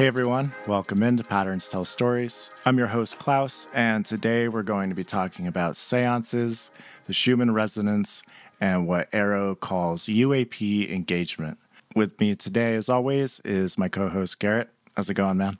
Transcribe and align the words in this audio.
Hey 0.00 0.06
everyone, 0.06 0.50
welcome 0.66 1.02
into 1.02 1.22
Patterns 1.22 1.68
Tell 1.68 1.84
Stories. 1.84 2.48
I'm 2.64 2.78
your 2.78 2.86
host 2.86 3.18
Klaus, 3.18 3.68
and 3.74 4.02
today 4.02 4.48
we're 4.48 4.62
going 4.62 4.88
to 4.88 4.96
be 4.96 5.04
talking 5.04 5.46
about 5.46 5.76
seances, 5.76 6.70
the 7.06 7.12
Schumann 7.12 7.50
resonance, 7.50 8.22
and 8.62 8.88
what 8.88 9.12
AARO 9.12 9.60
calls 9.60 10.06
UAP 10.06 10.90
engagement. 10.90 11.58
With 11.94 12.18
me 12.18 12.34
today, 12.34 12.76
as 12.76 12.88
always, 12.88 13.42
is 13.44 13.76
my 13.76 13.90
co 13.90 14.08
host 14.08 14.38
Garrett. 14.38 14.70
How's 14.96 15.10
it 15.10 15.14
going, 15.14 15.36
man? 15.36 15.58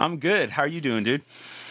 I'm 0.00 0.18
good. 0.18 0.50
How 0.50 0.62
are 0.62 0.66
you 0.66 0.80
doing, 0.80 1.04
dude? 1.04 1.22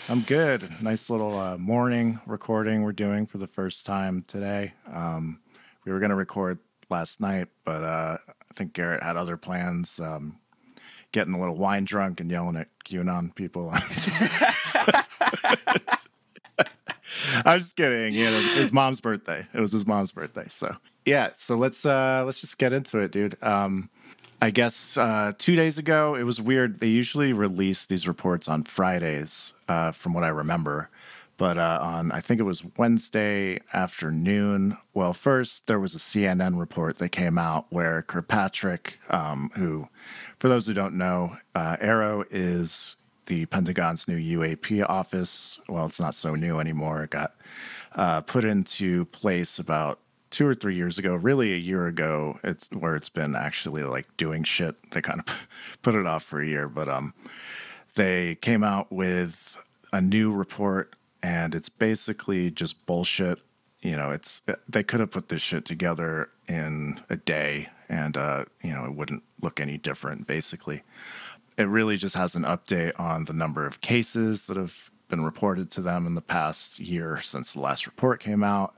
I'm 0.07 0.21
good. 0.21 0.81
Nice 0.81 1.09
little 1.09 1.37
uh, 1.37 1.57
morning 1.57 2.21
recording 2.25 2.83
we're 2.83 2.93
doing 2.93 3.25
for 3.25 3.39
the 3.39 3.47
first 3.47 3.85
time 3.85 4.23
today. 4.25 4.71
Um, 4.89 5.41
we 5.83 5.91
were 5.91 5.99
going 5.99 6.11
to 6.11 6.15
record 6.15 6.59
last 6.89 7.19
night, 7.19 7.49
but 7.65 7.83
uh, 7.83 8.17
I 8.29 8.53
think 8.53 8.71
Garrett 8.71 9.03
had 9.03 9.17
other 9.17 9.35
plans. 9.35 9.99
Um, 9.99 10.39
getting 11.15 11.33
a 11.33 11.39
little 11.39 11.55
wine 11.55 11.85
drunk 11.85 12.19
and 12.19 12.29
yelling 12.29 12.57
at 12.57 12.67
QAnon 12.85 13.33
people. 13.35 13.71
I'm 17.45 17.59
just 17.59 17.77
kidding. 17.77 18.13
You 18.13 18.25
know, 18.25 18.39
his 18.55 18.73
mom's 18.73 18.99
birthday. 18.99 19.47
It 19.53 19.61
was 19.61 19.71
his 19.71 19.87
mom's 19.87 20.11
birthday. 20.11 20.45
So 20.49 20.75
yeah. 21.05 21.29
So 21.37 21.55
let's 21.55 21.85
uh 21.85 22.23
let's 22.25 22.41
just 22.41 22.57
get 22.57 22.73
into 22.73 22.99
it, 22.99 23.11
dude. 23.11 23.41
Um, 23.41 23.89
I 24.41 24.49
guess 24.49 24.97
uh, 24.97 25.31
two 25.37 25.55
days 25.55 25.77
ago 25.77 26.15
it 26.15 26.23
was 26.23 26.41
weird. 26.41 26.81
They 26.81 26.87
usually 26.87 27.31
release 27.31 27.85
these 27.85 28.09
reports 28.09 28.49
on 28.49 28.63
Fridays, 28.63 29.53
uh, 29.69 29.91
from 29.91 30.13
what 30.13 30.25
I 30.25 30.27
remember. 30.27 30.89
But 31.37 31.57
uh, 31.57 31.79
on 31.81 32.11
I 32.11 32.21
think 32.21 32.39
it 32.39 32.43
was 32.43 32.63
Wednesday 32.77 33.59
afternoon. 33.73 34.77
Well, 34.93 35.13
first 35.13 35.67
there 35.67 35.79
was 35.79 35.93
a 35.93 35.99
CNN 35.99 36.57
report 36.57 36.97
that 36.97 37.09
came 37.09 37.37
out 37.37 37.65
where 37.69 38.01
Kirkpatrick, 38.01 38.99
um, 39.09 39.51
who 39.55 39.87
for 40.39 40.47
those 40.47 40.67
who 40.67 40.73
don't 40.73 40.95
know, 40.95 41.35
uh, 41.53 41.77
AARO 41.77 42.25
is 42.31 42.95
the 43.25 43.45
Pentagon's 43.47 44.07
new 44.07 44.39
UAP 44.39 44.87
office. 44.87 45.59
Well, 45.67 45.85
it's 45.85 45.99
not 45.99 46.15
so 46.15 46.35
new 46.35 46.59
anymore. 46.59 47.03
It 47.03 47.09
got 47.09 47.35
uh, 47.95 48.21
put 48.21 48.45
into 48.45 49.05
place 49.05 49.59
about 49.59 49.99
two 50.29 50.47
or 50.47 50.53
three 50.53 50.75
years 50.75 50.97
ago, 50.97 51.15
really 51.15 51.53
a 51.53 51.57
year 51.57 51.85
ago. 51.85 52.39
It's 52.43 52.67
where 52.71 52.95
it's 52.95 53.09
been 53.09 53.35
actually 53.35 53.83
like 53.83 54.05
doing 54.17 54.43
shit. 54.43 54.75
They 54.91 55.01
kind 55.01 55.21
of 55.21 55.35
put 55.81 55.95
it 55.95 56.05
off 56.05 56.23
for 56.23 56.41
a 56.41 56.47
year, 56.47 56.67
but 56.67 56.89
um, 56.89 57.13
they 57.95 58.35
came 58.35 58.63
out 58.63 58.91
with 58.91 59.57
a 59.93 60.01
new 60.01 60.31
report, 60.31 60.95
and 61.25 61.55
it's 61.55 61.69
basically 61.69 62.51
just 62.51 62.85
bullshit. 62.85 63.39
You 63.81 63.95
know, 63.95 64.11
it's 64.11 64.43
they 64.69 64.83
could 64.83 64.99
have 64.99 65.09
put 65.09 65.29
this 65.29 65.41
shit 65.41 65.65
together 65.65 66.29
in 66.47 67.01
a 67.09 67.15
day 67.15 67.69
and 67.89 68.15
uh, 68.15 68.45
you 68.61 68.71
know 68.71 68.85
it 68.85 68.93
wouldn't 68.93 69.23
look 69.41 69.59
any 69.59 69.77
different. 69.77 70.27
Basically, 70.27 70.83
it 71.57 71.63
really 71.63 71.97
just 71.97 72.15
has 72.15 72.35
an 72.35 72.43
update 72.43 72.99
on 72.99 73.23
the 73.25 73.33
number 73.33 73.65
of 73.65 73.81
cases 73.81 74.45
that 74.45 74.55
have 74.55 74.91
been 75.07 75.23
reported 75.23 75.71
to 75.71 75.81
them 75.81 76.05
in 76.05 76.13
the 76.13 76.21
past 76.21 76.79
year 76.79 77.19
since 77.23 77.53
the 77.53 77.59
last 77.59 77.87
report 77.87 78.19
came 78.19 78.43
out, 78.43 78.75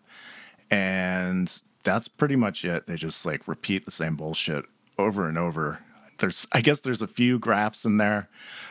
and 0.72 1.62
that's 1.84 2.08
pretty 2.08 2.38
much 2.38 2.64
it. 2.64 2.88
They 2.88 2.96
just 2.96 3.26
like 3.26 3.48
repeat 3.48 3.84
the 3.84 3.92
same 3.92 4.16
bullshit 4.16 4.64
over 4.98 5.28
and 5.28 5.38
over. 5.38 5.80
There's, 6.20 6.48
I 6.52 6.62
guess, 6.62 6.80
there's 6.80 7.02
a 7.04 7.08
few 7.08 7.40
graphs 7.40 7.86
in 7.86 7.98
there 7.98 8.30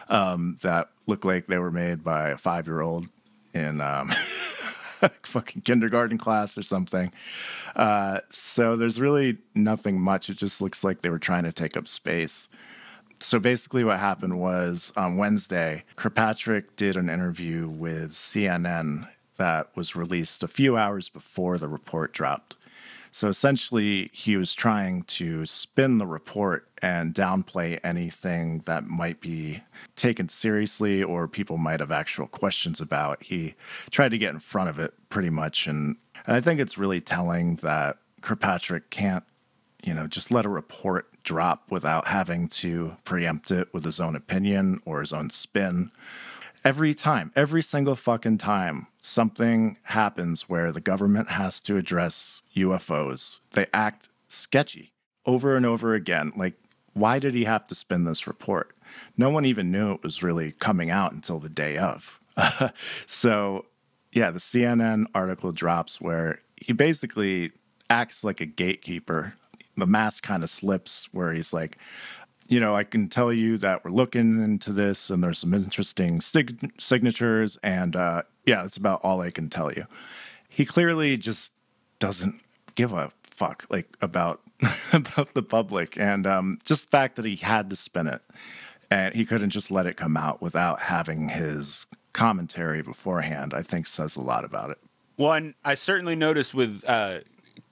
um, 0.08 0.56
that 0.62 0.91
look 1.06 1.24
like 1.24 1.47
they 1.47 1.58
were 1.58 1.70
made 1.70 2.02
by 2.02 2.30
a 2.30 2.38
five 2.38 2.66
year 2.66 2.80
old 2.80 3.06
in 3.57 3.81
um, 3.81 4.12
fucking 5.23 5.62
kindergarten 5.62 6.19
class 6.19 6.57
or 6.57 6.62
something. 6.62 7.12
Uh, 7.75 8.21
so 8.31 8.77
there's 8.77 9.01
really 9.01 9.39
nothing 9.55 10.00
much. 10.00 10.31
It 10.31 10.37
just 10.37 10.61
looks 10.61 10.84
like 10.84 11.03
they 11.03 11.11
were 11.11 11.19
trying 11.19 11.44
to 11.44 11.53
take 11.53 11.77
up 11.77 11.89
space. 11.89 12.49
So 13.19 13.39
basically, 13.39 13.83
what 13.83 13.99
happened 13.99 14.39
was 14.39 14.93
on 14.97 15.16
Wednesday, 15.16 15.84
Kirkpatrick 15.97 16.77
did 16.77 16.97
an 16.97 17.09
interview 17.09 17.66
with 17.66 18.12
CNN 18.12 19.09
that 19.39 19.75
was 19.75 19.97
released 19.97 20.43
a 20.43 20.49
few 20.49 20.77
hours 20.77 21.09
before 21.09 21.59
the 21.59 21.69
report 21.69 22.12
dropped. 22.12 22.56
So 23.16 23.31
essentially, 23.31 24.10
he 24.12 24.37
was 24.37 24.53
trying 24.53 25.04
to 25.04 25.47
spin 25.47 25.97
the 25.97 26.06
report 26.06 26.69
and 26.82 27.15
downplay 27.15 27.81
anything 27.82 28.59
that 28.66 28.88
might 28.88 29.22
be 29.22 29.62
taken 29.94 30.28
seriously 30.28 31.03
or 31.03 31.27
people 31.27 31.56
might 31.56 31.81
have 31.81 31.91
actual 31.91 32.27
questions 32.27 32.78
about. 32.78 33.22
He 33.22 33.54
tried 33.91 34.10
to 34.10 34.19
get 34.19 34.34
in 34.34 34.38
front 34.38 34.69
of 34.69 34.78
it 34.78 34.93
pretty 35.09 35.31
much. 35.31 35.66
And, 35.66 35.97
and 36.27 36.37
I 36.37 36.43
think 36.43 36.60
it's 36.60 36.77
really 36.77 37.00
telling 37.00 37.56
that 37.62 37.97
Kirkpatrick 38.21 38.91
can't, 38.91 39.25
you 39.83 39.94
know, 39.94 40.06
just 40.06 40.31
let 40.31 40.44
a 40.44 40.50
report 40.50 41.09
drop 41.22 41.71
without 41.71 42.09
having 42.09 42.48
to 42.48 42.98
preempt 43.04 43.50
it 43.50 43.72
with 43.72 43.87
his 43.87 43.98
own 43.98 44.15
opinion 44.15 44.83
or 44.84 45.00
his 45.00 45.15
own 45.15 45.31
spin 45.31 45.91
every 46.66 46.93
time, 46.93 47.31
every 47.37 47.62
single 47.62 47.94
fucking 47.94 48.38
time 48.38 48.88
something 49.00 49.77
happens 49.84 50.49
where 50.49 50.72
the 50.72 50.81
government 50.81 51.28
has 51.28 51.60
to 51.60 51.77
address 51.77 52.43
UFOs, 52.56 53.38
they 53.53 53.66
act 53.72 54.09
sketchy 54.27 54.93
over 55.25 55.54
and 55.54 55.65
over 55.65 55.94
again. 55.94 56.32
Like, 56.37 56.54
why 56.93 57.21
did 57.21 57.34
he 57.34 57.44
have 57.44 57.69
to 57.69 57.77
spin 57.77 58.03
this 58.03 58.27
report? 58.27 58.75
No 59.16 59.31
one 59.31 59.44
even 59.44 59.71
knew 59.71 59.93
it 59.93 60.03
was 60.03 60.25
really 60.25 60.53
coming 60.53 60.91
out 60.91 61.12
until 61.12 61.38
the 61.38 61.49
day 61.49 61.78
of. 61.78 62.19
so, 63.06 63.66
yeah, 64.12 64.33
the 64.33 64.41
CNN 64.41 65.06
article 65.15 65.53
drops 65.53 66.00
where 66.00 66.41
he 66.56 66.72
basically 66.72 67.53
acts 67.88 68.25
like 68.25 68.41
a 68.41 68.47
gatekeeper. 68.47 69.34
The 69.77 69.87
mask 69.87 70.25
kind 70.25 70.43
of 70.43 70.50
slips 70.50 71.09
where 71.12 71.33
he's 71.33 71.53
like, 71.53 71.78
you 72.49 72.61
know, 72.61 72.77
I 72.77 72.84
can 72.84 73.09
tell 73.09 73.33
you 73.33 73.59
that 73.59 73.84
we're 73.84 73.91
looking 73.91 74.43
into 74.43 74.73
this 74.73 75.11
and 75.11 75.23
there's 75.23 75.39
some 75.39 75.55
interesting 75.55 76.21
sig- 76.21 76.73
signatures. 76.79 77.59
And 77.62 77.97
uh, 77.97 78.23
yeah, 78.45 78.62
that's 78.62 78.77
about 78.77 79.01
all 79.03 79.21
I 79.21 79.31
can 79.31 79.51
tell 79.51 79.73
you. 79.73 79.87
He 80.49 80.65
clearly 80.65 81.17
just 81.17 81.53
doesn't 81.99 82.41
give 82.75 82.93
a 82.93 83.11
fuck 83.37 83.67
like 83.69 83.97
about 84.01 84.41
about 84.93 85.34
the 85.34 85.43
public 85.43 85.99
and 85.99 86.27
um, 86.27 86.59
just 86.65 86.84
the 86.84 86.91
fact 86.91 87.17
that 87.17 87.25
he 87.25 87.37
had 87.37 87.69
to 87.71 87.77
spin 87.77 88.07
it 88.07 88.23
and 88.91 89.15
he 89.15 89.25
couldn't 89.25 89.51
just 89.51 89.71
let 89.71 89.87
it 89.87 89.97
come 89.97 90.17
out 90.17 90.41
without 90.41 90.81
having 90.81 91.28
his 91.28 91.87
commentary 92.15 92.81
beforehand 92.81 93.53
i 93.53 93.61
think 93.61 93.87
says 93.87 94.17
a 94.17 94.21
lot 94.21 94.43
about 94.43 94.71
it 94.71 94.78
one 95.17 95.55
i 95.67 95.75
certainly 95.75 96.17
noticed 96.17 96.55
with 96.55 96.83
uh, 96.87 97.19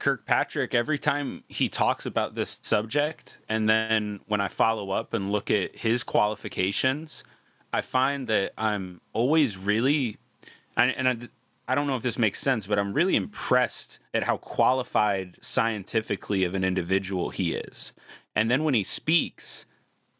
Kirkpatrick, 0.05 0.75
every 0.75 0.99
time 0.99 1.45
he 1.49 1.71
talks 1.71 2.05
about 2.05 2.35
this 2.35 2.59
subject, 2.61 3.39
and 3.49 3.67
then 3.67 4.21
when 4.27 4.39
I 4.39 4.49
follow 4.49 4.91
up 4.91 5.15
and 5.15 5.33
look 5.33 5.51
at 5.51 5.75
his 5.75 6.03
qualifications, 6.03 7.25
I 7.73 7.81
find 7.81 8.27
that 8.29 8.53
I'm 8.59 9.01
always 9.15 9.57
really, 9.57 10.19
and 10.77 11.09
I, 11.09 11.17
I 11.67 11.75
don't 11.75 11.87
know 11.87 11.97
if 11.97 12.03
this 12.03 12.19
makes 12.19 12.39
sense, 12.39 12.67
but 12.67 12.79
I'm 12.79 12.93
really 12.93 13.17
impressed 13.17 13.99
at 14.13 14.25
how 14.25 14.37
qualified 14.37 15.39
scientifically 15.41 16.45
of 16.45 16.53
an 16.53 16.65
individual 16.65 17.31
he 17.31 17.55
is. 17.55 17.95
And 18.37 18.51
then 18.51 18.63
when 18.63 18.75
he 18.75 18.85
speaks, 18.85 19.65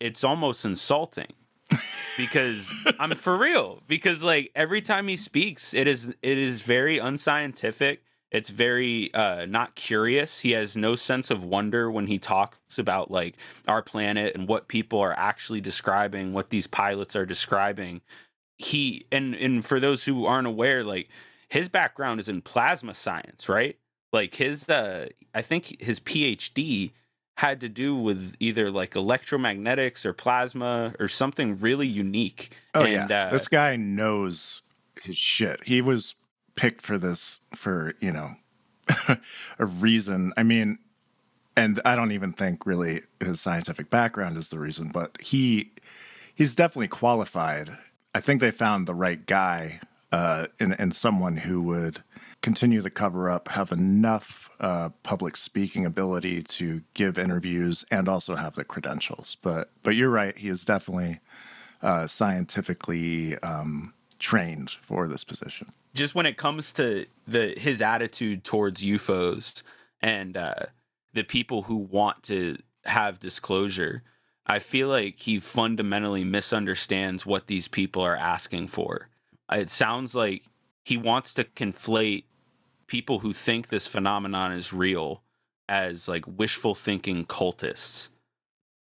it's 0.01 0.25
almost 0.25 0.65
insulting 0.65 1.35
because 2.17 2.73
I'm 2.99 3.15
for 3.17 3.37
real. 3.37 3.83
Because 3.87 4.23
like 4.23 4.51
every 4.55 4.81
time 4.81 5.09
he 5.09 5.19
speaks, 5.19 5.75
it 5.75 5.87
is 5.87 6.09
it 6.23 6.39
is 6.39 6.63
very 6.63 6.97
unscientific 6.97 8.04
it's 8.35 8.51
very 8.51 9.15
uh, 9.15 9.47
not 9.47 9.77
curious. 9.77 10.41
He 10.41 10.51
has 10.51 10.77
no 10.77 10.97
sense 10.97 11.31
of 11.31 11.45
wonder 11.45 11.89
when 11.89 12.09
he 12.09 12.19
talks 12.19 12.81
about 12.81 13.09
like 13.09 13.37
our 13.69 13.81
planet 13.81 14.35
and 14.35 14.49
what 14.49 14.67
people 14.67 14.99
are 14.99 15.15
actually 15.17 15.61
describing, 15.61 16.33
what 16.33 16.51
these 16.51 16.67
pilots 16.67 17.15
are 17.15 17.25
describing. 17.25 18.01
He 18.59 19.07
and 19.13 19.37
and 19.37 19.65
for 19.65 19.79
those 19.79 20.03
who 20.03 20.27
aren't 20.27 20.49
aware, 20.49 20.83
like 20.83 21.09
his 21.49 21.69
background 21.69 22.19
is 22.19 22.29
in 22.29 22.43
plasma 22.43 22.95
science, 22.95 23.49
right? 23.49 23.79
Like 24.13 24.35
his 24.35 24.69
uh 24.69 25.11
I 25.33 25.43
think 25.43 25.81
his 25.81 26.01
PhD 26.01 26.91
had 27.37 27.61
to 27.61 27.69
do 27.69 27.95
with 27.95 28.35
either 28.41 28.69
like 28.69 28.95
electromagnetics 28.95 30.05
or 30.05 30.13
plasma 30.13 30.93
or 30.99 31.07
something 31.07 31.61
really 31.61 31.87
unique. 31.87 32.57
Oh 32.75 32.83
and, 32.83 33.09
yeah, 33.09 33.27
uh, 33.27 33.31
this 33.31 33.47
guy 33.47 33.77
knows 33.77 34.63
his 35.01 35.17
shit. 35.17 35.63
He 35.63 35.81
was 35.81 36.17
picked 36.57 36.83
for 36.83 36.99
this 36.99 37.41
for 37.55 37.95
you 38.01 38.13
know 38.13 38.31
a 39.59 39.67
reason. 39.67 40.33
I 40.37 40.43
mean, 40.43 40.79
and 41.57 41.81
I 41.85 41.97
don't 41.97 42.13
even 42.13 42.33
think 42.33 42.67
really 42.67 43.03
his 43.21 43.41
scientific 43.41 43.91
background 43.91 44.37
is 44.37 44.49
the 44.49 44.59
reason, 44.59 44.89
but 44.89 45.17
he 45.21 45.71
he's 46.35 46.55
definitely 46.55 46.89
qualified. 46.89 47.71
I 48.15 48.21
think 48.21 48.41
they 48.41 48.51
found 48.51 48.87
the 48.87 48.95
right 48.95 49.25
guy 49.27 49.81
uh, 50.13 50.47
and, 50.61 50.79
and 50.79 50.95
someone 50.95 51.37
who 51.37 51.61
would 51.63 52.03
continue 52.43 52.83
the 52.83 52.91
cover 52.91 53.31
up, 53.31 53.49
have 53.49 53.73
enough 53.73 54.51
uh, 54.61 54.91
public 55.03 55.37
speaking 55.37 55.87
ability 55.87 56.43
to 56.43 56.83
give 56.93 57.19
interviews, 57.19 57.85
and 57.91 58.09
also 58.09 58.37
have 58.37 58.55
the 58.55 58.65
credentials. 58.65 59.37
But 59.43 59.71
but 59.83 59.97
you're 59.97 60.11
right, 60.11 60.37
he 60.37 60.49
is 60.49 60.65
definitely 60.65 61.21
uh, 61.83 62.07
scientifically 62.07 63.39
um, 63.39 63.95
trained 64.19 64.71
for 64.71 65.09
this 65.09 65.25
position 65.25 65.73
just 65.95 66.15
when 66.15 66.27
it 66.27 66.37
comes 66.37 66.73
to 66.73 67.07
the 67.27 67.55
his 67.57 67.81
attitude 67.81 68.45
towards 68.45 68.83
UFOs 68.83 69.63
and 70.01 70.37
uh, 70.37 70.67
the 71.13 71.23
people 71.23 71.63
who 71.63 71.77
want 71.77 72.23
to 72.25 72.59
have 72.85 73.21
disclosure, 73.21 74.03
I 74.47 74.59
feel 74.59 74.89
like 74.89 75.21
he 75.21 75.41
fundamentally 75.41 76.25
misunderstands 76.25 77.25
what 77.25 77.47
these 77.47 77.69
people 77.69 78.03
are 78.03 78.17
asking 78.17 78.69
for. 78.69 79.09
It 79.51 79.71
sounds 79.71 80.15
like 80.15 80.43
he 80.85 80.97
wants 80.97 81.33
to 81.35 81.45
conflate 81.45 82.25
people 82.87 83.21
who 83.21 83.33
think 83.33 83.69
this 83.69 83.87
phenomenon 83.87 84.53
is 84.53 84.73
real 84.73 85.23
as 85.69 86.09
like 86.09 86.25
wishful 86.27 86.75
thinking 86.75 87.25
cultists 87.25 88.09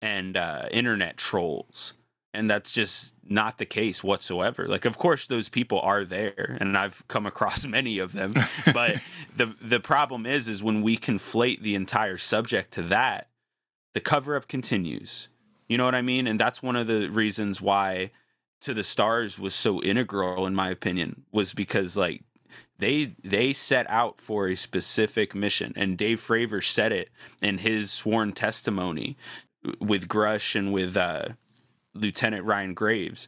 and 0.02 0.38
uh, 0.38 0.68
internet 0.72 1.18
trolls. 1.18 1.94
And 2.34 2.50
that's 2.50 2.72
just 2.72 3.16
not 3.28 3.58
the 3.58 3.66
case 3.66 4.04
whatsoever. 4.04 4.68
Like, 4.68 4.86
of 4.86 5.00
course, 5.00 5.26
those 5.26 5.50
people 5.50 5.80
are 5.80 6.06
there, 6.06 6.58
and 6.62 6.78
I've 6.78 7.08
come 7.08 7.26
across 7.26 7.66
many 7.68 7.98
of 7.98 8.14
them. 8.14 8.34
but 8.72 8.98
the 9.36 9.56
the 9.62 9.80
problem 9.80 10.26
is, 10.26 10.48
is 10.48 10.62
when 10.62 10.82
we 10.82 10.98
conflate 10.98 11.62
the 11.62 11.76
entire 11.76 12.18
subject 12.18 12.72
to 12.74 12.84
that, 12.84 13.30
the 13.94 14.00
cover 14.00 14.36
up 14.36 14.48
continues. 14.48 15.30
You 15.68 15.78
know 15.78 15.86
what 15.86 15.96
I 15.96 16.02
mean? 16.02 16.28
And 16.28 16.40
that's 16.40 16.62
one 16.62 16.76
of 16.76 16.88
the 16.88 17.10
reasons 17.10 17.62
why 17.62 18.12
to 18.62 18.74
the 18.74 18.84
stars 18.84 19.40
was 19.40 19.56
so 19.56 19.82
integral 19.82 20.46
in 20.46 20.54
my 20.54 20.70
opinion 20.70 21.24
was 21.32 21.54
because 21.54 21.96
like 21.96 22.24
they 22.78 23.16
they 23.24 23.54
set 23.54 23.90
out 23.90 24.20
for 24.20 24.48
a 24.48 24.56
specific 24.56 25.34
mission 25.34 25.74
and 25.76 25.98
Dave 25.98 26.20
Fravor 26.20 26.64
said 26.64 26.92
it 26.92 27.10
in 27.42 27.60
his 27.60 27.92
sworn 27.92 28.34
testimony 28.34 29.18
with 29.80 30.08
Grusch 30.08 30.56
and 30.56 30.74
with 30.74 30.98
uh, 30.98 31.30
Lieutenant 32.00 32.46
Ryan 32.46 32.74
Graves. 32.74 33.28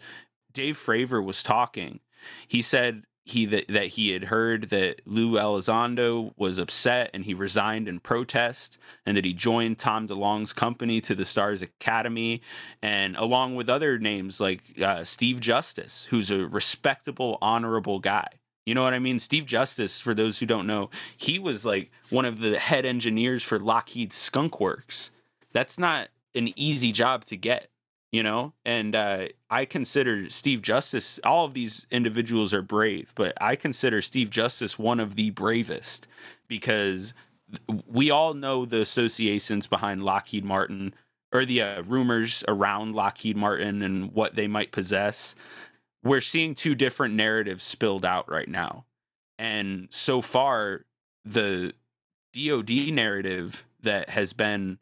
Dave 0.54 0.78
Fravor 0.78 1.24
was 1.24 1.44
talking. 1.44 2.00
He 2.48 2.62
said 2.62 3.04
he 3.24 3.46
that, 3.46 3.68
that 3.68 3.88
he 3.88 4.12
had 4.12 4.26
heard 4.26 4.70
that 4.70 5.02
Lou 5.06 5.34
Elizondo 5.34 6.34
was 6.38 6.58
upset 6.58 7.12
and 7.14 7.24
he 7.24 7.34
resigned 7.34 7.88
in 7.88 8.00
protest 8.00 8.78
and 9.06 9.16
that 9.16 9.26
he 9.26 9.34
joined 9.34 9.78
Tom 9.78 10.08
DeLonge's 10.08 10.54
company 10.54 11.00
to 11.02 11.16
the 11.16 11.24
Stars 11.24 11.62
Academy 11.62 12.42
and 12.82 13.16
along 13.16 13.56
with 13.56 13.70
other 13.70 14.00
names 14.00 14.40
like 14.40 14.62
uh, 14.82 15.04
Steve 15.04 15.40
Justice 15.40 16.08
who's 16.10 16.32
a 16.32 16.48
respectable 16.48 17.38
honorable 17.42 18.00
guy 18.00 18.28
you 18.66 18.76
know 18.76 18.84
what 18.84 18.94
I 18.94 19.00
mean? 19.00 19.20
Steve 19.20 19.46
Justice, 19.46 20.00
for 20.00 20.14
those 20.14 20.38
who 20.38 20.46
don't 20.46 20.68
know, 20.68 20.90
he 21.18 21.40
was 21.40 21.66
like 21.66 21.92
one 22.10 22.26
of 22.26 22.40
the 22.40 22.60
head 22.60 22.86
engineers 22.86 23.42
for 23.42 23.60
Lockheed 23.60 24.14
Skunk 24.14 24.60
Works. 24.60 25.10
That's 25.52 25.80
not 25.80 26.10
an 26.36 26.54
easy 26.56 26.92
job 26.92 27.26
to 27.26 27.38
get 27.38 27.70
you 28.12 28.24
know? 28.24 28.54
And 28.66 28.96
uh, 28.96 29.28
i 29.50 29.66
consider 29.66 30.30
steve 30.30 30.62
justice 30.62 31.20
all 31.24 31.46
of 31.46 31.54
these 31.54 31.86
individuals 31.92 32.54
are 32.54 32.62
brave 32.62 33.12
but 33.16 33.34
i 33.42 33.56
consider 33.56 34.02
steve 34.02 34.30
justice 34.30 34.80
one 34.80 35.00
of 35.00 35.16
the 35.16 35.30
bravest 35.32 36.08
because 36.48 37.14
we 37.86 38.10
all 38.10 38.34
know 38.34 38.66
the 38.66 38.80
associations 38.80 39.68
behind 39.68 40.04
lockheed 40.04 40.46
martin 40.46 40.94
or 41.34 41.46
the 41.46 41.62
uh, 41.62 41.82
rumors 41.84 42.44
around 42.48 42.94
lockheed 42.94 43.38
martin 43.38 43.82
and 43.82 44.12
what 44.14 44.36
they 44.36 44.48
might 44.48 44.72
possess. 44.72 45.36
We're 46.04 46.22
seeing 46.22 46.56
two 46.56 46.76
different 46.76 47.16
narratives 47.16 47.64
spilled 47.64 48.06
out 48.06 48.30
right 48.30 48.50
now. 48.50 48.86
And 49.38 49.88
so 49.92 50.22
far 50.22 50.86
the 51.24 51.74
dod 52.34 52.70
narrative 52.70 53.66
that 53.82 54.10
has 54.10 54.34
been 54.34 54.80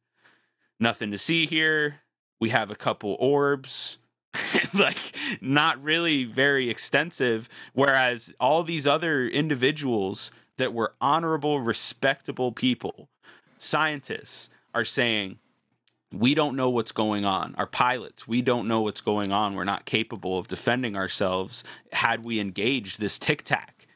nothing 0.80 1.12
to 1.12 1.18
see 1.18 1.46
here 1.46 2.02
we 2.40 2.50
have 2.50 2.72
a 2.72 2.76
couple 2.76 3.16
orbs 3.20 3.98
like 4.74 4.98
not 5.42 5.82
really 5.84 6.24
very 6.24 6.70
extensive 6.70 7.50
whereas 7.74 8.34
all 8.40 8.64
these 8.64 8.86
other 8.86 9.28
individuals 9.28 10.32
that 10.58 10.74
were 10.74 10.94
honorable 11.02 11.60
respectable 11.60 12.52
people 12.52 13.10
scientists 13.58 14.50
are 14.74 14.86
saying 14.86 15.38
we 16.12 16.34
don't 16.34 16.56
know 16.56 16.70
what's 16.70 16.92
going 16.92 17.24
on. 17.24 17.54
Our 17.58 17.68
pilots 17.68 18.28
we 18.28 18.42
don't 18.42 18.68
know 18.68 18.82
what's 18.82 19.02
going 19.02 19.32
on. 19.32 19.54
We're 19.54 19.64
not 19.64 19.86
capable 19.86 20.38
of 20.38 20.48
defending 20.48 20.96
ourselves 20.96 21.64
had 21.92 22.24
we 22.24 22.40
engaged 22.40 23.00
this 23.00 23.20
tic 23.20 23.44
tac. 23.44 23.88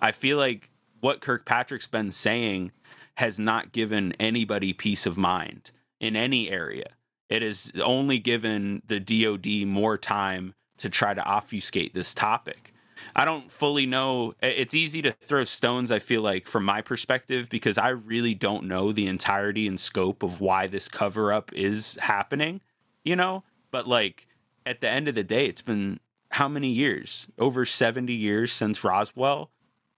I 0.00 0.12
feel 0.12 0.36
like 0.36 0.70
what 1.00 1.20
kirkpatrick's 1.20 1.86
been 1.86 2.10
saying 2.10 2.72
has 3.14 3.38
not 3.38 3.72
given 3.72 4.14
anybody 4.18 4.72
peace 4.72 5.06
of 5.06 5.16
mind 5.16 5.70
in 6.00 6.16
any 6.16 6.50
area 6.50 6.94
it 7.30 7.42
has 7.42 7.72
only 7.82 8.18
given 8.18 8.82
the 8.86 9.00
DoD 9.00 9.66
more 9.66 9.96
time 9.96 10.54
to 10.78 10.90
try 10.90 11.14
to 11.14 11.24
obfuscate 11.24 11.94
this 11.94 12.12
topic. 12.12 12.74
I 13.16 13.24
don't 13.24 13.50
fully 13.50 13.86
know. 13.86 14.34
It's 14.42 14.74
easy 14.74 15.00
to 15.02 15.12
throw 15.12 15.44
stones, 15.44 15.90
I 15.90 16.00
feel 16.00 16.22
like, 16.22 16.46
from 16.46 16.64
my 16.64 16.82
perspective, 16.82 17.48
because 17.48 17.78
I 17.78 17.88
really 17.88 18.34
don't 18.34 18.64
know 18.64 18.92
the 18.92 19.06
entirety 19.06 19.66
and 19.66 19.80
scope 19.80 20.22
of 20.22 20.40
why 20.40 20.66
this 20.66 20.88
cover 20.88 21.32
up 21.32 21.52
is 21.54 21.96
happening, 22.00 22.60
you 23.04 23.16
know? 23.16 23.44
But, 23.70 23.88
like, 23.88 24.26
at 24.66 24.80
the 24.80 24.88
end 24.88 25.08
of 25.08 25.14
the 25.14 25.24
day, 25.24 25.46
it's 25.46 25.62
been 25.62 26.00
how 26.32 26.48
many 26.48 26.68
years? 26.68 27.26
Over 27.38 27.64
70 27.64 28.12
years 28.12 28.52
since 28.52 28.84
Roswell. 28.84 29.50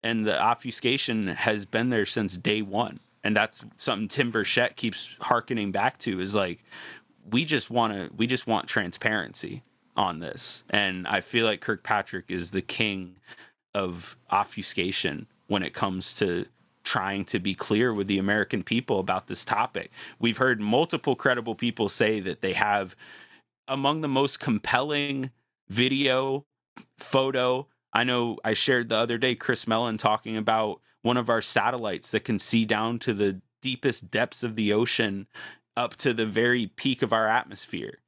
And 0.03 0.27
the 0.27 0.41
obfuscation 0.41 1.29
has 1.29 1.65
been 1.65 1.91
there 1.91 2.07
since 2.07 2.37
day 2.37 2.63
one. 2.63 3.01
And 3.25 3.37
that's 3.37 3.63
something 3.77 4.09
Tim 4.09 4.33
Burchett 4.33 4.77
keeps 4.77 5.17
harkening 5.21 5.71
back 5.71 5.99
to 6.01 6.21
is 6.21 6.35
like, 6.35 6.65
we 7.31 7.45
just 7.45 7.71
want 7.71 7.93
to 7.93 8.11
we 8.17 8.27
just 8.27 8.47
want 8.47 8.67
transparency 8.67 9.63
on 9.97 10.21
this. 10.21 10.65
And 10.71 11.07
i 11.07 11.21
feel 11.21 11.47
like 11.47 11.61
kirkpatrick 11.61 12.27
is 12.29 12.51
the 12.51 12.63
king 12.63 13.17
of 13.75 14.17
obfuscation 14.31 15.27
when 15.47 15.63
it 15.63 15.75
comes 15.75 16.15
to 16.15 16.47
trying 16.85 17.25
to 17.25 17.39
be 17.39 17.55
clear 17.55 17.95
with 17.95 18.07
the 18.09 18.19
american 18.19 18.63
people 18.63 18.99
about 18.99 19.27
this 19.27 19.45
topic. 19.45 19.91
We've 20.19 20.39
heard 20.39 20.61
multiple 20.61 21.17
credible 21.17 21.55
people 21.55 21.89
say 21.89 22.21
that 22.21 22.41
they 22.41 22.55
have 22.55 22.97
among 23.69 24.01
the 24.01 24.09
most 24.09 24.41
compelling 24.41 25.31
video 25.69 26.45
photo. 26.99 27.67
I 27.93 28.05
know 28.05 28.39
i 28.45 28.55
shared 28.55 28.89
the 28.89 28.97
other 28.97 29.19
day 29.19 29.35
chris 29.35 29.67
mellon 29.67 29.99
talking 29.99 30.37
about 30.37 30.81
one 31.03 31.17
of 31.17 31.29
our 31.29 31.43
satellites 31.43 32.11
that 32.13 32.25
can 32.25 32.39
see 32.39 32.65
down 32.65 32.99
to 33.01 33.13
the 33.13 33.41
deepest 33.61 34.11
depths 34.11 34.43
of 34.43 34.57
the 34.57 34.73
ocean 34.73 35.27
up 35.77 35.97
to 35.97 36.13
the 36.13 36.27
very 36.27 36.67
peak 36.67 37.03
of 37.03 37.13
our 37.13 37.29
atmosphere. 37.29 37.99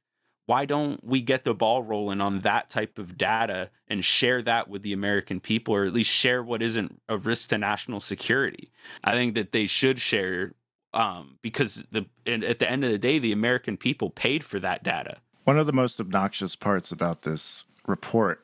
Why 0.45 0.65
don't 0.65 1.03
we 1.03 1.21
get 1.21 1.43
the 1.43 1.55
ball 1.55 1.81
rolling 1.81 2.21
on 2.21 2.41
that 2.41 2.69
type 2.69 2.99
of 2.99 3.17
data 3.17 3.71
and 3.87 4.05
share 4.05 4.43
that 4.43 4.69
with 4.69 4.83
the 4.83 4.93
American 4.93 5.39
people, 5.39 5.73
or 5.73 5.85
at 5.85 5.93
least 5.93 6.11
share 6.11 6.43
what 6.43 6.61
isn't 6.61 7.01
a 7.09 7.17
risk 7.17 7.49
to 7.49 7.57
national 7.57 7.99
security? 7.99 8.71
I 9.03 9.13
think 9.13 9.33
that 9.33 9.51
they 9.53 9.65
should 9.65 9.99
share 9.99 10.53
um, 10.93 11.39
because 11.41 11.83
the 11.91 12.05
at 12.27 12.59
the 12.59 12.69
end 12.69 12.85
of 12.85 12.91
the 12.91 12.97
day, 12.97 13.19
the 13.19 13.31
American 13.31 13.75
people 13.75 14.09
paid 14.09 14.43
for 14.43 14.59
that 14.59 14.83
data. 14.83 15.17
One 15.43 15.59
of 15.59 15.65
the 15.65 15.73
most 15.73 15.99
obnoxious 15.99 16.55
parts 16.55 16.91
about 16.91 17.23
this 17.23 17.65
report 17.87 18.41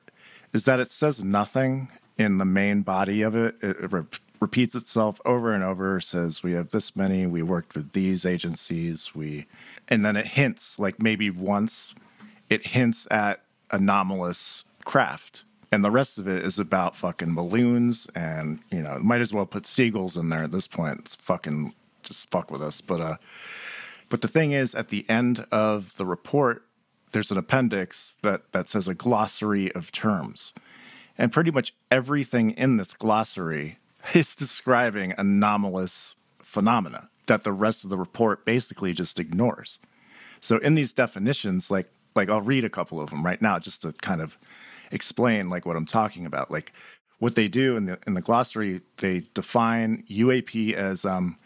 is 0.53 0.65
that 0.65 0.79
it 0.79 0.89
says 0.89 1.23
nothing 1.23 1.89
in 2.17 2.37
the 2.37 2.45
main 2.45 2.81
body 2.81 3.21
of 3.21 3.35
it. 3.35 3.55
It, 3.61 3.77
it 3.77 3.91
repeats 4.41 4.73
itself 4.73 5.21
over 5.23 5.53
and 5.53 5.63
over 5.63 5.99
says 5.99 6.41
we 6.41 6.53
have 6.53 6.71
this 6.71 6.95
many 6.95 7.27
we 7.27 7.43
worked 7.43 7.75
with 7.75 7.93
these 7.93 8.25
agencies 8.25 9.13
we 9.13 9.45
and 9.87 10.03
then 10.03 10.15
it 10.15 10.25
hints 10.25 10.79
like 10.79 11.01
maybe 11.01 11.29
once 11.29 11.93
it 12.49 12.65
hints 12.65 13.07
at 13.11 13.43
anomalous 13.69 14.63
craft 14.83 15.45
and 15.71 15.85
the 15.85 15.91
rest 15.91 16.17
of 16.17 16.27
it 16.27 16.43
is 16.43 16.57
about 16.57 16.95
fucking 16.95 17.35
balloons 17.35 18.07
and 18.15 18.59
you 18.71 18.81
know 18.81 18.97
might 18.99 19.21
as 19.21 19.31
well 19.31 19.45
put 19.45 19.67
seagulls 19.67 20.17
in 20.17 20.29
there 20.29 20.43
at 20.43 20.51
this 20.51 20.67
point 20.67 20.99
it's 20.99 21.15
fucking 21.15 21.73
just 22.01 22.29
fuck 22.31 22.49
with 22.49 22.63
us 22.63 22.81
but 22.81 22.99
uh 22.99 23.15
but 24.09 24.21
the 24.21 24.27
thing 24.27 24.51
is 24.51 24.73
at 24.73 24.89
the 24.89 25.05
end 25.07 25.45
of 25.51 25.95
the 25.97 26.05
report 26.05 26.65
there's 27.11 27.31
an 27.31 27.37
appendix 27.37 28.17
that 28.23 28.51
that 28.53 28.67
says 28.67 28.87
a 28.87 28.95
glossary 28.95 29.71
of 29.73 29.91
terms 29.91 30.51
and 31.15 31.31
pretty 31.31 31.51
much 31.51 31.75
everything 31.91 32.51
in 32.51 32.77
this 32.77 32.93
glossary 32.93 33.77
is 34.13 34.35
describing 34.35 35.13
anomalous 35.17 36.15
phenomena 36.39 37.09
that 37.27 37.43
the 37.43 37.51
rest 37.51 37.83
of 37.83 37.89
the 37.89 37.97
report 37.97 38.45
basically 38.45 38.93
just 38.93 39.19
ignores. 39.19 39.79
So 40.41 40.57
in 40.57 40.75
these 40.75 40.93
definitions, 40.93 41.71
like 41.71 41.89
like 42.15 42.29
I'll 42.29 42.41
read 42.41 42.65
a 42.65 42.69
couple 42.69 42.99
of 42.99 43.09
them 43.09 43.25
right 43.25 43.41
now 43.41 43.57
just 43.57 43.83
to 43.83 43.93
kind 43.93 44.21
of 44.21 44.37
explain 44.91 45.49
like 45.49 45.65
what 45.65 45.77
I'm 45.77 45.85
talking 45.85 46.25
about. 46.25 46.51
Like 46.51 46.73
what 47.19 47.35
they 47.35 47.47
do 47.47 47.77
in 47.77 47.85
the 47.85 47.99
in 48.05 48.15
the 48.15 48.21
glossary, 48.21 48.81
they 48.97 49.23
define 49.33 50.03
UAP 50.09 50.73
as 50.73 51.05
um, 51.05 51.37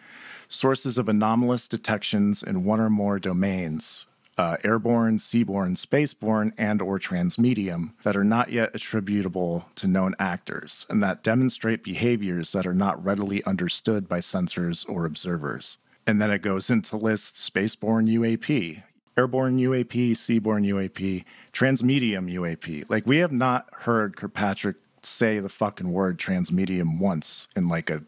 sources 0.47 0.97
of 0.97 1.09
anomalous 1.09 1.67
detections 1.67 2.41
in 2.41 2.63
one 2.63 2.79
or 2.79 2.89
more 2.89 3.19
domains 3.19 4.05
uh, 4.37 4.57
airborne, 4.63 5.17
seaborne, 5.17 5.77
spaceborne, 5.77 6.51
and 6.57 6.81
or 6.81 6.99
transmedium 6.99 7.93
that 8.03 8.17
are 8.17 8.23
not 8.23 8.51
yet 8.51 8.71
attributable 8.73 9.65
to 9.75 9.87
known 9.87 10.13
actors 10.19 10.85
and 10.89 11.01
that 11.01 11.23
demonstrate 11.23 11.83
behaviors 11.83 12.51
that 12.51 12.67
are 12.67 12.73
not 12.73 13.03
readily 13.03 13.43
understood 13.45 14.09
by 14.09 14.19
sensors 14.19 14.87
or 14.89 15.05
observers. 15.05 15.77
And 16.07 16.21
then 16.21 16.31
it 16.31 16.41
goes 16.41 16.69
into 16.69 16.97
list 16.97 17.35
spaceborne 17.35 18.09
UAP, 18.09 18.83
airborne 19.17 19.57
UAP, 19.57 20.11
seaborne 20.11 20.67
UAP, 20.67 21.23
transmedium 21.53 22.31
UAP. 22.31 22.89
Like 22.89 23.07
we 23.07 23.17
have 23.17 23.31
not 23.31 23.67
heard 23.71 24.15
Kirkpatrick 24.15 24.75
say 25.01 25.39
the 25.39 25.49
fucking 25.49 25.91
word 25.91 26.17
transmedium 26.17 26.99
once 26.99 27.47
in 27.55 27.69
like 27.69 27.89
a 27.89 28.03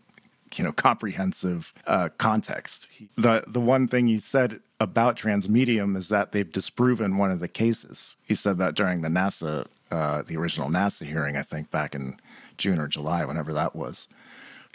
you 0.56 0.64
know 0.64 0.72
comprehensive 0.72 1.74
uh, 1.86 2.10
context. 2.18 2.88
The 3.18 3.44
the 3.48 3.60
one 3.60 3.88
thing 3.88 4.08
he 4.08 4.18
said 4.18 4.60
about 4.80 5.18
Transmedium 5.18 5.98
is 5.98 6.10
that 6.10 6.32
they've 6.32 6.52
disproven 6.52 7.18
one 7.18 7.32
of 7.32 7.40
the 7.40 7.48
cases. 7.48 8.16
He 8.24 8.36
said 8.36 8.58
that 8.60 8.76
during 8.76 9.02
the 9.02 9.10
NASA, 9.10 9.66
uh, 9.90 10.22
the 10.22 10.38
original 10.38 10.70
NASA 10.70 11.06
hearing, 11.06 11.36
I 11.36 11.42
think 11.42 11.72
back 11.72 11.96
in 11.96 12.18
June 12.58 12.80
or 12.80 12.88
July, 12.88 13.26
whenever 13.26 13.54
that 13.54 13.76
was. 13.76 14.08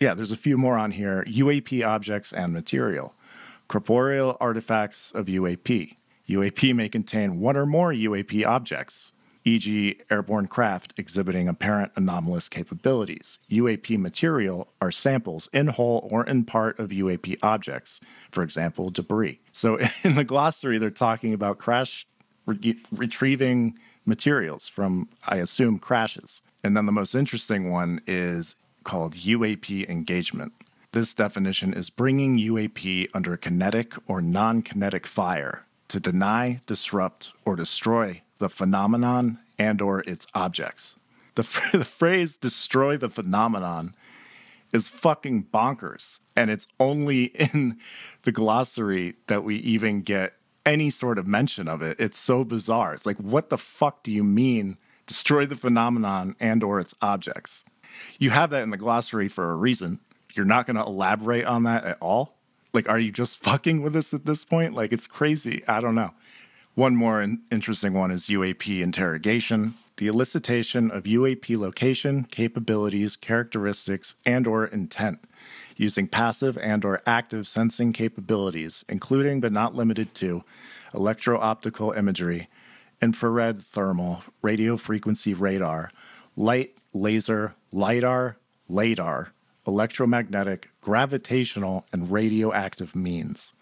Yeah, 0.01 0.15
there's 0.15 0.33
a 0.33 0.37
few 0.37 0.59
more 0.59 0.77
on 0.77 0.93
here 0.93 1.25
UAP 1.29 1.87
objects 1.87 2.33
and 2.33 2.53
material. 2.53 3.15
Corporeal 3.69 4.37
artifacts 4.41 5.13
of 5.13 5.27
UAP. 5.27 5.97
UAP 6.29 6.75
may 6.75 6.89
contain 6.89 7.41
one 7.41 7.57
or 7.57 7.67
more 7.67 7.93
UAP 7.93 8.45
objects, 8.47 9.13
e.g., 9.45 10.01
airborne 10.11 10.47
craft 10.47 10.95
exhibiting 10.97 11.49
apparent 11.49 11.93
anomalous 11.97 12.49
capabilities. 12.49 13.39
UAP 13.51 13.99
material 13.99 14.69
are 14.81 14.91
samples 14.91 15.49
in 15.53 15.69
whole 15.69 16.09
or 16.11 16.25
in 16.25 16.45
part 16.45 16.79
of 16.79 16.91
UAP 16.91 17.39
objects, 17.43 18.01
for 18.31 18.43
example, 18.43 18.91
debris. 18.91 19.41
So 19.53 19.79
in 20.05 20.15
the 20.15 20.25
glossary, 20.25 20.79
they're 20.79 20.91
talking 20.91 21.35
about 21.35 21.59
crash 21.59 22.07
re- 22.47 22.79
retrieving 22.93 23.79
materials 24.07 24.69
from, 24.69 25.09
I 25.27 25.37
assume, 25.37 25.79
crashes. 25.79 26.43
And 26.65 26.77
then 26.77 26.87
the 26.87 26.93
most 26.93 27.15
interesting 27.15 27.71
one 27.71 28.01
is 28.07 28.55
called 28.85 29.15
UAP 29.15 29.89
engagement. 29.89 30.53
This 30.93 31.15
definition 31.15 31.73
is 31.73 31.91
bringing 31.91 32.39
UAP 32.39 33.09
under 33.15 33.37
kinetic 33.37 33.95
or 34.07 34.21
non 34.21 34.63
kinetic 34.63 35.07
fire 35.07 35.65
to 35.89 36.01
deny, 36.01 36.61
disrupt, 36.67 37.33
or 37.45 37.57
destroy 37.57 38.23
the 38.43 38.49
phenomenon 38.49 39.39
and 39.57 39.81
or 39.81 40.01
its 40.01 40.27
objects. 40.35 40.97
The, 41.37 41.43
the 41.73 41.85
phrase 41.85 42.37
destroy 42.37 42.97
the 42.97 43.09
phenomenon 43.09 43.95
is 44.73 44.89
fucking 44.89 45.47
bonkers. 45.55 46.19
And 46.35 46.51
it's 46.51 46.67
only 46.81 47.25
in 47.55 47.79
the 48.25 48.33
glossary 48.33 49.15
that 49.29 49.45
we 49.45 49.57
even 49.57 50.03
get 50.03 50.35
any 50.67 50.91
sort 50.91 51.19
of 51.19 51.27
mention 51.27 51.69
of 51.69 51.83
it. 51.83 52.01
It's 52.01 52.19
so 52.19 52.43
bizarre. 52.43 52.95
It's 52.95 53.07
like, 53.07 53.19
what 53.19 53.49
the 53.49 53.59
fuck 53.59 54.03
do 54.03 54.11
you 54.11 54.25
mean 54.25 54.77
destroy 55.07 55.47
the 55.47 55.57
phenomenon 55.57 56.35
and 56.41 56.65
or 56.65 56.81
its 56.81 56.95
objects? 57.01 57.65
You 58.19 58.31
have 58.31 58.51
that 58.51 58.63
in 58.63 58.71
the 58.71 58.77
glossary 58.77 59.29
for 59.29 59.53
a 59.53 59.57
reason. 59.57 60.01
You're 60.35 60.47
not 60.47 60.67
going 60.67 60.77
to 60.77 60.83
elaborate 60.83 61.45
on 61.45 61.63
that 61.65 61.85
at 61.85 61.99
all. 62.01 62.35
Like, 62.73 62.89
are 62.89 62.99
you 62.99 63.13
just 63.13 63.39
fucking 63.43 63.83
with 63.83 63.95
us 63.95 64.13
at 64.13 64.27
this 64.27 64.45
point? 64.45 64.75
Like, 64.75 64.93
it's 64.93 65.07
crazy. 65.07 65.63
I 65.69 65.81
don't 65.81 65.95
know. 65.95 66.13
One 66.75 66.97
more 66.97 67.21
in- 67.21 67.43
interesting 67.51 67.93
one 67.93 68.11
is 68.11 68.29
UAP 68.29 68.81
interrogation. 68.81 69.75
The 69.99 70.09
elicitation 70.09 70.91
of 70.91 71.05
UAP 71.05 71.55
location, 71.57 72.25
capabilities, 72.25 73.15
characteristics, 73.15 74.15
and 74.25 74.47
or 74.47 74.65
intent 74.65 75.21
using 75.77 76.07
passive 76.07 76.57
and 76.57 76.83
or 76.85 77.03
active 77.07 77.47
sensing 77.47 77.93
capabilities, 77.93 78.87
including 78.89 79.41
but 79.41 79.53
not 79.53 79.75
limited 79.75 80.15
to 80.15 80.45
electro-optical 80.95 81.93
imagery, 81.93 82.49
infrared 83.03 83.61
thermal, 83.61 84.23
radio 84.41 84.79
frequency 84.79 85.35
radar, 85.35 85.91
light, 86.37 86.75
laser, 86.95 87.55
lidar, 87.71 88.37
LADAR, 88.69 89.33
electromagnetic, 89.67 90.71
gravitational, 90.81 91.85
and 91.93 92.11
radioactive 92.11 92.97
means. 92.97 93.53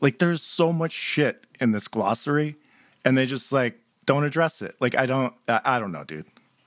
Like 0.00 0.18
there's 0.18 0.42
so 0.42 0.72
much 0.72 0.92
shit 0.92 1.44
in 1.60 1.72
this 1.72 1.88
glossary, 1.88 2.56
and 3.04 3.16
they 3.16 3.26
just 3.26 3.52
like 3.52 3.80
don't 4.06 4.24
address 4.24 4.62
it. 4.62 4.74
Like 4.80 4.96
I 4.96 5.06
don't, 5.06 5.34
I, 5.48 5.78
don't 5.78 5.92
know, 5.92 6.04
dude. 6.04 6.26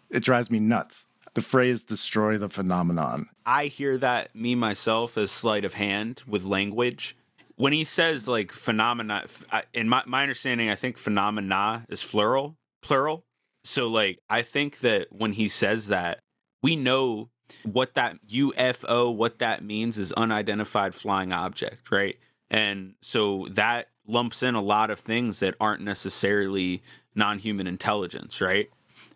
It 0.10 0.22
drives 0.22 0.52
me 0.52 0.60
nuts. 0.60 1.06
The 1.34 1.42
phrase 1.42 1.84
"destroy 1.84 2.38
the 2.38 2.50
phenomenon." 2.50 3.30
I 3.46 3.66
hear 3.66 3.98
that 3.98 4.36
me 4.36 4.56
myself 4.56 5.18
as 5.18 5.32
sleight 5.32 5.66
of 5.66 5.74
hand 5.74 6.24
with 6.28 6.44
language. 6.44 7.16
When 7.56 7.74
he 7.74 7.84
says 7.84 8.28
like 8.28 8.52
phenomena, 8.52 9.26
in 9.74 9.88
my 9.88 10.04
my 10.06 10.24
understanding, 10.24 10.70
I 10.70 10.76
think 10.76 10.98
phenomena 10.98 11.86
is 11.90 12.04
plural, 12.04 12.58
plural. 12.82 13.24
So 13.64 13.88
like 13.88 14.20
I 14.30 14.42
think 14.42 14.80
that 14.80 15.08
when 15.12 15.34
he 15.34 15.48
says 15.48 15.88
that, 15.88 16.20
we 16.62 16.76
know 16.76 17.30
what 17.64 17.96
that 17.96 18.18
UFO, 18.28 19.14
what 19.14 19.40
that 19.40 19.64
means 19.64 19.98
is 19.98 20.12
unidentified 20.14 20.96
flying 20.96 21.32
object, 21.32 21.92
right? 21.92 22.18
And 22.52 22.96
so 23.02 23.48
that 23.52 23.88
lumps 24.06 24.44
in 24.44 24.56
a 24.56 24.62
lot 24.62 24.92
of 24.92 25.00
things 25.00 25.40
that 25.40 25.56
aren't 25.60 25.82
necessarily 25.82 26.84
non 27.16 27.40
human 27.40 27.66
intelligence, 27.66 28.42
right? 28.42 28.70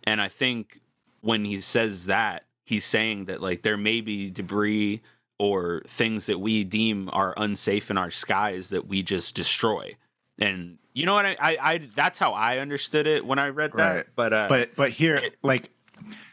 And 0.05 0.21
I 0.21 0.29
think 0.29 0.79
when 1.21 1.45
he 1.45 1.59
says 1.61 2.05
that, 2.05 2.45
he's 2.63 2.85
saying 2.85 3.25
that 3.25 3.41
like 3.41 3.61
there 3.61 3.77
may 3.77 4.01
be 4.01 4.31
debris 4.31 5.01
or 5.37 5.83
things 5.85 6.27
that 6.27 6.39
we 6.39 6.63
deem 6.63 7.09
are 7.11 7.33
unsafe 7.35 7.91
in 7.91 7.97
our 7.97 8.09
skies 8.09 8.69
that 8.69 8.87
we 8.87 9.03
just 9.03 9.35
destroy. 9.35 9.95
And 10.39 10.77
you 10.93 11.05
know 11.05 11.13
what 11.13 11.25
I, 11.25 11.35
I, 11.39 11.57
I 11.61 11.89
that's 11.93 12.17
how 12.17 12.31
I 12.31 12.59
understood 12.59 13.05
it 13.05 13.25
when 13.25 13.37
I 13.37 13.49
read 13.49 13.73
that. 13.73 13.95
Right. 13.95 14.05
But 14.15 14.33
uh, 14.33 14.45
but 14.47 14.75
but 14.75 14.91
here 14.91 15.17
it, 15.17 15.35
like 15.43 15.71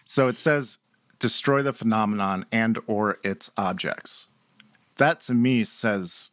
so 0.05 0.29
it 0.29 0.39
says 0.39 0.79
destroy 1.19 1.63
the 1.63 1.73
phenomenon 1.73 2.47
and 2.53 2.79
or 2.87 3.19
its 3.25 3.51
objects. 3.57 4.29
That 4.99 5.21
to 5.23 5.35
me 5.35 5.65
says 5.65 6.31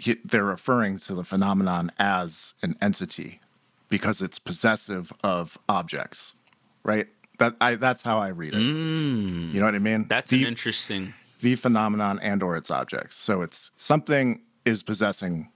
he, 0.00 0.16
they're 0.24 0.44
referring 0.44 0.98
to 1.00 1.14
the 1.14 1.24
phenomenon 1.24 1.92
as 1.98 2.54
an 2.62 2.76
entity 2.80 3.40
because 3.88 4.22
it's 4.22 4.38
possessive 4.38 5.12
of 5.22 5.58
objects, 5.68 6.34
right? 6.82 7.08
That 7.38 7.56
I 7.60 7.74
that's 7.76 8.02
how 8.02 8.18
I 8.18 8.28
read 8.28 8.54
it. 8.54 8.58
Mm, 8.58 9.52
you 9.52 9.60
know 9.60 9.66
what 9.66 9.74
I 9.74 9.78
mean? 9.78 10.06
That's 10.08 10.30
the, 10.30 10.42
an 10.42 10.48
interesting 10.48 11.14
the 11.40 11.54
phenomenon 11.56 12.18
and 12.20 12.42
or 12.42 12.56
its 12.56 12.70
objects. 12.70 13.16
So 13.16 13.42
it's 13.42 13.70
something 13.76 14.42
is 14.64 14.82
possessing 14.82 15.48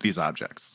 these 0.00 0.18
objects. 0.18 0.72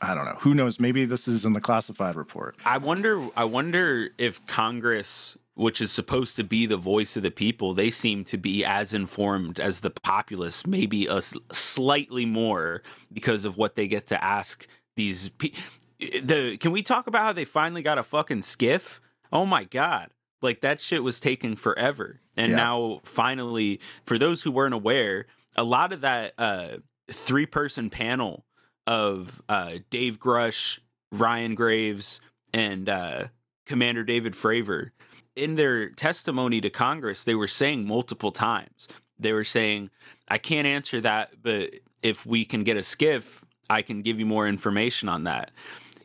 I 0.00 0.14
don't 0.14 0.24
know. 0.24 0.36
Who 0.40 0.52
knows? 0.54 0.80
Maybe 0.80 1.04
this 1.04 1.28
is 1.28 1.44
in 1.44 1.52
the 1.52 1.60
classified 1.60 2.16
report. 2.16 2.56
I 2.64 2.78
wonder. 2.78 3.24
I 3.36 3.44
wonder 3.44 4.10
if 4.18 4.44
Congress 4.46 5.38
which 5.54 5.80
is 5.80 5.92
supposed 5.92 6.36
to 6.36 6.44
be 6.44 6.66
the 6.66 6.76
voice 6.76 7.16
of 7.16 7.22
the 7.22 7.30
people, 7.30 7.74
they 7.74 7.90
seem 7.90 8.24
to 8.24 8.38
be 8.38 8.64
as 8.64 8.94
informed 8.94 9.60
as 9.60 9.80
the 9.80 9.90
populace, 9.90 10.66
maybe 10.66 11.06
a 11.06 11.20
slightly 11.52 12.24
more 12.24 12.82
because 13.12 13.44
of 13.44 13.56
what 13.56 13.76
they 13.76 13.86
get 13.86 14.06
to 14.06 14.24
ask 14.24 14.66
these. 14.96 15.28
Pe- 15.30 15.52
the 15.98 16.56
can 16.58 16.72
we 16.72 16.82
talk 16.82 17.06
about 17.06 17.22
how 17.22 17.32
they 17.32 17.44
finally 17.44 17.82
got 17.82 17.98
a 17.98 18.02
fucking 18.02 18.42
skiff? 18.42 19.00
Oh 19.30 19.44
my 19.44 19.64
god! 19.64 20.10
Like 20.40 20.62
that 20.62 20.80
shit 20.80 21.02
was 21.02 21.20
taking 21.20 21.54
forever, 21.54 22.20
and 22.36 22.50
yeah. 22.50 22.56
now 22.56 23.00
finally, 23.04 23.80
for 24.04 24.18
those 24.18 24.42
who 24.42 24.50
weren't 24.50 24.74
aware, 24.74 25.26
a 25.54 25.64
lot 25.64 25.92
of 25.92 26.00
that 26.00 26.32
uh, 26.38 26.78
three-person 27.10 27.90
panel 27.90 28.46
of 28.86 29.42
uh, 29.48 29.74
Dave 29.90 30.18
Grusch, 30.18 30.78
Ryan 31.12 31.54
Graves, 31.54 32.20
and 32.52 32.88
uh, 32.88 33.24
Commander 33.66 34.02
David 34.02 34.32
Fravor 34.32 34.90
in 35.36 35.54
their 35.54 35.90
testimony 35.90 36.60
to 36.60 36.70
Congress, 36.70 37.24
they 37.24 37.34
were 37.34 37.48
saying 37.48 37.86
multiple 37.86 38.32
times. 38.32 38.88
They 39.18 39.32
were 39.32 39.44
saying, 39.44 39.90
I 40.28 40.38
can't 40.38 40.66
answer 40.66 41.00
that, 41.00 41.42
but 41.42 41.70
if 42.02 42.26
we 42.26 42.44
can 42.44 42.64
get 42.64 42.76
a 42.76 42.82
skiff, 42.82 43.44
I 43.70 43.82
can 43.82 44.02
give 44.02 44.18
you 44.18 44.26
more 44.26 44.46
information 44.46 45.08
on 45.08 45.24
that. 45.24 45.50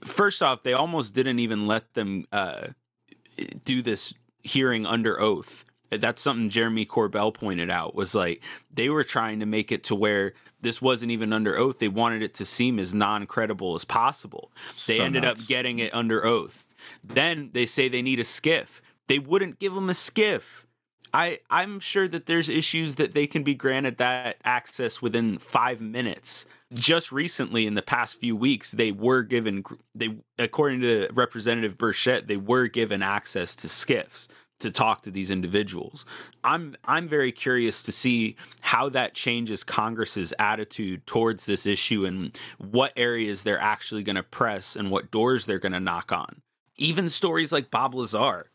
First 0.05 0.41
off, 0.41 0.63
they 0.63 0.74
almost 0.74 1.13
didn't 1.13 1.39
even 1.39 1.67
let 1.67 1.93
them 1.93 2.25
uh, 2.31 2.67
do 3.65 3.81
this 3.81 4.13
hearing 4.43 4.86
under 4.86 5.19
oath. 5.19 5.65
That's 5.89 6.22
something 6.22 6.50
Jeremy 6.50 6.86
Corbell 6.86 7.34
pointed 7.34 7.72
out 7.72 7.96
was 7.96 8.13
like 8.13 8.43
they 8.74 8.89
were 8.89 9.03
trying 9.03 9.39
to 9.39 9.46
make 9.46 9.72
it 9.72 9.86
to 9.86 9.96
where 9.96 10.34
this 10.62 10.81
wasn't 10.81 11.12
even 11.12 11.31
under 11.31 11.57
oath. 11.57 11.79
They 11.79 11.88
wanted 11.88 12.22
it 12.22 12.34
to 12.36 12.46
seem 12.46 12.77
as 12.77 12.93
non 12.93 13.25
credible 13.25 13.74
as 13.75 13.86
possible. 13.86 14.51
They 14.86 14.98
so 14.98 15.03
ended 15.03 15.24
nuts. 15.24 15.43
up 15.43 15.48
getting 15.48 15.79
it 15.79 15.93
under 15.96 16.25
oath. 16.25 16.65
Then 17.03 17.51
they 17.53 17.65
say 17.65 17.88
they 17.88 18.01
need 18.01 18.19
a 18.19 18.25
skiff. 18.25 18.81
They 19.07 19.19
wouldn't 19.19 19.59
give 19.59 19.73
them 19.73 19.89
a 19.89 19.93
skiff. 19.93 20.65
I 21.13 21.39
I'm 21.49 21.79
sure 21.79 22.07
that 22.07 22.25
there's 22.25 22.49
issues 22.49 22.95
that 22.95 23.13
they 23.13 23.27
can 23.27 23.43
be 23.43 23.55
granted 23.55 23.97
that 23.97 24.37
access 24.43 25.01
within 25.01 25.37
5 25.39 25.81
minutes. 25.81 26.45
Just 26.73 27.13
recently 27.13 27.65
in 27.65 27.75
the 27.75 27.81
past 27.81 28.19
few 28.19 28.35
weeks 28.35 28.71
they 28.71 28.91
were 28.91 29.23
given 29.23 29.63
they 29.95 30.17
according 30.37 30.81
to 30.81 31.09
Representative 31.13 31.77
Burchett 31.77 32.27
they 32.27 32.37
were 32.37 32.67
given 32.67 33.01
access 33.01 33.55
to 33.57 33.69
skiffs 33.69 34.27
to 34.59 34.71
talk 34.71 35.03
to 35.03 35.11
these 35.11 35.31
individuals. 35.31 36.03
I'm 36.43 36.75
I'm 36.85 37.07
very 37.07 37.31
curious 37.31 37.81
to 37.83 37.91
see 37.91 38.35
how 38.61 38.89
that 38.89 39.13
changes 39.13 39.63
Congress's 39.63 40.33
attitude 40.39 41.05
towards 41.05 41.45
this 41.45 41.65
issue 41.65 42.05
and 42.05 42.37
what 42.57 42.91
areas 42.97 43.43
they're 43.43 43.59
actually 43.59 44.03
going 44.03 44.15
to 44.15 44.23
press 44.23 44.75
and 44.75 44.91
what 44.91 45.11
doors 45.11 45.45
they're 45.45 45.59
going 45.59 45.71
to 45.71 45.79
knock 45.79 46.11
on. 46.11 46.41
Even 46.75 47.09
stories 47.09 47.51
like 47.51 47.71
Bob 47.71 47.95
Lazar, 47.95 48.49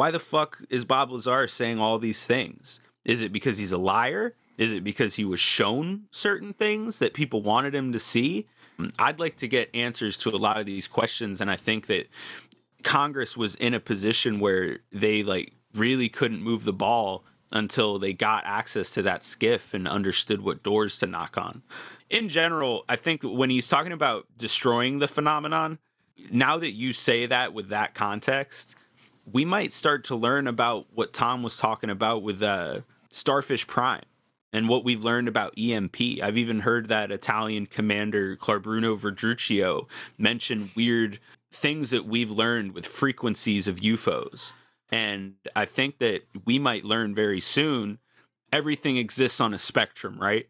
why 0.00 0.10
the 0.10 0.18
fuck 0.18 0.62
is 0.70 0.86
Bob 0.86 1.10
Lazar 1.10 1.46
saying 1.46 1.78
all 1.78 1.98
these 1.98 2.24
things? 2.24 2.80
Is 3.04 3.20
it 3.20 3.34
because 3.34 3.58
he's 3.58 3.70
a 3.70 3.76
liar? 3.76 4.34
Is 4.56 4.72
it 4.72 4.82
because 4.82 5.16
he 5.16 5.26
was 5.26 5.40
shown 5.40 6.04
certain 6.10 6.54
things 6.54 7.00
that 7.00 7.12
people 7.12 7.42
wanted 7.42 7.74
him 7.74 7.92
to 7.92 7.98
see? 7.98 8.46
I'd 8.98 9.20
like 9.20 9.36
to 9.36 9.46
get 9.46 9.68
answers 9.74 10.16
to 10.18 10.30
a 10.30 10.38
lot 10.38 10.58
of 10.58 10.64
these 10.64 10.88
questions, 10.88 11.42
and 11.42 11.50
I 11.50 11.56
think 11.56 11.86
that 11.88 12.08
Congress 12.82 13.36
was 13.36 13.56
in 13.56 13.74
a 13.74 13.78
position 13.78 14.40
where 14.40 14.78
they 14.90 15.22
like 15.22 15.52
really 15.74 16.08
couldn't 16.08 16.42
move 16.42 16.64
the 16.64 16.72
ball 16.72 17.22
until 17.52 17.98
they 17.98 18.14
got 18.14 18.42
access 18.46 18.88
to 18.92 19.02
that 19.02 19.22
skiff 19.22 19.74
and 19.74 19.86
understood 19.86 20.40
what 20.40 20.62
doors 20.62 20.98
to 21.00 21.06
knock 21.06 21.36
on. 21.36 21.62
in 22.08 22.30
general, 22.30 22.86
I 22.88 22.96
think 22.96 23.20
when 23.22 23.50
he's 23.50 23.68
talking 23.68 23.92
about 23.92 24.24
destroying 24.38 24.98
the 24.98 25.08
phenomenon, 25.08 25.78
now 26.32 26.56
that 26.56 26.70
you 26.72 26.94
say 26.94 27.26
that 27.26 27.52
with 27.52 27.68
that 27.68 27.94
context, 27.94 28.76
we 29.30 29.44
might 29.44 29.72
start 29.72 30.04
to 30.04 30.16
learn 30.16 30.46
about 30.46 30.86
what 30.94 31.12
Tom 31.12 31.42
was 31.42 31.56
talking 31.56 31.90
about 31.90 32.22
with 32.22 32.42
uh, 32.42 32.80
Starfish 33.10 33.66
Prime 33.66 34.04
and 34.52 34.68
what 34.68 34.84
we've 34.84 35.04
learned 35.04 35.28
about 35.28 35.56
EMP. 35.58 35.96
I've 36.22 36.38
even 36.38 36.60
heard 36.60 36.88
that 36.88 37.12
Italian 37.12 37.66
commander 37.66 38.36
Clarbruno 38.36 38.98
Vedruccio 38.98 39.86
mention 40.18 40.70
weird 40.74 41.20
things 41.52 41.90
that 41.90 42.06
we've 42.06 42.30
learned 42.30 42.72
with 42.72 42.86
frequencies 42.86 43.68
of 43.68 43.76
UFOs. 43.76 44.52
And 44.90 45.34
I 45.54 45.66
think 45.66 45.98
that 45.98 46.22
we 46.44 46.58
might 46.58 46.84
learn 46.84 47.14
very 47.14 47.40
soon 47.40 47.98
everything 48.52 48.96
exists 48.96 49.40
on 49.40 49.54
a 49.54 49.58
spectrum, 49.58 50.18
right? 50.18 50.48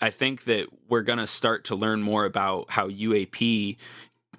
I 0.00 0.10
think 0.10 0.44
that 0.44 0.66
we're 0.88 1.02
going 1.02 1.18
to 1.18 1.26
start 1.26 1.64
to 1.64 1.74
learn 1.74 2.02
more 2.02 2.24
about 2.24 2.70
how 2.70 2.88
UAP, 2.88 3.76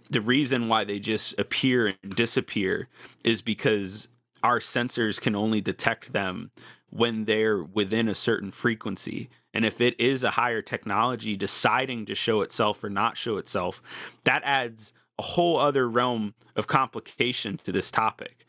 the 0.09 0.21
reason 0.21 0.67
why 0.67 0.83
they 0.83 1.00
just 1.00 1.38
appear 1.39 1.88
and 1.88 2.15
disappear 2.15 2.88
is 3.24 3.41
because 3.41 4.07
our 4.43 4.59
sensors 4.59 5.19
can 5.19 5.35
only 5.35 5.62
detect 5.62 6.13
them 6.13 6.51
when 6.89 7.25
they're 7.25 7.63
within 7.63 8.07
a 8.07 8.15
certain 8.15 8.51
frequency. 8.51 9.29
And 9.53 9.65
if 9.65 9.81
it 9.81 10.00
is 10.00 10.24
a 10.24 10.31
higher 10.31 10.62
technology 10.62 11.35
deciding 11.35 12.05
to 12.05 12.15
show 12.15 12.41
itself 12.41 12.83
or 12.83 12.89
not 12.89 13.17
show 13.17 13.38
itself, 13.38 13.81
that 14.24 14.41
adds 14.45 14.93
a 15.17 15.24
whole 15.24 15.59
other 15.59 15.89
realm 15.89 16.35
of 16.55 16.67
complication 16.67 17.59
to 17.63 17.71
this 17.71 17.89
topic. 17.89 18.45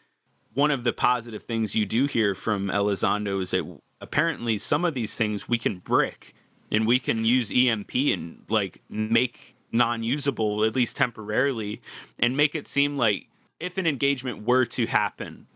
One 0.52 0.70
of 0.70 0.84
the 0.84 0.92
positive 0.92 1.44
things 1.44 1.74
you 1.74 1.86
do 1.86 2.06
hear 2.06 2.34
from 2.34 2.68
Elizondo 2.68 3.40
is 3.42 3.50
that 3.50 3.80
apparently 4.00 4.58
some 4.58 4.84
of 4.84 4.94
these 4.94 5.14
things 5.14 5.48
we 5.48 5.58
can 5.58 5.78
brick 5.78 6.34
and 6.70 6.86
we 6.86 6.98
can 6.98 7.24
use 7.24 7.52
EMP 7.54 7.94
and 7.94 8.44
like 8.48 8.82
make 8.88 9.55
non-usable 9.76 10.64
at 10.64 10.74
least 10.74 10.96
temporarily 10.96 11.80
and 12.18 12.36
make 12.36 12.54
it 12.54 12.66
seem 12.66 12.96
like 12.96 13.28
if 13.60 13.78
an 13.78 13.86
engagement 13.86 14.46
were 14.46 14.64
to 14.64 14.86
happen 14.86 15.46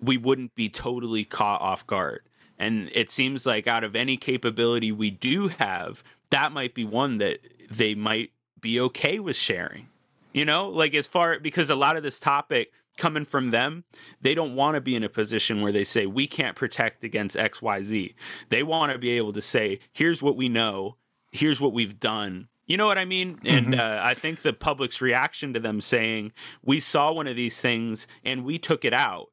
we 0.00 0.16
wouldn't 0.16 0.54
be 0.54 0.68
totally 0.68 1.24
caught 1.24 1.60
off 1.60 1.86
guard 1.86 2.20
and 2.58 2.90
it 2.92 3.10
seems 3.10 3.46
like 3.46 3.66
out 3.66 3.84
of 3.84 3.96
any 3.96 4.16
capability 4.16 4.92
we 4.92 5.10
do 5.10 5.48
have 5.48 6.02
that 6.30 6.52
might 6.52 6.74
be 6.74 6.84
one 6.84 7.18
that 7.18 7.38
they 7.70 7.94
might 7.94 8.30
be 8.60 8.80
okay 8.80 9.18
with 9.18 9.36
sharing 9.36 9.88
you 10.32 10.44
know 10.44 10.68
like 10.68 10.94
as 10.94 11.06
far 11.06 11.38
because 11.38 11.70
a 11.70 11.76
lot 11.76 11.96
of 11.96 12.02
this 12.02 12.20
topic 12.20 12.70
coming 12.96 13.24
from 13.24 13.50
them, 13.50 13.84
they 14.20 14.34
don't 14.34 14.54
want 14.54 14.74
to 14.74 14.80
be 14.80 14.94
in 14.94 15.02
a 15.02 15.08
position 15.08 15.60
where 15.60 15.72
they 15.72 15.84
say, 15.84 16.06
we 16.06 16.26
can't 16.26 16.56
protect 16.56 17.04
against 17.04 17.36
XYZ. 17.36 18.14
They 18.48 18.62
want 18.62 18.92
to 18.92 18.98
be 18.98 19.10
able 19.10 19.32
to 19.32 19.42
say, 19.42 19.80
here's 19.92 20.22
what 20.22 20.36
we 20.36 20.48
know, 20.48 20.96
here's 21.32 21.60
what 21.60 21.72
we've 21.72 21.98
done. 21.98 22.48
You 22.66 22.76
know 22.76 22.86
what 22.86 22.98
I 22.98 23.04
mean? 23.04 23.36
Mm-hmm. 23.36 23.46
And 23.48 23.74
uh, 23.80 24.00
I 24.02 24.14
think 24.14 24.42
the 24.42 24.52
public's 24.52 25.00
reaction 25.00 25.52
to 25.54 25.60
them 25.60 25.80
saying, 25.80 26.32
we 26.62 26.80
saw 26.80 27.12
one 27.12 27.26
of 27.26 27.36
these 27.36 27.60
things 27.60 28.06
and 28.24 28.44
we 28.44 28.58
took 28.58 28.84
it 28.84 28.92
out 28.92 29.28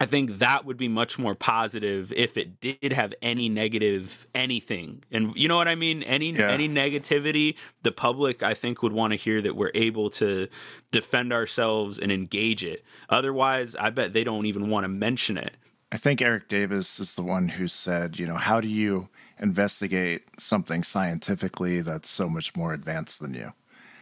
I 0.00 0.06
think 0.06 0.38
that 0.38 0.64
would 0.64 0.76
be 0.76 0.88
much 0.88 1.18
more 1.18 1.34
positive 1.34 2.12
if 2.12 2.36
it 2.36 2.60
did 2.60 2.92
have 2.92 3.14
any 3.22 3.48
negative 3.48 4.26
anything. 4.34 5.04
And 5.12 5.34
you 5.36 5.46
know 5.46 5.56
what 5.56 5.68
I 5.68 5.76
mean? 5.76 6.02
Any 6.02 6.32
yeah. 6.32 6.50
any 6.50 6.68
negativity, 6.68 7.56
the 7.82 7.92
public 7.92 8.42
I 8.42 8.54
think 8.54 8.82
would 8.82 8.92
want 8.92 9.12
to 9.12 9.16
hear 9.16 9.40
that 9.42 9.54
we're 9.54 9.70
able 9.74 10.10
to 10.10 10.48
defend 10.90 11.32
ourselves 11.32 11.98
and 11.98 12.10
engage 12.10 12.64
it. 12.64 12.84
Otherwise, 13.08 13.76
I 13.76 13.90
bet 13.90 14.12
they 14.12 14.24
don't 14.24 14.46
even 14.46 14.68
want 14.68 14.84
to 14.84 14.88
mention 14.88 15.38
it. 15.38 15.54
I 15.92 15.96
think 15.96 16.20
Eric 16.20 16.48
Davis 16.48 16.98
is 16.98 17.14
the 17.14 17.22
one 17.22 17.46
who 17.46 17.68
said, 17.68 18.18
you 18.18 18.26
know, 18.26 18.36
how 18.36 18.60
do 18.60 18.68
you 18.68 19.08
investigate 19.38 20.22
something 20.38 20.82
scientifically 20.82 21.80
that's 21.80 22.10
so 22.10 22.28
much 22.28 22.54
more 22.56 22.72
advanced 22.72 23.20
than 23.20 23.34
you? 23.34 23.52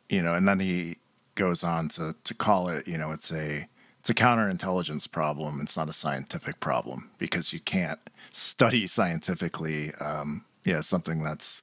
You 0.08 0.22
know, 0.22 0.34
and 0.34 0.46
then 0.46 0.60
he 0.60 0.96
goes 1.34 1.64
on 1.64 1.88
to 1.88 2.14
to 2.24 2.34
call 2.34 2.68
it, 2.68 2.86
you 2.86 2.98
know, 2.98 3.12
it's 3.12 3.32
a 3.32 3.66
it's 4.00 4.10
a 4.10 4.14
counterintelligence 4.14 5.10
problem. 5.10 5.60
It's 5.60 5.76
not 5.76 5.88
a 5.88 5.92
scientific 5.92 6.58
problem 6.60 7.10
because 7.18 7.52
you 7.52 7.60
can't 7.60 8.00
study 8.32 8.86
scientifically, 8.88 9.94
um, 10.00 10.44
yeah, 10.64 10.80
something 10.80 11.22
that's 11.22 11.62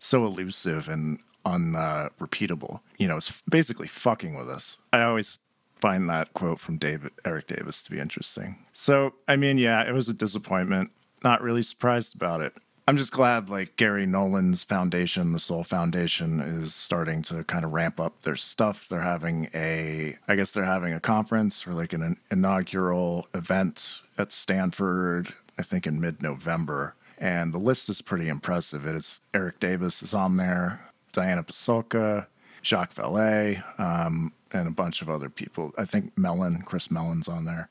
so 0.00 0.26
elusive 0.26 0.88
and 0.88 1.20
unrepeatable. 1.44 2.82
Uh, 2.82 2.88
you 2.98 3.06
know, 3.06 3.16
it's 3.16 3.42
basically 3.48 3.86
fucking 3.86 4.36
with 4.36 4.48
us. 4.48 4.76
I 4.92 5.02
always 5.02 5.38
find 5.80 6.10
that 6.10 6.32
quote 6.32 6.58
from 6.58 6.78
David 6.78 7.12
Eric 7.24 7.46
Davis 7.46 7.80
to 7.82 7.90
be 7.90 8.00
interesting. 8.00 8.56
So, 8.72 9.14
I 9.28 9.36
mean, 9.36 9.58
yeah, 9.58 9.88
it 9.88 9.92
was 9.92 10.08
a 10.08 10.14
disappointment. 10.14 10.90
Not 11.22 11.42
really 11.42 11.62
surprised 11.62 12.14
about 12.14 12.40
it. 12.40 12.54
I'm 12.88 12.96
just 12.96 13.12
glad 13.12 13.50
like 13.50 13.76
Garry 13.76 14.06
Nolan's 14.06 14.64
foundation, 14.64 15.32
the 15.34 15.38
Sol 15.38 15.62
Foundation, 15.62 16.40
is 16.40 16.74
starting 16.74 17.20
to 17.24 17.44
kind 17.44 17.66
of 17.66 17.74
ramp 17.74 18.00
up 18.00 18.22
their 18.22 18.34
stuff. 18.34 18.88
They're 18.88 19.02
having 19.02 19.50
a, 19.52 20.16
I 20.26 20.36
guess 20.36 20.52
they're 20.52 20.64
having 20.64 20.94
a 20.94 20.98
conference 20.98 21.66
or 21.66 21.74
like 21.74 21.92
an 21.92 22.16
inaugural 22.30 23.28
event 23.34 24.00
at 24.16 24.32
Stanford, 24.32 25.34
I 25.58 25.64
think 25.64 25.86
in 25.86 26.00
mid 26.00 26.22
November. 26.22 26.94
And 27.18 27.52
the 27.52 27.58
list 27.58 27.90
is 27.90 28.00
pretty 28.00 28.26
impressive. 28.26 28.86
It 28.86 28.96
is 28.96 29.20
Eric 29.34 29.60
Davis 29.60 30.02
is 30.02 30.14
on 30.14 30.38
there, 30.38 30.80
Diana 31.12 31.42
Pasulka, 31.42 32.26
Jacques 32.62 32.94
Vallée, 32.94 33.62
um, 33.78 34.32
and 34.52 34.66
a 34.66 34.70
bunch 34.70 35.02
of 35.02 35.10
other 35.10 35.28
people. 35.28 35.74
I 35.76 35.84
think 35.84 36.16
Mellon, 36.16 36.62
Chris 36.62 36.90
Mellon's 36.90 37.28
on 37.28 37.44
there. 37.44 37.68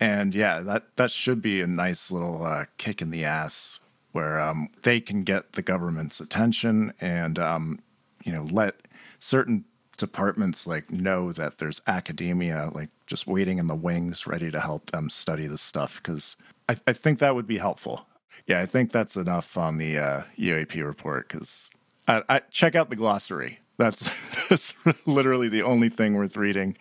And 0.00 0.34
yeah, 0.34 0.58
that 0.62 0.96
that 0.96 1.12
should 1.12 1.42
be 1.42 1.60
a 1.60 1.68
nice 1.68 2.10
little 2.10 2.44
uh, 2.44 2.64
kick 2.76 3.00
in 3.00 3.10
the 3.10 3.24
ass 3.24 3.78
where 4.18 4.40
um, 4.40 4.68
they 4.82 5.00
can 5.00 5.22
get 5.22 5.52
the 5.52 5.62
government's 5.62 6.18
attention 6.18 6.92
and 7.00 7.38
um, 7.38 7.78
you 8.24 8.32
know 8.32 8.42
let 8.50 8.74
certain 9.20 9.64
departments 9.96 10.66
like 10.66 10.90
know 10.90 11.30
that 11.30 11.58
there's 11.58 11.80
academia 11.86 12.68
like 12.74 12.88
just 13.06 13.28
waiting 13.28 13.58
in 13.58 13.68
the 13.68 13.76
wings 13.76 14.26
ready 14.26 14.50
to 14.50 14.58
help 14.58 14.90
them 14.90 15.08
study 15.08 15.46
this 15.46 15.62
stuff 15.62 16.02
because 16.02 16.36
I, 16.68 16.76
I, 16.88 16.94
think 16.94 17.20
that 17.20 17.36
would 17.36 17.46
be 17.46 17.58
helpful. 17.58 18.08
Yeah 18.48 18.60
i 18.60 18.66
think 18.66 18.90
that's 18.90 19.14
enough 19.14 19.56
on 19.56 19.78
the 19.78 19.98
uh, 19.98 20.22
uap 20.36 20.84
report 20.84 21.28
because 21.28 21.70
I, 22.08 22.22
I, 22.28 22.40
check 22.50 22.74
out 22.74 22.90
the 22.90 22.96
glossary. 22.96 23.60
That's, 23.76 24.10
that's 24.48 24.74
literally 25.06 25.48
the 25.48 25.62
only 25.62 25.90
thing 25.90 26.14
worth 26.14 26.36
reading 26.36 26.76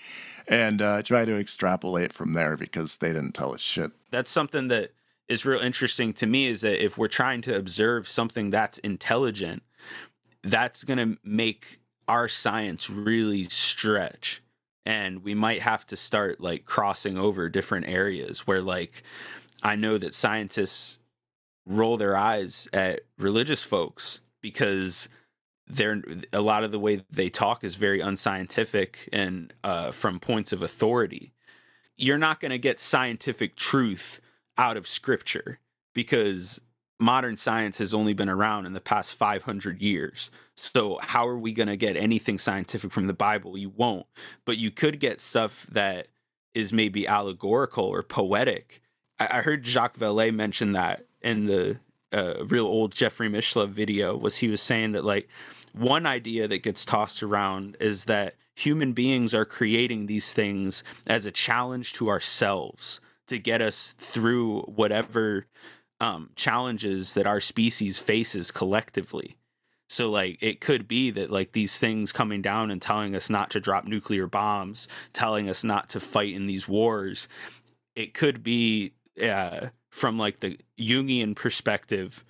and 0.48 0.82
uh, 0.82 1.04
try 1.04 1.26
to 1.26 1.38
extrapolate 1.38 2.14
from 2.14 2.34
there 2.34 2.58
because 2.58 2.98
they 2.98 3.10
didn't 3.10 3.34
tell 3.34 3.54
us 3.54 3.62
shit. 3.62 3.92
That's 4.10 4.32
something 4.32 4.70
that 4.70 4.92
is 5.28 5.46
real 5.46 5.60
interesting 5.60 6.14
to 6.14 6.26
me 6.26 6.48
is 6.48 6.62
that 6.62 6.84
if 6.84 6.98
we're 6.98 7.08
trying 7.08 7.42
to 7.44 7.56
observe 7.56 8.08
something 8.08 8.50
that's 8.50 8.78
intelligent, 8.80 9.64
that's 10.44 10.84
going 10.84 10.98
to 10.98 11.18
make 11.24 11.80
our 12.08 12.28
science 12.28 12.90
really 12.90 13.46
stretch. 13.46 14.42
And 14.86 15.24
we 15.24 15.36
might 15.36 15.62
have 15.62 15.86
to 15.88 15.98
start 15.98 16.40
like 16.40 16.66
crossing 16.66 17.18
over 17.18 17.50
different 17.50 17.90
areas 17.90 18.48
where, 18.48 18.62
like, 18.62 19.04
I 19.62 19.76
know 19.76 19.98
that 19.98 20.16
scientists 20.16 21.00
roll 21.66 21.98
their 21.98 22.16
eyes 22.16 22.70
at 22.72 23.02
religious 23.18 23.62
folks 23.62 24.22
because 24.42 25.10
they're 25.68 26.02
a 26.32 26.40
lot 26.40 26.64
of 26.64 26.72
the 26.72 26.80
way 26.80 27.04
they 27.12 27.30
talk 27.30 27.66
is 27.66 27.76
very 27.76 28.00
unscientific 28.00 29.10
and 29.12 29.52
uh, 29.66 29.92
from 29.92 30.22
points 30.22 30.54
of 30.54 30.62
authority. 30.62 31.34
You're 31.98 32.18
not 32.18 32.40
going 32.40 32.52
to 32.52 32.58
get 32.58 32.80
scientific 32.80 33.58
truth 33.58 34.22
out 34.58 34.78
of 34.78 34.88
scripture 34.88 35.60
because 35.94 36.62
modern 37.00 37.38
science 37.38 37.78
has 37.78 37.94
only 37.94 38.14
been 38.14 38.30
around 38.30 38.66
in 38.66 38.74
the 38.74 38.82
past 38.82 39.14
500 39.14 39.82
years. 39.82 40.32
So, 40.56 41.00
how 41.02 41.28
are 41.28 41.38
we 41.38 41.52
going 41.52 41.68
to 41.68 41.78
get 41.78 41.96
anything 41.96 42.40
scientific 42.40 42.92
from 42.92 43.08
the 43.08 43.14
Bible? 43.14 43.58
You 43.58 43.70
won't. 43.70 44.08
But 44.46 44.58
you 44.58 44.72
could 44.72 45.00
get 45.00 45.22
stuff 45.22 45.68
that 45.72 46.08
is 46.54 46.74
maybe 46.74 47.08
allegorical 47.08 47.86
or 47.86 48.02
poetic. 48.04 48.82
I, 49.20 49.40
I 49.40 49.42
heard 49.42 49.66
Jacques 49.66 49.98
Vallée 49.98 50.34
mention 50.34 50.72
that 50.74 51.06
in 51.22 51.46
the 51.46 51.78
uh, 52.12 52.46
real 52.46 52.66
old 52.66 52.94
Jeffrey 52.94 53.30
Mishlove 53.30 53.70
video 53.70 54.16
was 54.16 54.38
he 54.38 54.48
was 54.48 54.62
saying 54.62 54.94
that 54.94 55.06
like 55.06 55.28
one 55.74 56.06
idea 56.06 56.48
that 56.48 56.64
gets 56.64 56.86
tossed 56.86 57.22
around 57.22 57.78
is 57.80 58.06
that 58.06 58.36
human 58.56 58.94
beings 58.94 59.34
are 59.34 59.46
creating 59.46 60.08
these 60.08 60.34
things 60.34 60.84
as 61.06 61.26
a 61.26 61.32
challenge 61.32 61.94
to 61.94 62.10
ourselves 62.10 63.00
to 63.28 63.40
get 63.40 63.62
us 63.62 63.94
through 63.98 64.62
whatever 64.62 65.46
um, 66.00 66.30
challenges 66.36 67.14
that 67.14 67.28
our 67.28 67.42
species 67.42 67.98
faces 67.98 68.52
collectively. 68.52 69.38
So 69.90 70.12
like 70.12 70.38
it 70.42 70.60
could 70.60 70.88
be 70.88 71.12
that 71.12 71.32
like 71.32 71.54
these 71.54 71.78
things 71.78 72.12
coming 72.12 72.42
down 72.42 72.72
and 72.72 72.82
telling 72.82 73.16
us 73.16 73.30
not 73.30 73.52
to 73.52 73.60
drop 73.60 73.86
nuclear 73.86 74.28
bombs, 74.28 74.88
telling 75.14 75.50
us 75.50 75.64
not 75.64 75.90
to 75.90 76.00
fight 76.00 76.34
in 76.34 76.46
these 76.46 76.68
wars, 76.68 77.28
it 77.96 78.14
could 78.14 78.44
be 78.44 78.94
uh, 79.22 79.68
from 79.90 80.18
like 80.18 80.42
the 80.42 80.60
Jungian 80.78 81.36
perspective, 81.36 82.24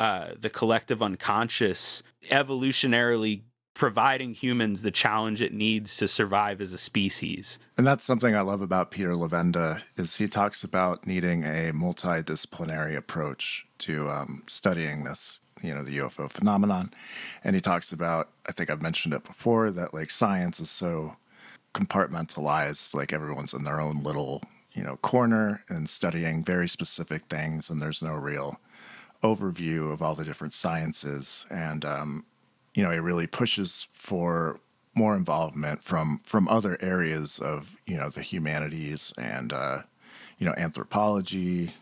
uh, 0.00 0.30
the 0.38 0.50
collective 0.50 1.02
unconscious 1.02 2.02
evolutionarily 2.30 3.42
providing 3.74 4.34
humans 4.34 4.82
the 4.82 4.90
challenge 4.90 5.40
it 5.40 5.52
needs 5.54 5.96
to 5.96 6.06
survive 6.06 6.60
as 6.60 6.72
a 6.72 6.78
species. 6.78 7.58
And 7.76 7.86
that's 7.86 8.04
something 8.04 8.34
I 8.34 8.42
love 8.42 8.60
about 8.60 8.90
Peter 8.90 9.12
Levenda 9.12 9.80
is 9.96 10.16
he 10.16 10.28
talks 10.28 10.62
about 10.62 11.06
needing 11.06 11.44
a 11.44 11.72
multidisciplinary 11.72 12.96
approach 12.96 13.66
to 13.78 14.10
um, 14.10 14.42
studying 14.46 15.04
this. 15.04 15.40
you 15.62 15.74
know 15.74 15.84
the 15.84 15.98
UFO 15.98 16.30
phenomenon, 16.30 16.92
and 17.44 17.54
he 17.54 17.60
talks 17.60 17.92
about 17.92 18.28
I 18.46 18.52
think 18.52 18.68
I've 18.68 18.82
mentioned 18.82 19.14
it 19.14 19.24
before 19.24 19.70
that 19.70 19.94
like 19.94 20.10
science 20.10 20.60
is 20.60 20.70
so 20.70 21.16
compartmentalized, 21.72 22.94
like 22.94 23.12
everyone's 23.12 23.54
in 23.54 23.64
their 23.64 23.80
own 23.80 24.02
little 24.02 24.42
you 24.72 24.82
know 24.82 24.96
corner 24.96 25.64
and 25.68 25.88
studying 25.88 26.44
very 26.44 26.68
specific 26.68 27.22
things, 27.28 27.70
and 27.70 27.80
there's 27.80 28.02
no 28.02 28.14
real 28.14 28.58
overview 29.22 29.92
of 29.92 30.02
all 30.02 30.14
the 30.16 30.24
different 30.24 30.54
sciences, 30.54 31.46
and 31.48 31.84
um, 31.84 32.24
you 32.74 32.82
know 32.82 32.90
it 32.90 32.98
really 32.98 33.26
pushes 33.26 33.88
for 33.92 34.60
more 34.94 35.16
involvement 35.16 35.82
from 35.82 36.20
from 36.24 36.48
other 36.48 36.76
areas 36.80 37.38
of 37.38 37.76
you 37.86 37.96
know 37.96 38.10
the 38.10 38.22
humanities 38.22 39.12
and 39.18 39.52
uh, 39.52 39.82
you 40.38 40.46
know 40.46 40.54
anthropology. 40.56 41.74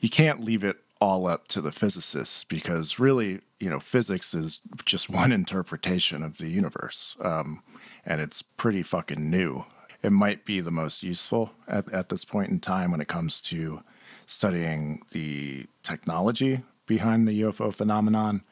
You 0.00 0.08
can't 0.08 0.42
leave 0.42 0.64
it 0.64 0.78
all 1.00 1.26
up 1.26 1.46
to 1.48 1.60
the 1.60 1.72
physicists 1.72 2.44
because 2.44 2.98
really 2.98 3.40
you 3.60 3.70
know 3.70 3.80
physics 3.80 4.34
is 4.34 4.60
just 4.84 5.10
one 5.22 5.32
interpretation 5.32 6.22
of 6.22 6.38
the 6.38 6.48
universe 6.48 7.16
um, 7.20 7.62
and 8.04 8.20
it's 8.20 8.42
pretty 8.42 8.82
fucking 8.82 9.30
new 9.30 9.64
it 10.02 10.10
might 10.10 10.44
be 10.44 10.60
the 10.60 10.70
most 10.70 11.02
useful 11.02 11.50
at, 11.66 11.92
at 11.92 12.08
this 12.08 12.24
point 12.24 12.50
in 12.50 12.60
time 12.60 12.90
when 12.90 13.00
it 13.00 13.08
comes 13.08 13.40
to 13.40 13.82
studying 14.26 15.02
the 15.10 15.66
technology 15.82 16.62
behind 16.86 17.26
the 17.26 17.42
ufo 17.42 17.72
phenomenon 17.72 18.42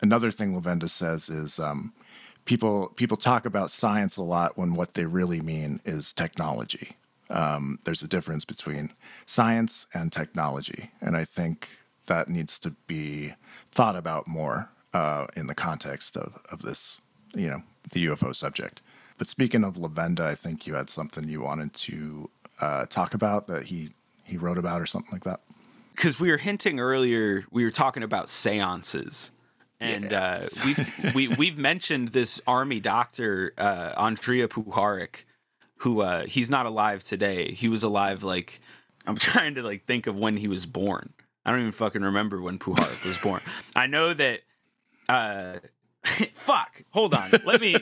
another 0.00 0.30
thing 0.30 0.60
Levenda 0.60 0.88
says 0.88 1.28
is 1.28 1.58
um, 1.58 1.92
people 2.44 2.88
people 2.96 3.16
talk 3.16 3.44
about 3.46 3.70
science 3.70 4.16
a 4.16 4.22
lot 4.22 4.56
when 4.56 4.74
what 4.74 4.94
they 4.94 5.04
really 5.04 5.40
mean 5.40 5.80
is 5.84 6.12
technology. 6.12 6.96
Um, 7.28 7.78
there's 7.84 8.02
a 8.02 8.08
difference 8.08 8.44
between 8.44 8.92
science 9.26 9.86
and 9.92 10.12
technology, 10.12 10.90
and 11.00 11.16
I 11.16 11.24
think 11.24 11.68
that 12.06 12.28
needs 12.28 12.58
to 12.60 12.70
be 12.86 13.34
thought 13.72 13.96
about 13.96 14.28
more 14.28 14.70
uh, 14.94 15.26
in 15.36 15.48
the 15.48 15.54
context 15.54 16.16
of 16.16 16.38
of 16.50 16.62
this, 16.62 17.00
you 17.34 17.48
know, 17.48 17.62
the 17.92 18.06
UFO 18.06 18.34
subject. 18.34 18.80
But 19.18 19.28
speaking 19.28 19.64
of 19.64 19.74
Levenda, 19.74 20.20
I 20.20 20.34
think 20.34 20.66
you 20.66 20.74
had 20.74 20.90
something 20.90 21.28
you 21.28 21.40
wanted 21.40 21.72
to 21.74 22.30
uh, 22.60 22.86
talk 22.86 23.14
about 23.14 23.46
that 23.48 23.64
he 23.64 23.90
he 24.24 24.36
wrote 24.36 24.58
about 24.58 24.80
or 24.80 24.86
something 24.86 25.12
like 25.12 25.24
that. 25.24 25.40
Because 25.94 26.20
we 26.20 26.30
were 26.30 26.36
hinting 26.36 26.78
earlier, 26.78 27.46
we 27.50 27.64
were 27.64 27.70
talking 27.70 28.02
about 28.02 28.28
seances 28.28 29.30
and 29.80 30.10
yes. 30.10 30.58
uh, 30.58 30.62
we've 30.64 31.14
we, 31.14 31.28
we've 31.28 31.58
mentioned 31.58 32.08
this 32.08 32.40
army 32.46 32.80
doctor 32.80 33.52
uh, 33.58 33.92
Andrija 34.02 34.48
Puharich, 34.48 35.24
who 35.76 36.00
uh, 36.02 36.26
he's 36.26 36.50
not 36.50 36.66
alive 36.66 37.04
today. 37.04 37.52
He 37.52 37.68
was 37.68 37.82
alive 37.82 38.22
like 38.22 38.60
I'm 39.06 39.16
trying 39.16 39.54
to 39.56 39.62
like 39.62 39.84
think 39.86 40.06
of 40.06 40.16
when 40.16 40.36
he 40.36 40.48
was 40.48 40.66
born. 40.66 41.12
I 41.44 41.50
don't 41.50 41.60
even 41.60 41.72
fucking 41.72 42.02
remember 42.02 42.40
when 42.40 42.58
Puharich 42.58 43.04
was 43.04 43.18
born. 43.18 43.40
I 43.74 43.86
know 43.86 44.12
that. 44.14 44.40
Uh, 45.08 45.58
fuck. 46.34 46.82
Hold 46.90 47.14
on. 47.14 47.30
Let 47.44 47.60
me 47.60 47.76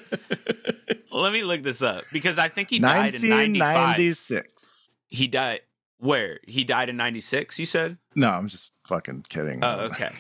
let 1.11 1.33
me 1.33 1.42
look 1.42 1.62
this 1.62 1.80
up 1.80 2.04
because 2.12 2.38
I 2.38 2.48
think 2.48 2.70
he 2.70 2.78
died 2.78 3.14
in 3.14 3.30
1996. 3.30 4.90
He 5.09 5.28
died 5.28 5.61
where? 5.98 6.40
He 6.46 6.64
died 6.64 6.90
in 6.90 6.96
96, 6.96 7.59
you 7.59 7.64
said? 7.64 7.96
No, 8.14 8.28
I'm 8.28 8.48
just 8.48 8.72
fucking 8.85 9.24
kidding. 9.28 9.62
Oh, 9.62 9.88
okay 9.92 10.11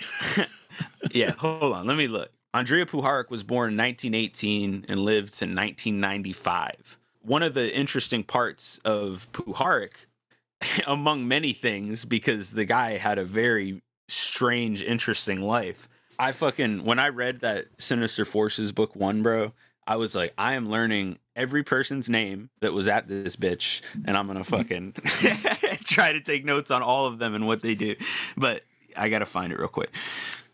yeah, 1.12 1.32
hold 1.32 1.74
on. 1.74 1.86
Let 1.86 1.96
me 1.96 2.08
look. 2.08 2.30
Andrija 2.54 2.86
Puharich 2.86 3.30
was 3.30 3.42
born 3.42 3.72
in 3.72 3.78
1918 3.78 4.86
and 4.88 5.00
lived 5.00 5.34
to 5.38 5.44
1995. 5.46 6.98
One 7.22 7.42
of 7.42 7.54
the 7.54 7.74
interesting 7.74 8.22
parts 8.22 8.78
of 8.84 9.26
Puharich, 9.32 10.06
among 10.86 11.26
many 11.26 11.52
things, 11.52 12.04
because 12.04 12.50
the 12.50 12.64
guy 12.64 12.96
had 12.96 13.18
a 13.18 13.24
very 13.24 13.82
strange, 14.08 14.82
interesting 14.82 15.40
life. 15.40 15.88
I 16.18 16.30
fucking, 16.32 16.84
when 16.84 17.00
I 17.00 17.08
read 17.08 17.40
that 17.40 17.66
Sinister 17.78 18.24
Forces 18.24 18.70
book 18.70 18.94
one, 18.94 19.22
bro, 19.22 19.52
I 19.86 19.96
was 19.96 20.14
like, 20.14 20.32
I 20.38 20.54
am 20.54 20.70
learning 20.70 21.18
every 21.36 21.62
person's 21.62 22.08
name 22.08 22.50
that 22.60 22.72
was 22.72 22.88
at 22.88 23.08
this 23.08 23.36
bitch, 23.36 23.80
and 24.06 24.16
I'm 24.16 24.26
gonna 24.26 24.44
fucking 24.44 24.92
try 25.84 26.12
to 26.12 26.20
take 26.20 26.44
notes 26.44 26.70
on 26.70 26.82
all 26.82 27.06
of 27.06 27.18
them 27.18 27.34
and 27.34 27.46
what 27.46 27.62
they 27.62 27.74
do. 27.74 27.96
But 28.36 28.62
I 28.96 29.08
gotta 29.08 29.26
find 29.26 29.52
it 29.52 29.58
real 29.58 29.68
quick. 29.68 29.90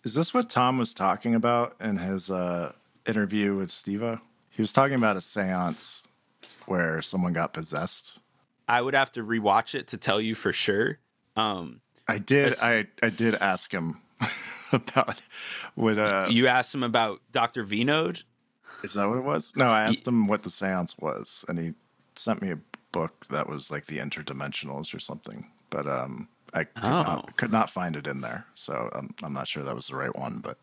Is 0.03 0.15
this 0.15 0.33
what 0.33 0.49
Tom 0.49 0.79
was 0.79 0.95
talking 0.95 1.35
about 1.35 1.77
in 1.81 1.99
his 1.99 2.31
uh, 2.31 2.73
interview 3.07 3.57
with 3.57 3.71
Steve? 3.71 4.19
He 4.49 4.63
was 4.63 4.73
talking 4.73 4.95
about 4.95 5.17
a 5.17 5.21
seance 5.21 6.03
where 6.67 7.03
someone 7.03 7.35
got 7.35 7.53
possessed. 7.53 8.19
I 8.67 8.81
would 8.81 8.95
have 8.95 9.13
to 9.13 9.23
rewatch 9.23 9.75
it 9.75 9.89
to 9.89 9.99
tell 9.99 10.21
you 10.21 10.35
for 10.35 10.53
sure. 10.53 10.99
Um, 11.37 11.81
I 12.09 12.19
did. 12.19 12.55
I 12.63 12.87
I 13.03 13.11
did 13.11 13.35
ask 13.35 13.71
him 13.73 14.01
about 14.73 15.21
what. 15.75 15.99
Uh, 15.99 16.27
you 16.31 16.47
asked 16.47 16.75
him 16.75 16.83
about 16.83 17.21
Doctor 17.33 17.65
Vinod. 17.65 18.23
Is 18.83 18.95
that 18.95 19.07
what 19.07 19.19
it 19.19 19.25
was? 19.25 19.53
No, 19.55 19.67
I 19.67 19.83
asked 19.83 20.09
him 20.09 20.27
what 20.27 20.43
the 20.43 20.51
seance 20.51 20.97
was, 20.99 21.45
and 21.49 21.59
he 21.59 21.75
sent 22.17 22.41
me 22.41 22.53
a 22.53 22.59
book 22.93 23.27
that 23.29 23.49
was 23.49 23.71
like 23.71 23.87
the 23.87 23.99
interdimensionals 23.99 24.95
or 24.95 24.99
something. 24.99 25.47
But 25.69 25.87
um, 25.87 26.29
I 26.53 26.65
could, 26.65 26.85
oh. 26.85 27.03
not, 27.03 27.37
could 27.37 27.53
not 27.53 27.71
find 27.71 27.97
it 27.97 28.07
in 28.07 28.21
there, 28.21 28.47
so 28.55 28.91
I'm, 28.93 29.15
I'm 29.23 29.33
not 29.33 29.49
sure 29.49 29.63
that 29.63 29.75
was 29.75 29.89
the 29.89 29.97
right 29.97 30.15
one. 30.17 30.39
But 30.39 30.59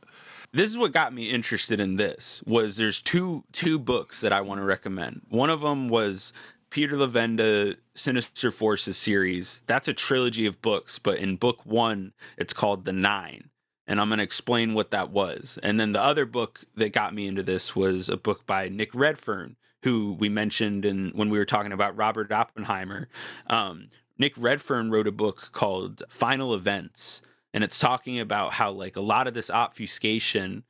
this 0.52 0.69
is 0.69 0.78
what 0.78 0.91
got 0.91 1.13
me 1.13 1.30
interested 1.30 1.80
in 1.80 1.95
this 1.95 2.41
was 2.45 2.78
there's 2.78 3.02
two 3.02 3.43
two 3.52 3.80
books 3.80 4.21
that 4.21 4.34
I 4.34 4.41
want 4.41 4.60
to 4.60 4.65
recommend. 4.65 5.21
One 5.30 5.50
of 5.50 5.62
them 5.62 5.89
was 5.89 6.34
Peter 6.69 6.97
Levenda 6.97 7.76
Sinister 7.95 8.52
Forces 8.52 8.97
series. 8.97 9.62
That's 9.67 9.88
a 9.88 9.93
trilogy 9.93 10.45
of 10.45 10.62
books, 10.62 11.00
but 11.00 11.17
in 11.17 11.38
book 11.38 11.65
one, 11.65 12.13
it's 12.38 12.54
called 12.54 12.86
The 12.86 12.93
Nine. 12.93 13.50
And 13.89 14.02
I'm 14.02 14.10
going 14.10 14.17
to 14.17 14.23
explain 14.23 14.73
what 14.73 14.91
that 14.91 15.12
was. 15.12 15.58
And 15.63 15.80
then 15.80 15.93
the 15.93 16.02
other 16.02 16.26
book 16.26 16.65
that 16.76 16.91
got 16.91 17.15
me 17.15 17.26
into 17.26 17.41
this 17.41 17.73
was 17.73 18.10
a 18.10 18.17
book 18.17 18.45
by 18.45 18.67
Nick 18.67 18.93
Redfern, 18.93 19.56
who 19.84 20.17
we 20.19 20.28
mentioned 20.28 20.84
in 20.84 21.12
when 21.15 21.30
we 21.30 21.38
were 21.38 21.45
talking 21.45 21.71
about 21.71 21.95
Robert 21.95 22.30
Oppenheimer. 22.30 23.08
Um, 23.47 23.88
Nick 24.17 24.34
Redfern 24.38 24.91
wrote 24.91 25.08
a 25.08 25.12
book 25.12 25.49
called 25.51 26.03
Final 26.10 26.53
Events 26.53 27.21
and 27.53 27.63
it's 27.63 27.80
talking 27.80 28.19
about 28.19 28.53
how 28.53 28.71
like 28.71 28.95
a 28.95 29.01
lot 29.01 29.27
of 29.27 29.34
this 29.34 29.49
obfuscation 29.49 30.63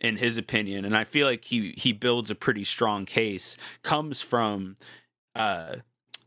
in 0.00 0.16
his 0.16 0.36
opinion 0.36 0.84
and 0.84 0.96
I 0.96 1.04
feel 1.04 1.26
like 1.26 1.44
he 1.44 1.72
he 1.76 1.92
builds 1.92 2.30
a 2.30 2.34
pretty 2.34 2.64
strong 2.64 3.06
case 3.06 3.56
comes 3.82 4.20
from 4.20 4.76
uh 5.34 5.76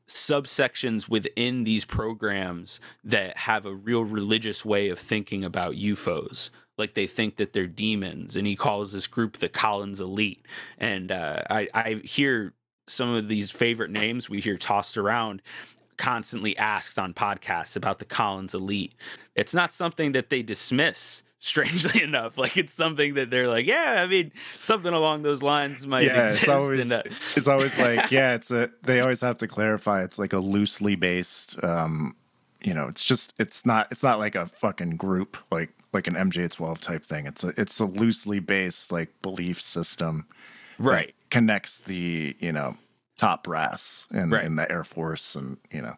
subsections 0.08 1.08
within 1.08 1.64
these 1.64 1.86
programs 1.86 2.82
that 3.04 3.38
have 3.38 3.66
a 3.66 3.74
real 3.74 4.04
religious 4.04 4.66
way 4.66 4.90
of 4.90 5.00
thinking 5.00 5.46
about 5.46 5.76
UFOs 5.76 6.50
like 6.78 6.96
they 6.96 7.08
think 7.08 7.38
that 7.38 7.54
they're 7.54 7.68
demons 7.68 8.36
and 8.36 8.46
he 8.46 8.56
calls 8.56 8.92
this 8.92 9.08
group 9.08 9.38
the 9.38 9.48
Collins 9.48 10.02
elite. 10.02 10.46
And 10.78 11.12
uh, 11.12 11.44
I 11.50 11.70
I 11.74 12.02
hear 12.04 12.54
some 12.88 13.14
of 13.14 13.30
these 13.30 13.52
favorite 13.52 13.92
names 13.92 14.30
we 14.30 14.42
hear 14.42 14.58
tossed 14.58 14.98
around 14.98 15.42
constantly 16.02 16.58
asked 16.58 16.98
on 16.98 17.14
podcasts 17.14 17.76
about 17.76 18.00
the 18.00 18.06
Collins 18.06 18.56
Elite. 18.56 18.94
It's 19.36 19.54
not 19.54 19.72
something 19.72 20.14
that 20.14 20.32
they 20.32 20.42
dismiss 20.42 21.22
strangely 21.40 22.02
enough. 22.02 22.38
Like 22.38 22.58
it's 22.58 22.74
something 22.74 23.14
that 23.14 23.30
they're 23.30 23.48
like 23.48 23.66
yeah 23.66 24.02
i 24.04 24.08
mean 24.08 24.32
something 24.60 24.94
along 24.94 25.22
those 25.22 25.42
lines 25.42 25.86
might 25.86 26.06
yeah, 26.06 26.24
exist 26.24 26.44
it's 26.44 26.50
always, 26.50 26.92
uh, 26.92 27.02
it's 27.36 27.48
always 27.48 27.78
like 27.78 28.12
yeah 28.18 28.34
it's 28.36 28.52
a 28.52 28.70
they 28.84 29.00
always 29.00 29.22
have 29.22 29.38
to 29.38 29.48
clarify 29.48 30.04
it's 30.04 30.20
like 30.20 30.34
a 30.34 30.40
loosely 30.40 30.96
based 30.96 31.62
um 31.64 32.16
you 32.62 32.74
know 32.74 32.88
it's 32.88 33.04
just 33.04 33.34
it's 33.40 33.66
not 33.66 33.88
it's 33.92 34.04
not 34.04 34.20
like 34.20 34.36
a 34.36 34.48
fucking 34.48 34.98
group 34.98 35.38
like 35.52 35.72
like 35.94 36.08
an 36.08 36.16
mj12 36.16 36.80
type 36.80 37.04
thing. 37.04 37.26
It's 37.26 37.44
a 37.44 37.54
it's 37.58 37.80
a 37.80 37.86
loosely 37.86 38.40
based 38.40 38.92
like 38.92 39.10
belief 39.22 39.62
system 39.62 40.26
right. 40.80 41.14
connects 41.30 41.82
the 41.82 42.36
you 42.40 42.52
know 42.52 42.76
top 43.22 43.44
brass 43.44 44.08
in, 44.12 44.32
right. 44.32 44.44
in 44.44 44.56
the 44.56 44.70
Air 44.72 44.84
Force, 44.84 45.36
and 45.36 45.58
you 45.70 45.80
know, 45.80 45.96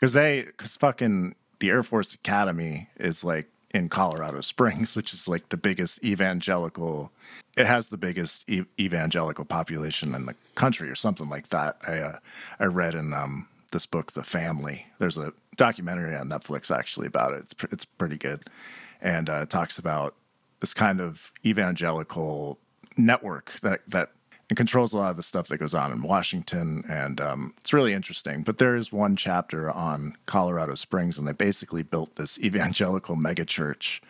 because 0.00 0.14
they, 0.14 0.42
because 0.42 0.74
fucking 0.78 1.34
the 1.60 1.68
Air 1.68 1.82
Force 1.82 2.14
Academy 2.14 2.88
is 2.98 3.22
like 3.22 3.46
in 3.72 3.90
Colorado 3.90 4.40
Springs, 4.40 4.96
which 4.96 5.12
is 5.12 5.28
like 5.28 5.50
the 5.50 5.58
biggest 5.58 6.02
evangelical. 6.02 7.12
It 7.58 7.66
has 7.66 7.90
the 7.90 7.98
biggest 7.98 8.48
e- 8.48 8.64
evangelical 8.80 9.44
population 9.44 10.14
in 10.14 10.24
the 10.24 10.34
country, 10.54 10.88
or 10.88 10.94
something 10.94 11.28
like 11.28 11.50
that. 11.50 11.76
I 11.86 11.98
uh, 11.98 12.18
I 12.58 12.64
read 12.64 12.94
in 12.94 13.12
um, 13.12 13.46
this 13.70 13.84
book, 13.84 14.12
The 14.12 14.24
Family. 14.24 14.86
There's 14.98 15.18
a 15.18 15.34
documentary 15.56 16.16
on 16.16 16.30
Netflix 16.30 16.74
actually 16.74 17.06
about 17.06 17.34
it. 17.34 17.40
It's 17.40 17.54
pr- 17.54 17.66
it's 17.70 17.84
pretty 17.84 18.16
good, 18.16 18.48
and 19.02 19.28
uh, 19.28 19.40
it 19.42 19.50
talks 19.50 19.78
about 19.78 20.14
this 20.60 20.72
kind 20.72 21.02
of 21.02 21.32
evangelical 21.44 22.58
network 22.96 23.52
that 23.60 23.82
that 23.88 24.12
and 24.52 24.56
controls 24.58 24.92
a 24.92 24.98
lot 24.98 25.10
of 25.10 25.16
the 25.16 25.22
stuff 25.22 25.48
that 25.48 25.56
goes 25.56 25.72
on 25.72 25.92
in 25.92 26.02
Washington. 26.02 26.84
And 26.86 27.22
um, 27.22 27.54
it's 27.56 27.72
really 27.72 27.94
interesting. 27.94 28.42
But 28.42 28.58
there 28.58 28.76
is 28.76 28.92
one 28.92 29.16
chapter 29.16 29.70
on 29.70 30.14
Colorado 30.26 30.74
Springs, 30.74 31.16
and 31.16 31.26
they 31.26 31.32
basically 31.32 31.82
built 31.82 32.16
this 32.16 32.38
evangelical 32.44 33.16
megachurch 33.16 34.00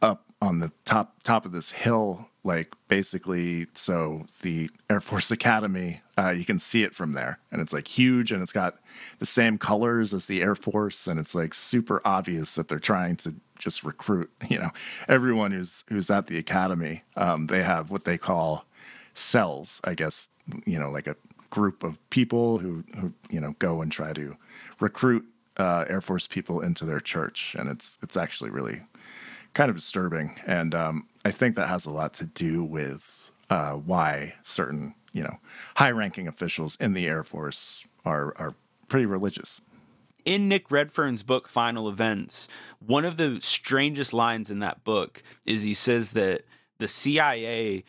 up 0.00 0.22
on 0.40 0.60
the 0.60 0.70
top 0.84 1.20
top 1.24 1.44
of 1.44 1.50
this 1.50 1.72
hill, 1.72 2.28
like 2.44 2.72
basically 2.86 3.66
so 3.74 4.26
the 4.42 4.70
Air 4.88 5.00
Force 5.00 5.30
Academy, 5.32 6.02
uh, 6.16 6.30
you 6.30 6.44
can 6.44 6.60
see 6.60 6.84
it 6.84 6.94
from 6.94 7.14
there, 7.14 7.40
and 7.50 7.60
it's 7.60 7.72
like 7.72 7.88
huge, 7.88 8.30
and 8.30 8.44
it's 8.44 8.52
got 8.52 8.78
the 9.18 9.26
same 9.26 9.58
colors 9.58 10.14
as 10.14 10.26
the 10.26 10.40
Air 10.40 10.54
Force, 10.54 11.08
and 11.08 11.18
it's 11.18 11.34
like 11.34 11.52
super 11.52 12.00
obvious 12.04 12.54
that 12.54 12.68
they're 12.68 12.78
trying 12.78 13.16
to 13.16 13.34
just 13.58 13.82
recruit. 13.82 14.30
You 14.48 14.60
know, 14.60 14.70
everyone 15.08 15.50
who's 15.50 15.82
who's 15.88 16.10
at 16.10 16.28
the 16.28 16.38
academy, 16.38 17.02
um, 17.16 17.48
they 17.48 17.64
have 17.64 17.90
what 17.90 18.04
they 18.04 18.16
call 18.16 18.64
cells. 19.20 19.80
I 19.84 19.94
guess 19.94 20.28
you 20.64 20.78
know, 20.78 20.90
like 20.90 21.06
a 21.06 21.16
group 21.50 21.84
of 21.84 21.98
people 22.10 22.58
who 22.58 22.84
who 22.98 23.12
you 23.30 23.40
know 23.40 23.54
go 23.58 23.82
and 23.82 23.92
try 23.92 24.12
to 24.12 24.36
recruit 24.80 25.24
uh, 25.56 25.84
Air 25.88 26.00
Force 26.00 26.26
people 26.26 26.60
into 26.60 26.84
their 26.84 27.00
church, 27.00 27.54
and 27.58 27.68
it's 27.68 27.98
it's 28.02 28.16
actually 28.16 28.50
really 28.50 28.82
kind 29.52 29.68
of 29.68 29.76
disturbing. 29.76 30.38
And 30.46 30.74
um, 30.74 31.06
I 31.24 31.30
think 31.30 31.56
that 31.56 31.68
has 31.68 31.86
a 31.86 31.90
lot 31.90 32.14
to 32.14 32.24
do 32.24 32.64
with 32.64 33.30
uh, 33.50 33.72
why 33.72 34.34
certain 34.42 34.94
you 35.12 35.22
know 35.22 35.38
high-ranking 35.76 36.28
officials 36.28 36.76
in 36.80 36.94
the 36.94 37.06
Air 37.06 37.24
Force 37.24 37.84
are 38.04 38.34
are 38.38 38.54
pretty 38.88 39.06
religious. 39.06 39.60
In 40.26 40.48
Nick 40.48 40.70
Redfern's 40.70 41.22
book 41.22 41.48
Final 41.48 41.88
Events, 41.88 42.46
one 42.84 43.06
of 43.06 43.16
the 43.16 43.38
strangest 43.40 44.12
lines 44.12 44.50
in 44.50 44.58
that 44.58 44.84
book 44.84 45.22
is 45.46 45.62
he 45.62 45.72
says 45.72 46.12
that 46.12 46.42
the 46.78 46.88
CIA 46.88 47.84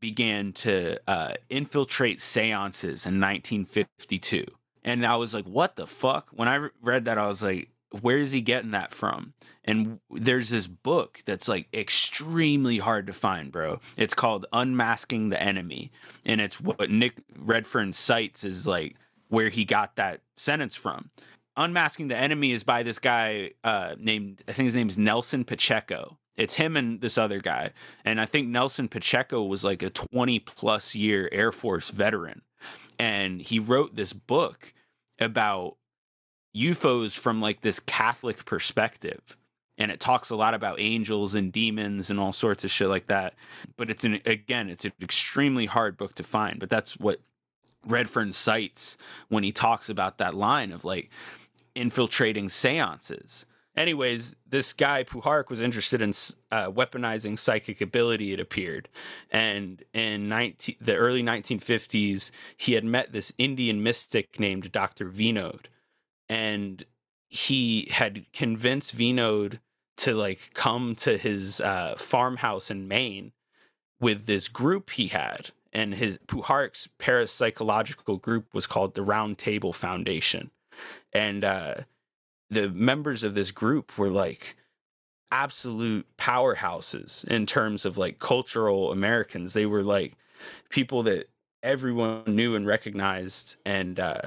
began 0.00 0.52
to 0.52 0.98
uh, 1.08 1.34
infiltrate 1.48 2.20
seances 2.20 3.06
in 3.06 3.20
1952. 3.20 4.46
And 4.82 5.06
I 5.06 5.16
was 5.16 5.34
like, 5.34 5.44
what 5.44 5.76
the 5.76 5.86
fuck? 5.86 6.28
When 6.32 6.48
I 6.48 6.68
read 6.82 7.04
that, 7.04 7.18
I 7.18 7.28
was 7.28 7.42
like, 7.42 7.70
where 8.00 8.18
is 8.18 8.32
he 8.32 8.40
getting 8.40 8.70
that 8.70 8.94
from? 8.94 9.34
And 9.64 9.98
there's 10.10 10.48
this 10.48 10.66
book 10.66 11.22
that's 11.26 11.48
like 11.48 11.68
extremely 11.74 12.78
hard 12.78 13.06
to 13.08 13.12
find, 13.12 13.52
bro. 13.52 13.80
It's 13.96 14.14
called 14.14 14.46
Unmasking 14.52 15.28
the 15.28 15.42
Enemy. 15.42 15.90
And 16.24 16.40
it's 16.40 16.60
what 16.60 16.90
Nick 16.90 17.14
Redfern 17.36 17.92
cites 17.92 18.44
is 18.44 18.66
like 18.66 18.96
where 19.28 19.48
he 19.48 19.64
got 19.64 19.96
that 19.96 20.22
sentence 20.36 20.76
from. 20.76 21.10
Unmasking 21.56 22.08
the 22.08 22.16
Enemy 22.16 22.52
is 22.52 22.62
by 22.62 22.82
this 22.82 22.98
guy 22.98 23.50
uh, 23.64 23.94
named, 23.98 24.42
I 24.48 24.52
think 24.52 24.66
his 24.66 24.74
name 24.74 24.88
is 24.88 24.96
Nelson 24.96 25.44
Pacheco. 25.44 26.16
It's 26.40 26.54
him 26.54 26.74
and 26.74 27.02
this 27.02 27.18
other 27.18 27.38
guy. 27.38 27.72
And 28.02 28.18
I 28.18 28.24
think 28.24 28.48
Nelson 28.48 28.88
Pacheco 28.88 29.42
was 29.42 29.62
like 29.62 29.82
a 29.82 29.90
20 29.90 30.38
plus 30.40 30.94
year 30.94 31.28
Air 31.30 31.52
Force 31.52 31.90
veteran. 31.90 32.40
And 32.98 33.42
he 33.42 33.58
wrote 33.58 33.94
this 33.94 34.14
book 34.14 34.72
about 35.18 35.76
UFOs 36.56 37.12
from 37.12 37.42
like 37.42 37.60
this 37.60 37.78
Catholic 37.78 38.46
perspective. 38.46 39.36
And 39.76 39.90
it 39.90 40.00
talks 40.00 40.30
a 40.30 40.36
lot 40.36 40.54
about 40.54 40.80
angels 40.80 41.34
and 41.34 41.52
demons 41.52 42.08
and 42.08 42.18
all 42.18 42.32
sorts 42.32 42.64
of 42.64 42.70
shit 42.70 42.88
like 42.88 43.08
that. 43.08 43.34
But 43.76 43.90
it's 43.90 44.04
an 44.04 44.20
again, 44.24 44.70
it's 44.70 44.86
an 44.86 44.92
extremely 45.02 45.66
hard 45.66 45.98
book 45.98 46.14
to 46.14 46.22
find. 46.22 46.58
But 46.58 46.70
that's 46.70 46.98
what 46.98 47.20
Redfern 47.86 48.32
cites 48.32 48.96
when 49.28 49.44
he 49.44 49.52
talks 49.52 49.90
about 49.90 50.16
that 50.18 50.34
line 50.34 50.72
of 50.72 50.86
like 50.86 51.10
infiltrating 51.74 52.48
seances. 52.48 53.44
Anyways, 53.80 54.36
this 54.46 54.74
guy 54.74 55.04
Puharich 55.04 55.48
was 55.48 55.62
interested 55.62 56.02
in 56.02 56.10
uh, 56.52 56.70
weaponizing 56.70 57.38
psychic 57.38 57.80
ability. 57.80 58.34
It 58.34 58.38
appeared, 58.38 58.90
and 59.30 59.82
in 59.94 60.28
19, 60.28 60.76
the 60.82 60.96
early 60.96 61.22
1950s, 61.22 62.30
he 62.58 62.74
had 62.74 62.84
met 62.84 63.12
this 63.12 63.32
Indian 63.38 63.82
mystic 63.82 64.38
named 64.38 64.70
Dr. 64.70 65.08
Vinod, 65.08 65.64
and 66.28 66.84
he 67.30 67.88
had 67.90 68.30
convinced 68.34 68.94
Vinod 68.94 69.60
to 69.96 70.12
like 70.14 70.50
come 70.52 70.94
to 70.96 71.16
his 71.16 71.62
uh, 71.62 71.94
farmhouse 71.96 72.70
in 72.70 72.86
Maine 72.86 73.32
with 73.98 74.26
this 74.26 74.48
group 74.48 74.90
he 74.90 75.06
had. 75.06 75.52
And 75.72 75.94
his 75.94 76.18
Puharich's 76.26 76.90
parapsychological 76.98 78.20
group 78.20 78.52
was 78.52 78.66
called 78.66 78.94
the 78.94 79.02
Round 79.02 79.38
Table 79.38 79.72
Foundation. 79.72 80.50
And 81.14 81.44
uh, 81.44 81.74
the 82.50 82.68
members 82.70 83.22
of 83.24 83.34
this 83.34 83.50
group 83.50 83.96
were 83.96 84.10
like 84.10 84.56
absolute 85.30 86.06
powerhouses 86.18 87.24
in 87.24 87.46
terms 87.46 87.84
of 87.84 87.96
like 87.96 88.18
cultural 88.18 88.90
Americans. 88.90 89.52
They 89.52 89.66
were 89.66 89.82
like 89.82 90.14
people 90.68 91.04
that 91.04 91.28
everyone 91.62 92.24
knew 92.26 92.56
and 92.56 92.66
recognized 92.66 93.56
and 93.66 94.00
uh 94.00 94.22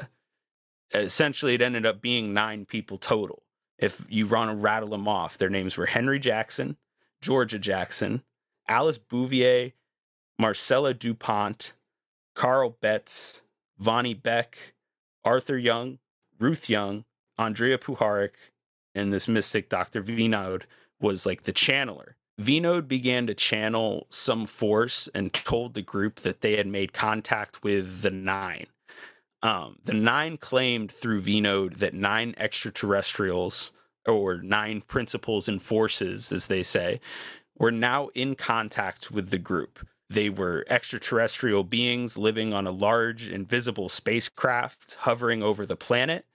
essentially 0.93 1.55
it 1.55 1.61
ended 1.61 1.85
up 1.85 2.01
being 2.01 2.33
nine 2.33 2.65
people 2.65 2.97
total. 2.97 3.43
If 3.77 4.05
you 4.07 4.27
want 4.27 4.51
to 4.51 4.55
rattle 4.55 4.89
them 4.89 5.07
off, 5.07 5.37
their 5.37 5.49
names 5.49 5.75
were 5.75 5.87
Henry 5.87 6.19
Jackson, 6.19 6.77
Georgia 7.21 7.57
Jackson, 7.57 8.23
Alice 8.67 8.99
Bouverie, 8.99 9.73
Marcella 10.39 10.93
DuPont, 10.93 11.73
Carl 12.35 12.77
Betts, 12.81 13.41
Vonnie 13.79 14.13
Beck, 14.13 14.57
Arthur 15.25 15.57
Young, 15.57 15.99
Ruth 16.39 16.69
Young, 16.69 17.05
Andrija 17.39 17.77
Puharich, 17.77 18.35
and 18.95 19.11
this 19.11 19.27
mystic 19.27 19.69
Dr. 19.69 20.03
Vinod 20.03 20.63
was 20.99 21.25
like 21.25 21.43
the 21.43 21.53
channeler. 21.53 22.13
Vinod 22.39 22.87
began 22.87 23.27
to 23.27 23.33
channel 23.33 24.07
some 24.09 24.45
force 24.45 25.07
and 25.13 25.33
told 25.33 25.73
the 25.73 25.81
group 25.81 26.21
that 26.21 26.41
they 26.41 26.57
had 26.57 26.67
made 26.67 26.93
contact 26.93 27.63
with 27.63 28.01
the 28.01 28.11
Nine. 28.11 28.67
Um, 29.43 29.77
the 29.83 29.93
nine 29.93 30.37
claimed 30.37 30.89
through 30.89 31.21
Vinod 31.21 31.77
that 31.79 31.93
nine 31.93 32.33
extraterrestrials, 32.37 33.73
or 34.07 34.37
nine 34.37 34.81
principles 34.81 35.49
and 35.49 35.61
forces, 35.61 36.31
as 36.31 36.47
they 36.47 36.63
say, 36.63 37.01
were 37.57 37.71
now 37.71 38.07
in 38.15 38.35
contact 38.35 39.11
with 39.11 39.29
the 39.29 39.37
group. 39.37 39.85
They 40.09 40.29
were 40.29 40.65
extraterrestrial 40.69 41.65
beings 41.65 42.17
living 42.17 42.53
on 42.53 42.65
a 42.65 42.71
large, 42.71 43.27
invisible 43.27 43.89
spacecraft 43.89 44.95
hovering 44.99 45.43
over 45.43 45.65
the 45.65 45.75
planet. 45.75 46.25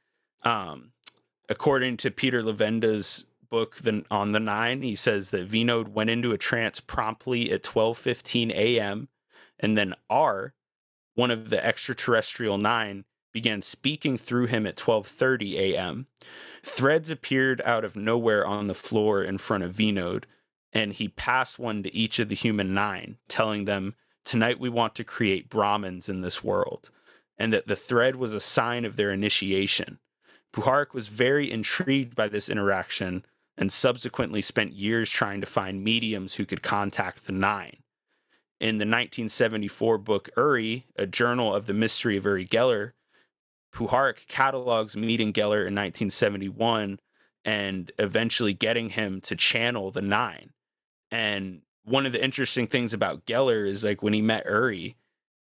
Um, 0.43 0.93
according 1.49 1.97
to 1.99 2.11
Peter 2.11 2.43
Levenda's 2.43 3.27
book 3.49 3.77
the, 3.77 4.05
on 4.11 4.33
the 4.33 4.41
nine, 4.41 4.83
he 4.83 4.95
says 4.95 5.31
that 5.31 5.49
Vinod 5.51 5.89
went 5.89 6.11
into 6.11 6.33
a 6.33 6.39
trance 6.39 6.81
promptly 6.81 7.51
at 7.51 7.63
12:15 7.63 8.51
a.m. 8.51 9.09
and 9.59 9.77
then 9.77 9.95
R 10.09 10.55
one 11.19 11.33
of 11.33 11.51
the 11.51 11.65
extraterrestrial 11.65 12.59
nine 12.59 13.05
began 13.33 13.61
speaking 13.61 14.17
through 14.17 14.47
him 14.47 14.67
at 14.67 14.77
12:30 14.77 15.55
a.m. 15.55 16.07
Threads 16.63 17.11
appeared 17.11 17.61
out 17.65 17.85
of 17.85 17.97
nowhere 17.97 18.47
on 18.47 18.69
the 18.69 18.75
floor 18.75 19.25
in 19.25 19.39
front 19.39 19.65
of 19.65 19.75
Vinod, 19.75 20.25
and 20.73 20.93
he 20.93 21.09
passed 21.09 21.59
one 21.59 21.83
to 21.83 21.93
each 21.93 22.21
of 22.21 22.29
the 22.29 22.37
human 22.37 22.73
nine, 22.73 23.19
telling 23.27 23.65
them, 23.65 23.97
"Tonight 24.25 24.61
we 24.61 24.69
want 24.69 24.95
to 24.95 25.03
create 25.05 25.51
Brahmins 25.51 26.09
in 26.09 26.21
this 26.21 26.45
world," 26.45 26.91
and 27.37 27.53
that 27.53 27.67
the 27.67 27.75
thread 27.75 28.15
was 28.15 28.33
a 28.33 28.41
sign 28.41 28.85
of 28.85 28.95
their 28.95 29.11
initiation. 29.11 29.99
Puharich 30.53 30.95
was 30.95 31.09
very 31.09 31.51
intrigued 31.51 32.15
by 32.15 32.29
this 32.29 32.49
interaction 32.49 33.25
and 33.57 33.73
subsequently 33.73 34.41
spent 34.41 34.73
years 34.73 35.11
trying 35.11 35.41
to 35.41 35.47
find 35.47 35.85
mediums 35.85 36.35
who 36.35 36.47
could 36.47 36.63
contact 36.63 37.27
the 37.27 37.33
nine 37.33 37.83
in 38.61 38.79
the 38.79 38.85
1974 38.85 39.99
book 39.99 40.29
Uri, 40.37 40.87
a 40.97 41.07
journal 41.07 41.55
of 41.55 41.67
the 41.67 41.75
mystery 41.75 42.17
of 42.17 42.25
Uri 42.25 42.47
Geller, 42.47 42.93
Puharich 43.73 44.27
catalogs 44.27 44.97
meeting 44.97 45.33
Geller 45.33 45.67
in 45.67 45.75
1971 45.75 46.99
and 47.45 47.93
eventually 47.99 48.55
getting 48.55 48.91
him 48.91 49.21
to 49.23 49.37
channel 49.37 49.91
the 49.91 50.03
nine. 50.03 50.51
And 51.11 51.63
one 51.85 52.05
of 52.05 52.13
the 52.13 52.23
interesting 52.23 52.67
things 52.67 52.93
about 52.93 53.27
Geller 53.27 53.67
is 53.67 53.85
like 53.85 54.03
when 54.03 54.13
he 54.13 54.23
met 54.23 54.47
Uri, 54.47 54.97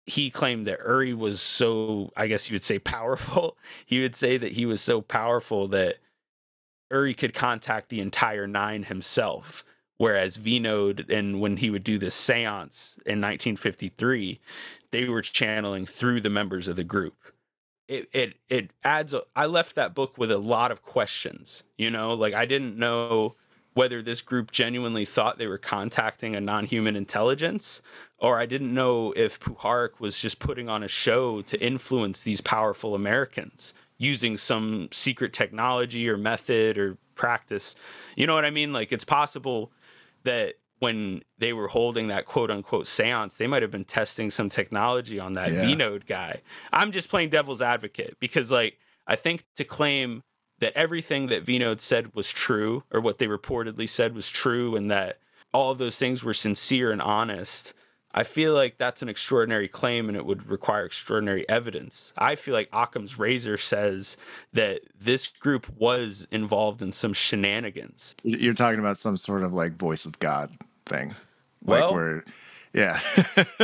he 0.06 0.30
claimed 0.30 0.68
that 0.68 0.80
Uri 0.80 1.14
was 1.14 1.42
so, 1.42 2.12
I 2.18 2.28
guess 2.28 2.50
you 2.50 2.56
would 2.56 2.64
say, 2.64 2.80
powerful. 2.80 3.58
He 3.86 4.02
would 4.02 4.16
say 4.16 4.38
that 4.38 4.54
he 4.54 4.66
was 4.66 4.82
so 4.82 5.02
powerful 5.02 5.68
that 5.70 5.98
Uri 6.92 7.14
could 7.14 7.34
contact 7.34 7.90
the 7.90 8.02
entire 8.02 8.48
nine 8.48 8.84
himself 8.84 9.64
Whereas 10.00 10.38
Vinod, 10.38 11.10
and 11.10 11.42
when 11.42 11.58
he 11.58 11.70
would 11.70 11.84
do 11.84 11.98
this 11.98 12.16
seance 12.16 12.96
in 13.06 13.20
1953, 13.20 14.40
they 14.92 15.10
were 15.10 15.22
channeling 15.22 15.86
through 15.86 16.22
the 16.22 16.30
members 16.30 16.70
of 16.70 16.78
the 16.78 16.86
group. 16.86 17.16
It 17.90 18.08
it 18.14 18.36
it 18.48 18.72
adds. 18.82 19.14
A, 19.14 19.24
I 19.36 19.46
left 19.46 19.76
that 19.76 19.94
book 19.94 20.18
with 20.18 20.32
a 20.32 20.38
lot 20.38 20.72
of 20.72 20.84
questions. 20.84 21.64
You 21.78 21.92
know, 21.92 22.14
like 22.14 22.34
I 22.34 22.46
didn't 22.46 22.78
know 22.78 23.36
whether 23.80 24.02
this 24.02 24.20
group 24.20 24.52
genuinely 24.52 25.06
thought 25.06 25.38
they 25.38 25.48
were 25.48 25.58
contacting 25.58 26.36
a 26.36 26.42
non-human 26.42 26.98
intelligence, 26.98 27.82
or 28.18 28.38
I 28.38 28.46
didn't 28.46 28.74
know 28.74 29.14
if 29.16 29.40
Puharich 29.40 30.02
was 30.02 30.20
just 30.20 30.40
putting 30.40 30.68
on 30.68 30.84
a 30.84 30.90
show 30.90 31.42
to 31.44 31.58
influence 31.66 32.24
these 32.24 32.42
powerful 32.42 32.94
Americans 32.94 33.74
using 33.98 34.36
some 34.36 34.90
secret 34.92 35.32
technology 35.32 36.10
or 36.10 36.18
method 36.18 36.78
or 36.78 36.98
practice. 37.16 37.74
You 38.18 38.28
know 38.28 38.34
what 38.34 38.44
I 38.44 38.50
mean? 38.50 38.74
Like 38.74 38.92
it's 38.92 39.06
possible 39.06 39.72
that 40.24 40.56
when 40.80 41.22
they 41.38 41.54
were 41.54 41.70
holding 41.70 42.10
that 42.10 42.26
quote 42.26 42.52
unquote 42.52 42.86
seance, 42.86 43.38
they 43.38 43.48
might 43.48 43.62
have 43.62 43.72
been 43.72 43.86
testing 43.86 44.30
some 44.30 44.50
technology 44.50 45.22
on 45.22 45.36
that 45.36 45.54
yeah. 45.54 45.64
Vinod 45.64 46.06
guy. 46.06 46.42
I'm 46.74 46.92
just 46.92 47.08
playing 47.08 47.30
devil's 47.30 47.62
advocate 47.62 48.18
because, 48.20 48.52
like, 48.52 48.78
I 49.08 49.16
think 49.16 49.46
to 49.56 49.64
claim 49.64 50.24
that 50.60 50.74
everything 50.76 51.28
that 51.28 51.46
Vinod 51.46 51.82
said 51.82 52.14
was 52.16 52.32
true, 52.32 52.84
or 52.92 53.02
what 53.02 53.18
they 53.18 53.28
reportedly 53.28 53.88
said 53.88 54.14
was 54.16 54.30
true, 54.30 54.76
and 54.76 54.90
that 54.92 55.20
all 55.54 55.72
of 55.72 55.78
those 55.78 55.98
things 55.98 56.24
were 56.24 56.34
sincere 56.34 56.92
and 56.92 57.02
honest, 57.02 57.74
I 58.14 58.24
feel 58.24 58.54
like 58.54 58.78
that's 58.78 59.02
an 59.02 59.10
extraordinary 59.10 59.68
claim 59.68 60.08
and 60.08 60.18
it 60.18 60.26
would 60.26 60.50
require 60.50 60.86
extraordinary 60.86 61.48
evidence. 61.48 62.12
I 62.18 62.36
feel 62.36 62.56
like 62.56 62.70
Occam's 62.74 63.20
razor 63.20 63.58
says 63.58 64.18
that 64.54 64.82
this 65.00 65.28
group 65.28 65.68
was 65.78 66.28
involved 66.32 66.82
in 66.82 66.92
some 66.92 67.14
shenanigans. 67.14 68.16
You're 68.24 68.56
talking 68.56 68.80
about 68.80 68.98
some 68.98 69.16
sort 69.16 69.44
of 69.44 69.54
like 69.54 69.74
voice 69.78 70.06
of 70.06 70.18
God 70.20 70.52
thing. 70.86 71.14
Well, 71.64 71.88
like 71.88 71.96
where, 71.96 72.26
yeah. 72.74 73.00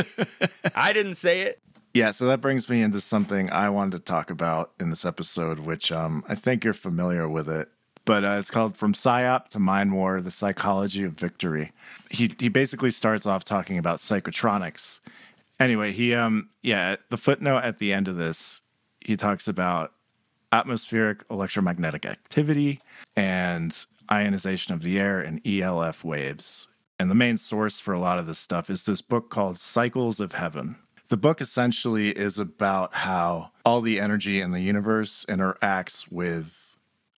I 0.76 0.94
didn't 0.94 1.16
say 1.16 1.42
it. 1.42 1.60
Yeah, 1.96 2.12
so 2.12 2.28
that 2.28 2.42
brings 2.42 2.70
me 2.70 2.82
into 2.82 3.00
something 3.00 3.50
I 3.52 3.70
wanted 3.70 3.94
to 3.94 4.00
talk 4.00 4.30
about 4.30 4.74
in 4.80 4.90
this 4.90 5.06
episode, 5.06 5.60
which 5.60 5.92
um, 5.92 6.24
I 6.28 6.36
think 6.36 6.64
you're 6.64 6.74
familiar 6.74 7.28
with 7.28 7.50
it 7.50 7.70
but 8.06 8.24
uh, 8.24 8.38
it's 8.40 8.52
called 8.52 8.78
From 8.78 8.94
PSYOP 8.94 9.50
to 9.50 9.60
Mind 9.60 9.92
War 9.92 10.22
The 10.22 10.32
Psychology 10.32 11.04
of 11.04 11.14
Victory. 11.14 11.72
He, 12.12 12.34
he 12.40 12.50
basically 12.50 12.92
starts 12.92 13.26
off 13.26 13.44
talking 13.44 13.80
about 13.80 14.00
psychotronics. 14.00 15.00
Anyway, 15.60 15.92
he, 15.92 16.14
um, 16.14 16.50
yeah, 16.62 16.96
the 17.10 17.18
footnote 17.18 17.64
at 17.64 17.80
the 17.80 17.92
end 17.92 18.08
of 18.08 18.16
this, 18.16 18.62
he 19.02 19.18
talks 19.18 19.48
about 19.48 19.94
atmospheric 20.52 21.24
electromagnetic 21.32 22.06
activity 22.06 22.80
and 23.16 23.86
ionization 24.12 24.74
of 24.74 24.84
the 24.84 25.00
air 25.00 25.20
and 25.20 25.42
ELF 25.46 26.04
waves. 26.04 26.68
And 27.00 27.10
the 27.10 27.16
main 27.16 27.38
source 27.38 27.80
for 27.80 27.94
a 27.94 28.00
lot 28.00 28.20
of 28.20 28.28
this 28.28 28.40
stuff 28.40 28.70
is 28.70 28.84
this 28.84 29.02
book 29.02 29.30
called 29.30 29.60
Cycles 29.60 30.20
of 30.20 30.34
Heaven. 30.34 30.76
The 31.08 31.18
book 31.18 31.42
essentially 31.42 32.10
is 32.10 32.40
about 32.40 32.94
how 32.94 33.52
all 33.64 33.82
the 33.82 34.00
energy 34.00 34.42
in 34.42 34.52
the 34.52 34.62
universe 34.62 35.26
interacts 35.30 36.12
with 36.12 36.66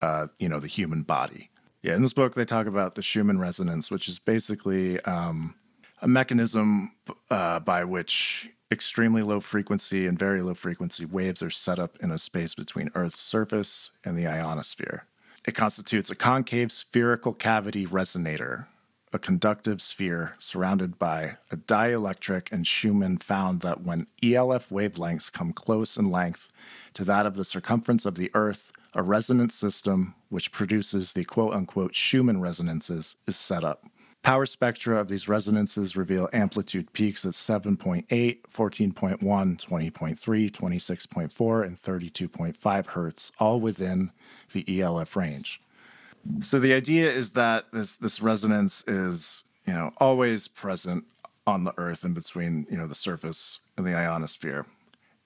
uh, 0.01 0.27
you 0.39 0.49
know, 0.49 0.59
the 0.59 0.67
human 0.67 1.03
body. 1.03 1.49
Yeah, 1.81 1.95
in 1.95 2.01
this 2.01 2.13
book, 2.13 2.35
they 2.35 2.45
talk 2.45 2.67
about 2.67 2.95
the 2.95 3.01
Schumann 3.01 3.39
resonance, 3.39 3.89
which 3.89 4.07
is 4.07 4.19
basically 4.19 4.99
um, 5.01 5.55
a 6.01 6.07
mechanism 6.07 6.91
uh, 7.29 7.59
by 7.59 7.83
which 7.83 8.49
extremely 8.71 9.21
low 9.21 9.39
frequency 9.39 10.05
and 10.07 10.19
very 10.19 10.41
low 10.41 10.53
frequency 10.53 11.05
waves 11.05 11.41
are 11.41 11.49
set 11.49 11.79
up 11.79 11.97
in 12.01 12.11
a 12.11 12.19
space 12.19 12.53
between 12.53 12.89
Earth's 12.95 13.19
surface 13.19 13.91
and 14.03 14.17
the 14.17 14.27
ionosphere. 14.27 15.05
It 15.47 15.55
constitutes 15.55 16.09
a 16.09 16.15
concave 16.15 16.71
spherical 16.71 17.33
cavity 17.33 17.85
resonator, 17.87 18.65
a 19.13 19.19
conductive 19.19 19.81
sphere 19.81 20.35
surrounded 20.39 20.99
by 20.99 21.37
a 21.51 21.57
dielectric, 21.57 22.51
and 22.51 22.67
Schumann 22.67 23.17
found 23.17 23.61
that 23.61 23.81
when 23.81 24.07
ELF 24.21 24.69
wavelengths 24.69 25.31
come 25.31 25.53
close 25.53 25.97
in 25.97 26.11
length 26.11 26.49
to 26.93 27.03
that 27.05 27.25
of 27.25 27.35
the 27.35 27.45
circumference 27.45 28.05
of 28.05 28.15
the 28.15 28.31
Earth, 28.33 28.71
a 28.93 29.01
resonance 29.01 29.55
system 29.55 30.15
which 30.29 30.51
produces 30.51 31.13
the 31.13 31.23
quote 31.23 31.53
unquote 31.53 31.95
Schumann 31.95 32.41
resonances 32.41 33.15
is 33.27 33.37
set 33.37 33.63
up. 33.63 33.85
Power 34.23 34.45
spectra 34.45 34.99
of 34.99 35.07
these 35.07 35.29
resonances 35.29 35.95
reveal 35.95 36.27
amplitude 36.33 36.91
peaks 36.91 37.25
at 37.25 37.31
7.8, 37.31 38.07
14.1, 38.09 39.19
20.3, 39.21 40.51
26.4, 40.51 41.65
and 41.65 41.77
32.5 41.77 42.85
hertz, 42.87 43.31
all 43.39 43.61
within 43.61 44.11
the 44.51 44.81
ELF 44.81 45.15
range. 45.15 45.61
So 46.41 46.59
the 46.59 46.73
idea 46.73 47.09
is 47.09 47.33
that 47.33 47.65
this 47.71 47.97
this 47.97 48.21
resonance 48.21 48.83
is, 48.87 49.43
you 49.65 49.73
know, 49.73 49.93
always 49.97 50.47
present 50.47 51.05
on 51.45 51.63
the 51.63 51.73
earth 51.77 52.03
in 52.03 52.13
between, 52.13 52.67
you 52.69 52.77
know, 52.77 52.87
the 52.87 52.95
surface 52.95 53.59
and 53.77 53.85
the 53.85 53.95
ionosphere. 53.95 54.65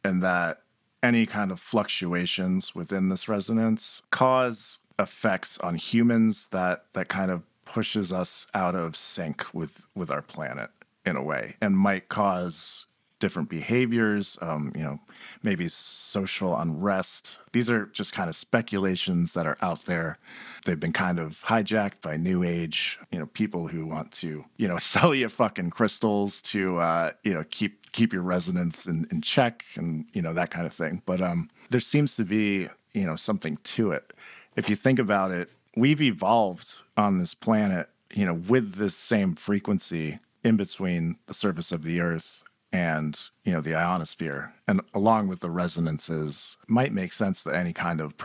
And 0.03 0.23
that 0.23 0.63
any 1.03 1.25
kind 1.25 1.51
of 1.51 1.59
fluctuations 1.59 2.75
within 2.75 3.09
this 3.09 3.27
resonance 3.27 4.01
cause 4.11 4.79
effects 4.99 5.57
on 5.59 5.75
humans 5.75 6.47
that 6.51 6.85
that 6.93 7.07
kind 7.07 7.31
of 7.31 7.43
pushes 7.65 8.11
us 8.11 8.47
out 8.53 8.75
of 8.75 8.95
sync 8.95 9.45
with 9.53 9.87
with 9.95 10.11
our 10.11 10.21
planet 10.21 10.69
in 11.05 11.15
a 11.15 11.23
way 11.23 11.55
and 11.61 11.77
might 11.77 12.09
cause 12.09 12.85
different 13.21 13.47
behaviors, 13.47 14.37
um, 14.41 14.73
you 14.75 14.83
know, 14.83 14.99
maybe 15.43 15.69
social 15.69 16.57
unrest. 16.57 17.37
These 17.53 17.69
are 17.69 17.85
just 17.85 18.11
kind 18.11 18.27
of 18.27 18.35
speculations 18.35 19.33
that 19.33 19.45
are 19.45 19.57
out 19.61 19.83
there. 19.85 20.17
They've 20.65 20.79
been 20.79 20.91
kind 20.91 21.19
of 21.19 21.41
hijacked 21.43 22.01
by 22.01 22.17
New 22.17 22.43
Age, 22.43 22.99
you 23.11 23.19
know, 23.19 23.27
people 23.27 23.67
who 23.67 23.85
want 23.85 24.11
to, 24.13 24.43
you 24.57 24.67
know, 24.67 24.77
sell 24.93 25.15
you 25.15 25.29
fucking 25.29 25.69
crystals 25.69 26.41
to, 26.41 26.79
uh, 26.79 27.11
you 27.23 27.33
know, 27.33 27.45
keep 27.49 27.91
keep 27.93 28.11
your 28.11 28.21
resonance 28.23 28.87
in, 28.87 29.05
in 29.11 29.21
check 29.21 29.65
and 29.75 30.05
you 30.13 30.21
know 30.21 30.33
that 30.33 30.49
kind 30.49 30.65
of 30.65 30.73
thing. 30.73 31.01
But 31.05 31.21
um, 31.21 31.49
there 31.69 31.79
seems 31.79 32.15
to 32.17 32.25
be, 32.25 32.67
you 32.93 33.05
know, 33.05 33.15
something 33.15 33.57
to 33.63 33.91
it. 33.91 34.13
If 34.55 34.69
you 34.69 34.75
think 34.75 34.99
about 34.99 35.31
it, 35.31 35.49
we've 35.77 36.01
evolved 36.01 36.73
on 36.97 37.19
this 37.19 37.33
planet, 37.33 37.87
you 38.13 38.25
know, 38.25 38.33
with 38.33 38.75
this 38.75 38.95
same 38.95 39.35
frequency 39.35 40.19
in 40.43 40.57
between 40.57 41.17
the 41.27 41.33
surface 41.35 41.71
of 41.71 41.83
the 41.83 42.01
Earth 42.01 42.43
and 42.73 43.29
you 43.43 43.51
know 43.51 43.61
the 43.61 43.75
ionosphere. 43.75 44.53
And 44.67 44.81
along 44.93 45.27
with 45.27 45.41
the 45.41 45.49
resonances 45.49 46.57
might 46.67 46.93
make 46.93 47.13
sense 47.13 47.43
that 47.43 47.55
any 47.55 47.73
kind 47.73 47.99
of 47.99 48.15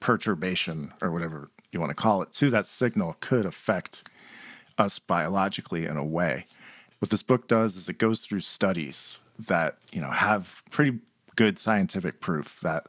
perturbation 0.00 0.92
or 1.00 1.10
whatever 1.10 1.50
you 1.72 1.80
want 1.80 1.90
to 1.90 1.94
call 1.94 2.22
it 2.22 2.32
to 2.32 2.50
that 2.50 2.66
signal 2.66 3.16
could 3.20 3.46
affect 3.46 4.08
us 4.78 4.98
biologically 4.98 5.86
in 5.86 5.96
a 5.96 6.04
way. 6.04 6.46
What 6.98 7.10
this 7.10 7.22
book 7.22 7.48
does 7.48 7.76
is 7.76 7.88
it 7.88 7.98
goes 7.98 8.20
through 8.20 8.40
studies 8.40 9.18
that 9.38 9.78
you 9.92 10.00
know 10.00 10.10
have 10.10 10.62
pretty 10.70 10.98
good 11.36 11.58
scientific 11.58 12.20
proof 12.20 12.58
that 12.62 12.86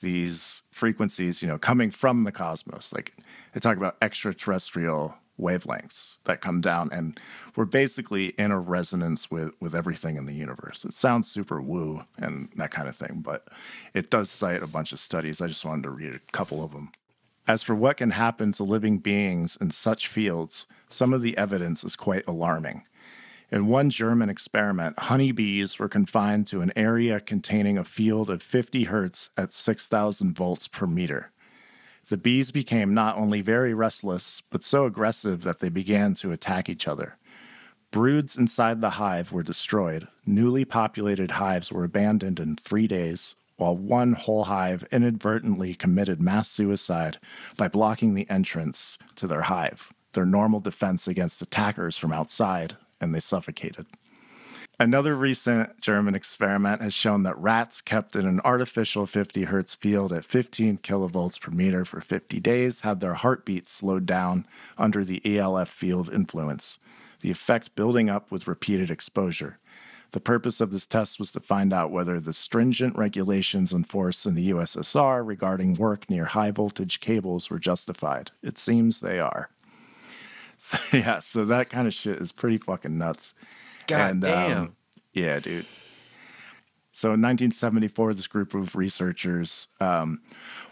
these 0.00 0.62
frequencies 0.70 1.42
you 1.42 1.48
know 1.48 1.58
coming 1.58 1.90
from 1.90 2.24
the 2.24 2.30
cosmos 2.30 2.92
like 2.92 3.16
they 3.52 3.60
talk 3.60 3.76
about 3.76 3.96
extraterrestrial 4.02 5.14
wavelengths 5.38 6.18
that 6.24 6.40
come 6.40 6.60
down 6.60 6.88
and 6.92 7.20
we're 7.56 7.64
basically 7.64 8.28
in 8.38 8.50
a 8.50 8.58
resonance 8.58 9.30
with 9.30 9.52
with 9.60 9.74
everything 9.74 10.16
in 10.16 10.26
the 10.26 10.34
universe. 10.34 10.84
It 10.84 10.94
sounds 10.94 11.30
super 11.30 11.60
woo 11.60 12.04
and 12.16 12.48
that 12.56 12.70
kind 12.70 12.88
of 12.88 12.96
thing 12.96 13.20
but 13.24 13.48
it 13.94 14.10
does 14.10 14.30
cite 14.30 14.62
a 14.62 14.66
bunch 14.66 14.92
of 14.92 15.00
studies. 15.00 15.40
I 15.40 15.46
just 15.46 15.64
wanted 15.64 15.84
to 15.84 15.90
read 15.90 16.14
a 16.14 16.32
couple 16.32 16.62
of 16.62 16.72
them 16.72 16.90
as 17.46 17.62
for 17.62 17.74
what 17.74 17.96
can 17.96 18.10
happen 18.10 18.52
to 18.52 18.64
living 18.64 18.98
beings 18.98 19.56
in 19.60 19.70
such 19.70 20.08
fields 20.08 20.66
some 20.88 21.12
of 21.12 21.22
the 21.22 21.36
evidence 21.36 21.84
is 21.84 21.96
quite 21.96 22.26
alarming. 22.26 22.84
In 23.50 23.66
one 23.66 23.88
German 23.88 24.28
experiment, 24.28 24.98
honeybees 24.98 25.78
were 25.78 25.88
confined 25.88 26.46
to 26.48 26.60
an 26.60 26.72
area 26.76 27.18
containing 27.18 27.78
a 27.78 27.84
field 27.84 28.28
of 28.28 28.42
50 28.42 28.84
hertz 28.84 29.30
at 29.38 29.54
6,000 29.54 30.34
volts 30.34 30.68
per 30.68 30.86
meter. 30.86 31.30
The 32.08 32.16
bees 32.16 32.50
became 32.50 32.94
not 32.94 33.18
only 33.18 33.42
very 33.42 33.74
restless, 33.74 34.42
but 34.50 34.64
so 34.64 34.86
aggressive 34.86 35.42
that 35.42 35.60
they 35.60 35.68
began 35.68 36.14
to 36.14 36.32
attack 36.32 36.68
each 36.68 36.88
other. 36.88 37.18
Broods 37.90 38.36
inside 38.36 38.80
the 38.80 38.90
hive 38.90 39.30
were 39.32 39.42
destroyed. 39.42 40.08
Newly 40.24 40.64
populated 40.64 41.32
hives 41.32 41.70
were 41.70 41.84
abandoned 41.84 42.40
in 42.40 42.56
three 42.56 42.86
days, 42.86 43.34
while 43.56 43.76
one 43.76 44.14
whole 44.14 44.44
hive 44.44 44.86
inadvertently 44.90 45.74
committed 45.74 46.20
mass 46.20 46.48
suicide 46.48 47.18
by 47.56 47.68
blocking 47.68 48.14
the 48.14 48.28
entrance 48.30 48.98
to 49.16 49.26
their 49.26 49.42
hive, 49.42 49.92
their 50.12 50.26
normal 50.26 50.60
defense 50.60 51.08
against 51.08 51.42
attackers 51.42 51.98
from 51.98 52.12
outside, 52.12 52.76
and 53.00 53.14
they 53.14 53.20
suffocated. 53.20 53.86
Another 54.80 55.16
recent 55.16 55.80
German 55.80 56.14
experiment 56.14 56.80
has 56.82 56.94
shown 56.94 57.24
that 57.24 57.36
rats 57.36 57.80
kept 57.80 58.14
in 58.14 58.24
an 58.26 58.40
artificial 58.44 59.06
50 59.06 59.44
hertz 59.44 59.74
field 59.74 60.12
at 60.12 60.24
15 60.24 60.78
kilovolts 60.78 61.40
per 61.40 61.50
meter 61.50 61.84
for 61.84 62.00
50 62.00 62.38
days 62.38 62.82
had 62.82 63.00
their 63.00 63.14
heartbeats 63.14 63.72
slowed 63.72 64.06
down 64.06 64.46
under 64.76 65.04
the 65.04 65.20
ELF 65.36 65.68
field 65.68 66.12
influence, 66.12 66.78
the 67.22 67.30
effect 67.30 67.74
building 67.74 68.08
up 68.08 68.30
with 68.30 68.46
repeated 68.46 68.88
exposure. 68.88 69.58
The 70.12 70.20
purpose 70.20 70.60
of 70.60 70.70
this 70.70 70.86
test 70.86 71.18
was 71.18 71.32
to 71.32 71.40
find 71.40 71.72
out 71.72 71.90
whether 71.90 72.20
the 72.20 72.32
stringent 72.32 72.96
regulations 72.96 73.72
enforced 73.72 74.26
in 74.26 74.36
the 74.36 74.50
USSR 74.50 75.26
regarding 75.26 75.74
work 75.74 76.08
near 76.08 76.24
high 76.26 76.52
voltage 76.52 77.00
cables 77.00 77.50
were 77.50 77.58
justified. 77.58 78.30
It 78.44 78.56
seems 78.56 79.00
they 79.00 79.18
are. 79.18 79.50
So, 80.60 80.76
yeah, 80.92 81.20
so 81.20 81.44
that 81.44 81.70
kind 81.70 81.86
of 81.86 81.94
shit 81.94 82.18
is 82.18 82.32
pretty 82.32 82.56
fucking 82.56 82.98
nuts. 82.98 83.32
God 83.88 84.10
and, 84.12 84.22
damn. 84.22 84.58
Um, 84.58 84.76
yeah, 85.12 85.40
dude. 85.40 85.66
So 86.92 87.08
in 87.08 87.22
1974, 87.22 88.14
this 88.14 88.26
group 88.26 88.54
of 88.54 88.74
researchers 88.76 89.68
um, 89.80 90.20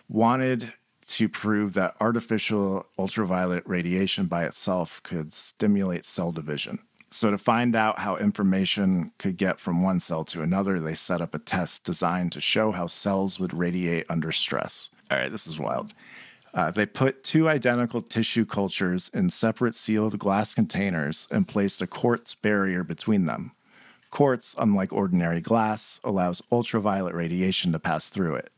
wanted 0.08 0.72
to 1.06 1.28
prove 1.28 1.74
that 1.74 1.94
artificial 2.00 2.86
ultraviolet 2.98 3.62
radiation 3.66 4.26
by 4.26 4.44
itself 4.44 5.00
could 5.04 5.32
stimulate 5.32 6.04
cell 6.04 6.32
division. 6.32 6.80
So, 7.12 7.30
to 7.30 7.38
find 7.38 7.76
out 7.76 8.00
how 8.00 8.16
information 8.16 9.12
could 9.18 9.36
get 9.36 9.60
from 9.60 9.82
one 9.82 10.00
cell 10.00 10.24
to 10.26 10.42
another, 10.42 10.80
they 10.80 10.96
set 10.96 11.20
up 11.20 11.34
a 11.34 11.38
test 11.38 11.84
designed 11.84 12.32
to 12.32 12.40
show 12.40 12.72
how 12.72 12.88
cells 12.88 13.38
would 13.38 13.54
radiate 13.54 14.06
under 14.10 14.32
stress. 14.32 14.90
All 15.10 15.18
right, 15.18 15.30
this 15.30 15.46
is 15.46 15.60
wild. 15.60 15.94
Uh, 16.56 16.70
they 16.70 16.86
put 16.86 17.22
two 17.22 17.50
identical 17.50 18.00
tissue 18.00 18.46
cultures 18.46 19.10
in 19.12 19.28
separate 19.28 19.74
sealed 19.74 20.18
glass 20.18 20.54
containers 20.54 21.28
and 21.30 21.46
placed 21.46 21.82
a 21.82 21.86
quartz 21.86 22.34
barrier 22.34 22.82
between 22.82 23.26
them. 23.26 23.52
Quartz, 24.10 24.54
unlike 24.56 24.90
ordinary 24.90 25.42
glass, 25.42 26.00
allows 26.02 26.42
ultraviolet 26.50 27.14
radiation 27.14 27.72
to 27.72 27.78
pass 27.78 28.08
through 28.08 28.36
it. 28.36 28.50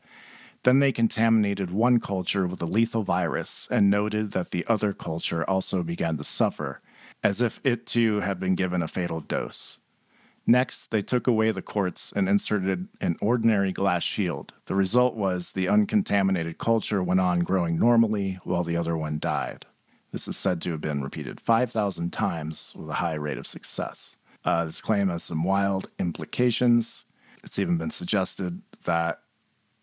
Then 0.63 0.79
they 0.79 0.93
contaminated 0.93 1.71
one 1.71 1.99
culture 1.99 2.47
with 2.47 2.61
a 2.61 2.65
lethal 2.65 3.03
virus 3.03 3.67
and 3.69 3.89
noted 3.89 4.31
that 4.31 4.51
the 4.51 4.65
other 4.67 4.93
culture 4.93 5.47
also 5.49 5.83
began 5.83 6.15
to 6.17 6.23
suffer, 6.23 6.81
as 7.21 7.41
if 7.41 7.59
it 7.65 7.85
too 7.85 8.21
had 8.21 8.39
been 8.39 8.55
given 8.55 8.81
a 8.81 8.87
fatal 8.87 9.19
dose. 9.19 9.77
Next, 10.49 10.89
they 10.89 11.03
took 11.03 11.27
away 11.27 11.51
the 11.51 11.61
quartz 11.61 12.11
and 12.15 12.27
inserted 12.27 12.87
an 13.01 13.17
ordinary 13.21 13.71
glass 13.71 14.01
shield. 14.01 14.51
The 14.65 14.73
result 14.73 15.13
was 15.13 15.51
the 15.51 15.67
uncontaminated 15.67 16.57
culture 16.57 17.03
went 17.03 17.19
on 17.19 17.41
growing 17.41 17.77
normally 17.77 18.39
while 18.43 18.63
the 18.63 18.75
other 18.75 18.97
one 18.97 19.19
died. 19.19 19.67
This 20.11 20.27
is 20.27 20.37
said 20.37 20.59
to 20.63 20.71
have 20.71 20.81
been 20.81 21.03
repeated 21.03 21.39
5,000 21.39 22.11
times 22.11 22.73
with 22.75 22.89
a 22.89 22.95
high 22.95 23.13
rate 23.13 23.37
of 23.37 23.45
success. 23.45 24.15
Uh, 24.43 24.65
this 24.65 24.81
claim 24.81 25.09
has 25.09 25.21
some 25.21 25.43
wild 25.43 25.91
implications. 25.99 27.05
It's 27.43 27.59
even 27.59 27.77
been 27.77 27.91
suggested 27.91 28.59
that 28.85 29.19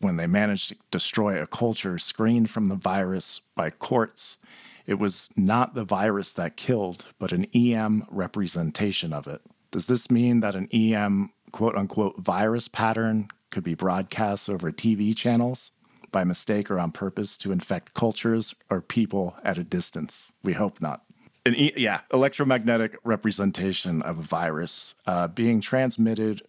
when 0.01 0.17
they 0.17 0.27
managed 0.27 0.71
to 0.71 0.77
destroy 0.91 1.41
a 1.41 1.47
culture 1.47 1.97
screened 1.97 2.51
from 2.51 2.67
the 2.67 2.75
virus 2.75 3.41
by 3.55 3.71
quartz, 3.71 4.37
it 4.85 4.95
was 4.95 5.31
not 5.37 5.75
the 5.75 5.85
virus 5.85 6.33
that 6.33 6.57
killed, 6.57 7.05
but 7.21 7.31
an 7.31 7.47
EM 7.55 8.05
representation 8.11 9.13
of 9.13 9.29
it. 9.29 9.43
Does 9.77 9.89
this 9.89 10.11
mean 10.11 10.41
that 10.41 10.55
an 10.55 10.69
EM 10.73 11.31
quote 11.53 11.77
unquote 11.77 12.17
virus 12.17 12.67
pattern 12.67 13.29
could 13.51 13.63
be 13.63 13.75
broadcast 13.75 14.49
over 14.49 14.73
TV 14.73 15.15
channels 15.15 15.71
by 16.13 16.25
mistake 16.25 16.71
or 16.71 16.79
on 16.79 16.91
purpose 16.91 17.37
to 17.37 17.53
infect 17.53 17.93
cultures 17.93 18.55
or 18.71 18.81
people 18.81 19.37
at 19.45 19.59
a 19.59 19.63
distance? 19.63 20.33
We 20.43 20.55
hope 20.55 20.81
not. 20.81 21.03
An 21.45 21.55
e- 21.55 21.75
yeah, 21.77 22.01
electromagnetic 22.11 22.97
representation 23.05 24.01
of 24.01 24.19
a 24.19 24.23
virus 24.23 24.95
uh, 25.07 25.29
being 25.29 25.61
transmitted 25.61 26.41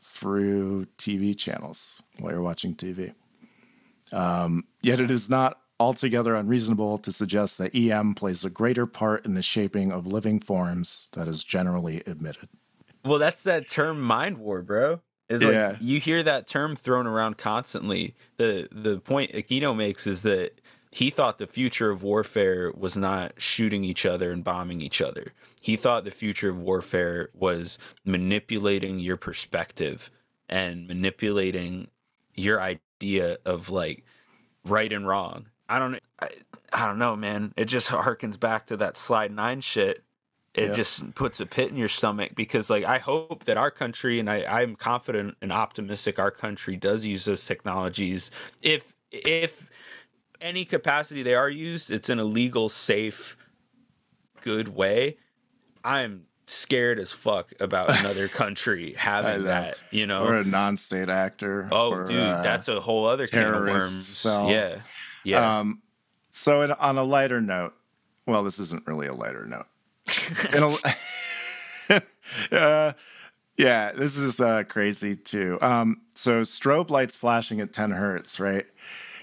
through 0.00 0.86
TV 0.96 1.36
channels 1.36 2.00
while 2.20 2.34
you're 2.34 2.40
watching 2.40 2.76
TV. 2.76 3.12
Um, 4.12 4.62
yet 4.80 5.00
it 5.00 5.10
is 5.10 5.28
not 5.28 5.58
altogether 5.80 6.34
unreasonable 6.36 6.98
to 6.98 7.10
suggest 7.10 7.58
that 7.58 7.74
EM 7.74 8.14
plays 8.14 8.44
a 8.44 8.50
greater 8.50 8.86
part 8.86 9.24
in 9.24 9.34
the 9.34 9.42
shaping 9.42 9.90
of 9.90 10.06
living 10.06 10.38
forms 10.38 11.08
that 11.12 11.26
is 11.26 11.42
generally 11.42 12.02
admitted. 12.06 12.48
Well, 13.04 13.18
that's 13.18 13.42
that 13.44 13.66
term 13.68 14.00
mind 14.00 14.38
war, 14.38 14.62
bro. 14.62 15.00
Is 15.28 15.42
like 15.42 15.52
Yeah. 15.52 15.76
you 15.80 15.98
hear 16.00 16.22
that 16.22 16.46
term 16.46 16.76
thrown 16.76 17.06
around 17.06 17.38
constantly. 17.38 18.14
The 18.36 18.68
the 18.70 19.00
point 19.00 19.32
Aquino 19.32 19.74
makes 19.76 20.06
is 20.06 20.22
that 20.22 20.60
he 20.92 21.08
thought 21.08 21.38
the 21.38 21.46
future 21.46 21.90
of 21.90 22.02
warfare 22.02 22.72
was 22.76 22.96
not 22.96 23.40
shooting 23.40 23.84
each 23.84 24.04
other 24.04 24.32
and 24.32 24.42
bombing 24.44 24.80
each 24.82 25.00
other. 25.00 25.32
He 25.60 25.76
thought 25.76 26.04
the 26.04 26.10
future 26.10 26.50
of 26.50 26.60
warfare 26.60 27.30
was 27.32 27.78
manipulating 28.04 28.98
your 28.98 29.16
perspective 29.16 30.10
and 30.48 30.88
manipulating 30.88 31.88
your 32.34 32.60
idea 32.60 33.38
of 33.46 33.70
like 33.70 34.04
right 34.64 34.92
and 34.92 35.06
wrong. 35.06 35.46
I 35.70 35.78
don't 35.78 35.98
I, 36.20 36.28
I 36.72 36.86
don't 36.86 36.98
know, 36.98 37.16
man. 37.16 37.54
It 37.56 37.64
just 37.66 37.88
harkens 37.88 38.38
back 38.38 38.66
to 38.66 38.76
that 38.78 38.96
slide 38.96 39.32
9 39.32 39.60
shit 39.60 40.02
it 40.52 40.70
Yeah. 40.70 40.74
just 40.74 41.14
puts 41.14 41.38
a 41.38 41.46
pit 41.46 41.70
in 41.70 41.76
your 41.76 41.86
stomach 41.88 42.32
because 42.34 42.68
like 42.68 42.82
i 42.82 42.98
hope 42.98 43.44
that 43.44 43.56
our 43.56 43.70
country 43.70 44.18
and 44.18 44.28
I, 44.28 44.44
i'm 44.62 44.74
confident 44.74 45.36
and 45.40 45.52
optimistic 45.52 46.18
our 46.18 46.32
country 46.32 46.74
does 46.74 47.04
use 47.04 47.24
those 47.24 47.46
technologies 47.46 48.32
if 48.60 48.92
if 49.12 49.70
any 50.40 50.64
capacity 50.64 51.22
they 51.22 51.36
are 51.36 51.48
used 51.48 51.92
it's 51.92 52.10
in 52.10 52.18
a 52.18 52.24
legal 52.24 52.68
safe 52.68 53.36
good 54.40 54.68
way 54.74 55.18
i'm 55.84 56.24
scared 56.46 56.98
as 56.98 57.12
fuck 57.12 57.52
about 57.60 57.90
another 58.00 58.26
country 58.26 58.94
having 58.98 59.44
that 59.44 59.76
you 59.92 60.04
know 60.04 60.24
Or 60.24 60.38
a 60.38 60.44
non 60.44 60.76
state 60.76 61.08
actor. 61.08 61.68
oh 61.70 61.90
or, 61.92 62.04
dude 62.06 62.18
uh, 62.18 62.42
that's 62.42 62.66
a 62.66 62.80
whole 62.80 63.06
other 63.06 63.28
can 63.28 63.54
of 63.54 63.62
worms 63.62 64.04
cell. 64.08 64.50
yeah 64.50 64.80
yeah 65.24 65.60
Um, 65.60 65.82
so, 66.32 66.62
in, 66.62 66.72
on 66.72 66.96
a 66.96 67.04
lighter 67.04 67.40
note, 67.40 67.74
well, 68.26 68.44
this 68.44 68.58
isn't 68.58 68.86
really 68.86 69.06
a 69.06 69.14
lighter 69.14 69.46
note. 69.46 69.66
A, 71.90 72.02
uh, 72.52 72.92
yeah, 73.56 73.92
this 73.92 74.16
is 74.16 74.40
uh, 74.40 74.62
crazy 74.64 75.16
too. 75.16 75.58
Um, 75.60 76.00
so, 76.14 76.42
strobe 76.42 76.90
lights 76.90 77.16
flashing 77.16 77.60
at 77.60 77.72
10 77.72 77.90
hertz, 77.90 78.38
right, 78.38 78.66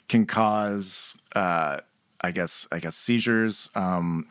can 0.10 0.26
cause, 0.26 1.16
uh, 1.36 1.80
I 2.22 2.32
guess, 2.32 2.68
I 2.72 2.80
guess 2.80 2.96
seizures. 2.96 3.70
Um, 3.76 4.28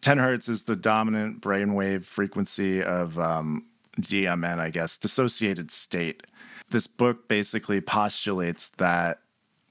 10 0.00 0.18
hertz 0.18 0.48
is 0.48 0.62
the 0.62 0.76
dominant 0.76 1.40
brainwave 1.40 2.04
frequency 2.04 2.82
of 2.82 3.18
um, 3.18 3.66
DMN, 4.00 4.58
I 4.58 4.70
guess, 4.70 4.96
dissociated 4.96 5.70
state. 5.70 6.22
This 6.70 6.86
book 6.86 7.28
basically 7.28 7.80
postulates 7.80 8.70
that 8.78 9.20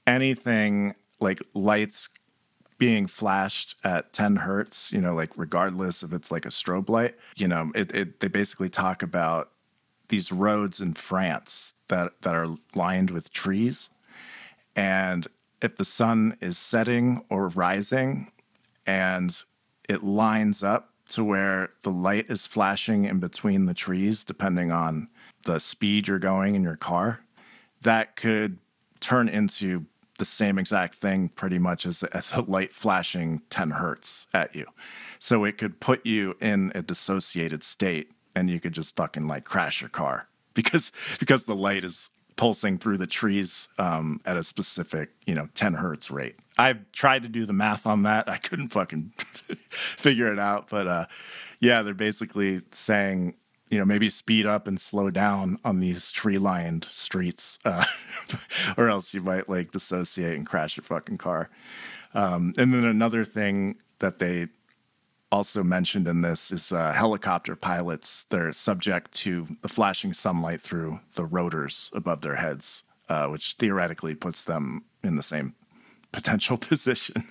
anything 0.06 0.94
like 1.20 1.42
lights 1.54 2.08
being 2.78 3.06
flashed 3.06 3.74
at 3.84 4.12
10 4.12 4.36
hertz, 4.36 4.92
you 4.92 5.00
know, 5.00 5.14
like 5.14 5.30
regardless 5.36 6.02
if 6.02 6.12
it's 6.12 6.30
like 6.30 6.46
a 6.46 6.50
strobe 6.50 6.88
light, 6.88 7.16
you 7.36 7.48
know, 7.48 7.72
it, 7.74 7.94
it 7.94 8.20
they 8.20 8.28
basically 8.28 8.68
talk 8.70 9.02
about 9.02 9.50
these 10.08 10.32
roads 10.32 10.80
in 10.80 10.94
France 10.94 11.74
that 11.88 12.12
that 12.22 12.34
are 12.34 12.56
lined 12.74 13.10
with 13.10 13.32
trees. 13.32 13.88
And 14.76 15.26
if 15.60 15.76
the 15.76 15.84
sun 15.84 16.36
is 16.40 16.56
setting 16.56 17.24
or 17.30 17.48
rising 17.48 18.30
and 18.86 19.42
it 19.88 20.04
lines 20.04 20.62
up 20.62 20.92
to 21.08 21.24
where 21.24 21.70
the 21.82 21.90
light 21.90 22.26
is 22.28 22.46
flashing 22.46 23.04
in 23.04 23.18
between 23.18 23.66
the 23.66 23.74
trees, 23.74 24.22
depending 24.22 24.70
on 24.70 25.08
the 25.44 25.58
speed 25.58 26.06
you're 26.06 26.18
going 26.18 26.54
in 26.54 26.62
your 26.62 26.76
car, 26.76 27.20
that 27.82 28.14
could 28.16 28.58
turn 29.00 29.28
into 29.28 29.86
the 30.18 30.24
same 30.24 30.58
exact 30.58 30.96
thing 30.96 31.30
pretty 31.30 31.58
much 31.58 31.86
as, 31.86 32.02
as 32.04 32.32
a 32.32 32.42
light 32.42 32.74
flashing 32.74 33.42
10 33.50 33.70
hertz 33.70 34.26
at 34.34 34.54
you. 34.54 34.66
So 35.18 35.44
it 35.44 35.58
could 35.58 35.80
put 35.80 36.04
you 36.04 36.34
in 36.40 36.72
a 36.74 36.82
dissociated 36.82 37.64
state 37.64 38.10
and 38.34 38.50
you 38.50 38.60
could 38.60 38.72
just 38.72 38.94
fucking 38.94 39.26
like 39.26 39.44
crash 39.44 39.80
your 39.80 39.90
car 39.90 40.28
because 40.54 40.92
because 41.18 41.44
the 41.44 41.54
light 41.54 41.84
is 41.84 42.10
pulsing 42.36 42.78
through 42.78 42.98
the 42.98 43.06
trees 43.06 43.68
um, 43.78 44.20
at 44.24 44.36
a 44.36 44.44
specific 44.44 45.10
you 45.26 45.34
know 45.34 45.48
10 45.54 45.74
hertz 45.74 46.10
rate. 46.10 46.36
I've 46.56 46.90
tried 46.92 47.22
to 47.22 47.28
do 47.28 47.46
the 47.46 47.52
math 47.52 47.86
on 47.86 48.02
that. 48.02 48.28
I 48.28 48.36
couldn't 48.36 48.68
fucking 48.68 49.12
figure 49.70 50.32
it 50.32 50.38
out, 50.38 50.68
but 50.68 50.86
uh, 50.86 51.06
yeah, 51.60 51.82
they're 51.82 51.94
basically 51.94 52.62
saying 52.72 53.34
you 53.70 53.78
know 53.78 53.84
maybe 53.84 54.08
speed 54.08 54.46
up 54.46 54.66
and 54.66 54.80
slow 54.80 55.10
down 55.10 55.58
on 55.64 55.80
these 55.80 56.10
tree 56.10 56.38
lined 56.38 56.86
streets 56.90 57.58
uh, 57.64 57.84
or 58.76 58.88
else 58.88 59.12
you 59.12 59.20
might 59.20 59.48
like 59.48 59.70
dissociate 59.72 60.36
and 60.36 60.46
crash 60.46 60.76
your 60.76 60.84
fucking 60.84 61.18
car. 61.18 61.50
Um, 62.14 62.54
and 62.56 62.72
then 62.72 62.84
another 62.84 63.24
thing 63.24 63.76
that 63.98 64.18
they 64.18 64.48
also 65.30 65.62
mentioned 65.62 66.08
in 66.08 66.22
this 66.22 66.50
is 66.50 66.72
uh, 66.72 66.92
helicopter 66.92 67.54
pilots 67.54 68.24
they're 68.30 68.52
subject 68.52 69.12
to 69.12 69.46
the 69.60 69.68
flashing 69.68 70.12
sunlight 70.14 70.60
through 70.60 70.98
the 71.16 71.24
rotors 71.24 71.90
above 71.92 72.22
their 72.22 72.36
heads 72.36 72.82
uh, 73.10 73.26
which 73.26 73.54
theoretically 73.54 74.14
puts 74.14 74.44
them 74.44 74.84
in 75.02 75.16
the 75.16 75.22
same 75.22 75.54
potential 76.12 76.56
position. 76.56 77.22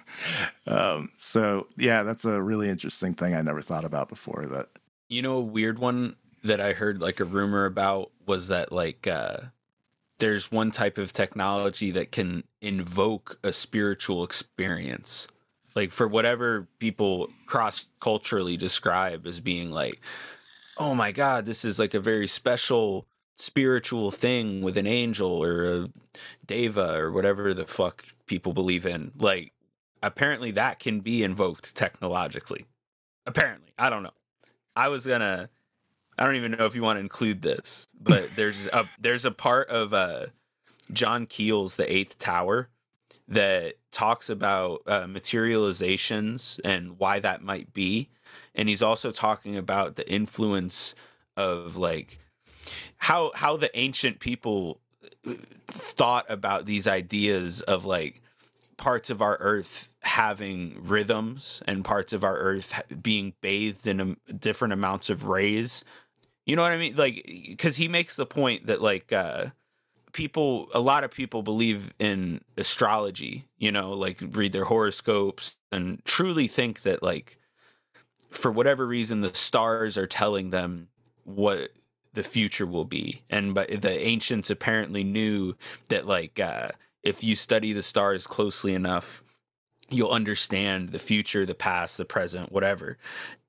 Um, 0.67 1.09
so 1.17 1.65
yeah 1.75 2.03
that's 2.03 2.23
a 2.23 2.39
really 2.39 2.69
interesting 2.69 3.15
thing 3.15 3.33
i 3.33 3.41
never 3.41 3.61
thought 3.61 3.83
about 3.85 4.09
before 4.09 4.45
that 4.45 4.69
You 5.09 5.21
know, 5.21 5.33
a 5.37 5.41
weird 5.41 5.79
one 5.79 6.15
that 6.47 6.61
I 6.61 6.73
heard 6.73 7.01
like 7.01 7.19
a 7.19 7.25
rumor 7.25 7.65
about 7.65 8.11
was 8.25 8.49
that 8.49 8.71
like 8.71 9.07
uh 9.07 9.37
there's 10.19 10.51
one 10.51 10.71
type 10.71 10.97
of 10.97 11.13
technology 11.13 11.91
that 11.91 12.11
can 12.11 12.43
invoke 12.61 13.37
a 13.43 13.53
spiritual 13.53 14.23
experience. 14.23 15.27
Like 15.75 15.91
for 15.91 16.07
whatever 16.07 16.67
people 16.79 17.29
cross 17.45 17.85
culturally 17.99 18.57
describe 18.57 19.27
as 19.27 19.39
being 19.39 19.69
like, 19.69 20.01
oh 20.77 20.95
my 20.95 21.11
God, 21.11 21.45
this 21.45 21.63
is 21.63 21.77
like 21.77 21.93
a 21.93 21.99
very 21.99 22.27
special 22.27 23.05
spiritual 23.35 24.09
thing 24.09 24.61
with 24.61 24.77
an 24.77 24.87
angel 24.87 25.43
or 25.43 25.65
a 25.65 25.89
deva 26.47 26.97
or 26.97 27.11
whatever 27.11 27.53
the 27.53 27.67
fuck 27.67 28.03
people 28.25 28.53
believe 28.53 28.87
in. 28.87 29.11
Like 29.19 29.53
apparently 30.01 30.51
that 30.51 30.79
can 30.79 31.01
be 31.01 31.23
invoked 31.23 31.75
technologically. 31.75 32.65
Apparently. 33.27 33.73
I 33.77 33.89
don't 33.89 34.03
know. 34.03 34.11
I 34.75 34.87
was 34.87 35.05
gonna. 35.05 35.49
I 36.17 36.25
don't 36.25 36.35
even 36.35 36.51
know 36.51 36.65
if 36.65 36.75
you 36.75 36.81
want 36.81 36.97
to 36.97 37.01
include 37.01 37.41
this, 37.41 37.87
but 37.99 38.29
there's 38.35 38.67
a 38.67 38.85
there's 38.99 39.25
a 39.25 39.31
part 39.31 39.69
of 39.69 39.93
uh, 39.93 40.27
John 40.91 41.25
Keel's 41.25 41.75
The 41.75 41.91
Eighth 41.91 42.17
Tower 42.19 42.69
that 43.27 43.75
talks 43.91 44.29
about 44.29 44.81
uh, 44.87 45.05
materializations 45.05 46.59
and 46.63 46.97
why 46.97 47.19
that 47.19 47.43
might 47.43 47.73
be, 47.73 48.09
and 48.55 48.69
he's 48.69 48.81
also 48.81 49.11
talking 49.11 49.57
about 49.57 49.95
the 49.95 50.09
influence 50.09 50.95
of 51.35 51.75
like 51.75 52.19
how 52.97 53.31
how 53.35 53.57
the 53.57 53.75
ancient 53.77 54.19
people 54.19 54.79
uh, 55.27 55.33
thought 55.67 56.25
about 56.29 56.65
these 56.65 56.87
ideas 56.87 57.61
of 57.61 57.85
like 57.85 58.21
parts 58.77 59.09
of 59.09 59.21
our 59.21 59.37
earth 59.39 59.89
having 60.01 60.77
rhythms 60.83 61.61
and 61.65 61.83
parts 61.83 62.13
of 62.13 62.23
our 62.23 62.37
earth 62.37 62.81
being 63.01 63.33
bathed 63.41 63.87
in 63.87 63.99
um, 63.99 64.17
different 64.39 64.73
amounts 64.73 65.09
of 65.09 65.27
rays 65.27 65.83
you 66.47 66.55
know 66.55 66.63
what 66.63 66.71
i 66.71 66.77
mean 66.77 66.95
like 66.95 67.23
because 67.47 67.75
he 67.75 67.87
makes 67.87 68.15
the 68.15 68.25
point 68.25 68.65
that 68.65 68.81
like 68.81 69.13
uh 69.13 69.45
people 70.13 70.67
a 70.73 70.79
lot 70.79 71.03
of 71.03 71.11
people 71.11 71.43
believe 71.43 71.93
in 71.99 72.41
astrology 72.57 73.45
you 73.59 73.71
know 73.71 73.91
like 73.91 74.17
read 74.31 74.51
their 74.51 74.65
horoscopes 74.65 75.55
and 75.71 76.03
truly 76.05 76.47
think 76.47 76.81
that 76.81 77.03
like 77.03 77.37
for 78.31 78.51
whatever 78.51 78.87
reason 78.87 79.21
the 79.21 79.33
stars 79.33 79.97
are 79.97 80.07
telling 80.07 80.49
them 80.49 80.87
what 81.23 81.71
the 82.17 82.23
future 82.23 82.65
will 82.65 82.85
be. 82.85 83.21
And 83.29 83.53
but 83.53 83.81
the 83.81 83.91
ancients 83.91 84.49
apparently 84.49 85.03
knew 85.03 85.55
that 85.89 86.07
like 86.07 86.39
uh, 86.39 86.69
if 87.03 87.23
you 87.23 87.35
study 87.35 87.73
the 87.73 87.83
stars 87.83 88.25
closely 88.25 88.73
enough, 88.73 89.23
you'll 89.89 90.11
understand 90.11 90.89
the 90.89 90.99
future, 90.99 91.45
the 91.45 91.55
past, 91.55 91.97
the 91.97 92.05
present, 92.05 92.51
whatever. 92.51 92.97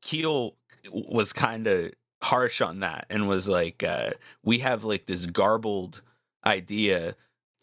Keel 0.03 0.55
was 0.93 1.33
kind 1.33 1.67
of 1.67 1.93
harsh 2.23 2.61
on 2.61 2.81
that 2.81 3.07
and 3.11 3.29
was 3.29 3.49
like, 3.49 3.83
uh, 3.83 4.11
we 4.43 4.59
have 4.59 4.85
like 4.85 5.07
this 5.07 5.27
garbled 5.27 6.03
idea 6.45 7.15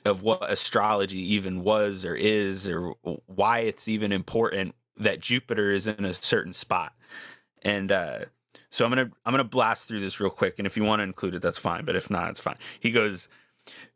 of 0.06 0.22
what 0.22 0.50
astrology 0.50 1.34
even 1.34 1.64
was 1.64 2.06
or 2.06 2.16
is 2.16 2.68
or 2.68 2.96
why 3.26 3.60
it's 3.60 3.88
even 3.88 4.12
important 4.12 4.76
that 4.98 5.20
Jupiter 5.20 5.72
is 5.72 5.88
in 5.88 6.06
a 6.06 6.14
certain 6.14 6.54
spot. 6.54 6.94
And 7.64 7.92
uh, 7.92 8.20
so 8.70 8.86
I'm 8.86 8.92
gonna 8.92 9.10
I'm 9.26 9.34
gonna 9.34 9.44
blast 9.44 9.88
through 9.88 10.02
this 10.02 10.20
real 10.20 10.30
quick, 10.30 10.56
and 10.60 10.68
if 10.68 10.78
you 10.78 10.84
want 10.84 11.00
to 11.00 11.04
include 11.04 11.34
it, 11.34 11.42
that's 11.42 11.58
fine. 11.58 11.86
But 11.86 11.96
if 11.96 12.10
not, 12.10 12.30
it's 12.30 12.40
fine. 12.40 12.58
He 12.80 12.92
goes, 12.92 13.28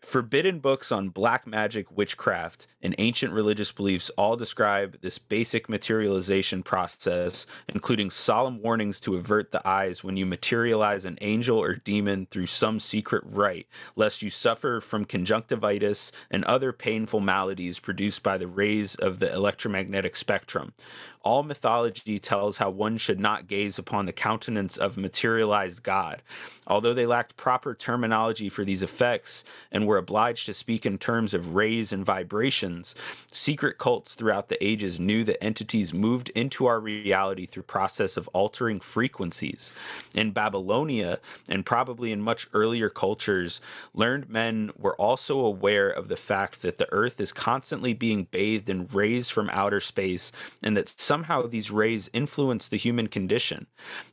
Forbidden 0.02 0.60
books 0.60 0.91
on 0.91 1.10
black 1.10 1.45
magic, 1.45 1.95
witchcraft, 1.95 2.68
and 2.82 2.95
ancient 2.97 3.34
religious 3.34 3.72
beliefs 3.74 4.10
all 4.18 4.38
describe 4.38 4.97
this 5.02 5.20
basic 5.20 5.68
materialization 5.68 6.64
process, 6.64 7.45
including 7.68 8.10
solemn 8.10 8.62
warnings 8.62 9.00
to 9.02 9.16
avert 9.16 9.52
the 9.52 9.68
eyes 9.68 10.02
when 10.02 10.16
you 10.16 10.26
materialize 10.26 11.04
an 11.04 11.18
angel 11.20 11.58
or 11.58 11.76
demon 11.76 12.28
through 12.32 12.45
some 12.45 12.80
secret 12.80 13.24
rite, 13.26 13.68
lest 13.97 14.22
you 14.22 14.30
suffer 14.30 14.80
from 14.80 15.04
conjunctivitis 15.04 16.14
and 16.32 16.45
other 16.45 16.72
painful 16.72 17.20
maladies 17.20 17.78
produced 17.78 18.24
by 18.24 18.38
the 18.38 18.47
rays 18.47 18.95
of 18.95 19.20
the 19.20 19.32
electromagnetic 19.34 20.16
spectrum. 20.16 20.74
All 21.22 21.43
mythology 21.43 22.18
tells 22.18 22.58
how 22.58 22.70
one 22.70 22.97
should 22.97 23.20
not 23.20 23.47
gaze 23.47 23.78
upon 23.78 24.06
the 24.06 24.14
countenance 24.14 24.78
of 24.78 24.95
materialized 24.95 25.84
God. 25.84 26.22
Although 26.66 26.93
they 26.93 27.06
lacked 27.06 27.36
proper 27.36 27.76
terminology 27.76 28.47
for 28.47 28.64
these 28.64 28.82
effects 28.82 29.43
and 29.70 29.86
were 29.90 29.98
obliged 29.98 30.46
to 30.46 30.54
speak 30.54 30.86
in 30.86 31.00
terms 31.00 31.34
of 31.34 31.56
rays 31.56 31.92
and 31.92 32.06
vibrations, 32.06 32.94
secret 33.32 33.80
cults 33.80 34.14
throughout 34.14 34.48
the 34.48 34.64
ages 34.64 35.00
knew 35.00 35.24
that 35.24 35.44
entities 35.44 35.96
moved 35.96 36.30
into 36.36 36.68
our 36.68 36.80
reality 36.80 37.48
through 37.48 37.64
process 37.64 38.16
of 38.16 38.28
altering 38.28 38.80
frequencies. 38.80 39.72
In 40.14 40.30
Babylonia 40.30 41.18
and 41.48 41.66
probably 41.66 42.12
in 42.12 42.22
much 42.22 42.48
earlier 42.54 42.88
cultures, 42.88 43.62
learned 43.96 44.30
men 44.30 44.70
were 44.78 44.96
also 44.98 45.40
aware 45.40 45.90
of 45.90 46.08
the 46.08 46.16
fact 46.16 46.62
that 46.62 46.78
the 46.78 46.92
earth 46.94 47.20
is 47.20 47.32
constantly 47.32 47.96
being 47.96 48.26
bathed 48.26 48.70
in 48.70 48.86
rays 48.94 49.28
from 49.28 49.50
outer 49.50 49.80
space 49.80 50.32
and 50.62 50.78
that 50.78 50.88
somehow 50.88 51.48
these 51.48 51.72
rays 51.72 52.12
influence 52.14 52.68
the 52.68 52.78
human 52.78 53.08
condition. 53.08 53.66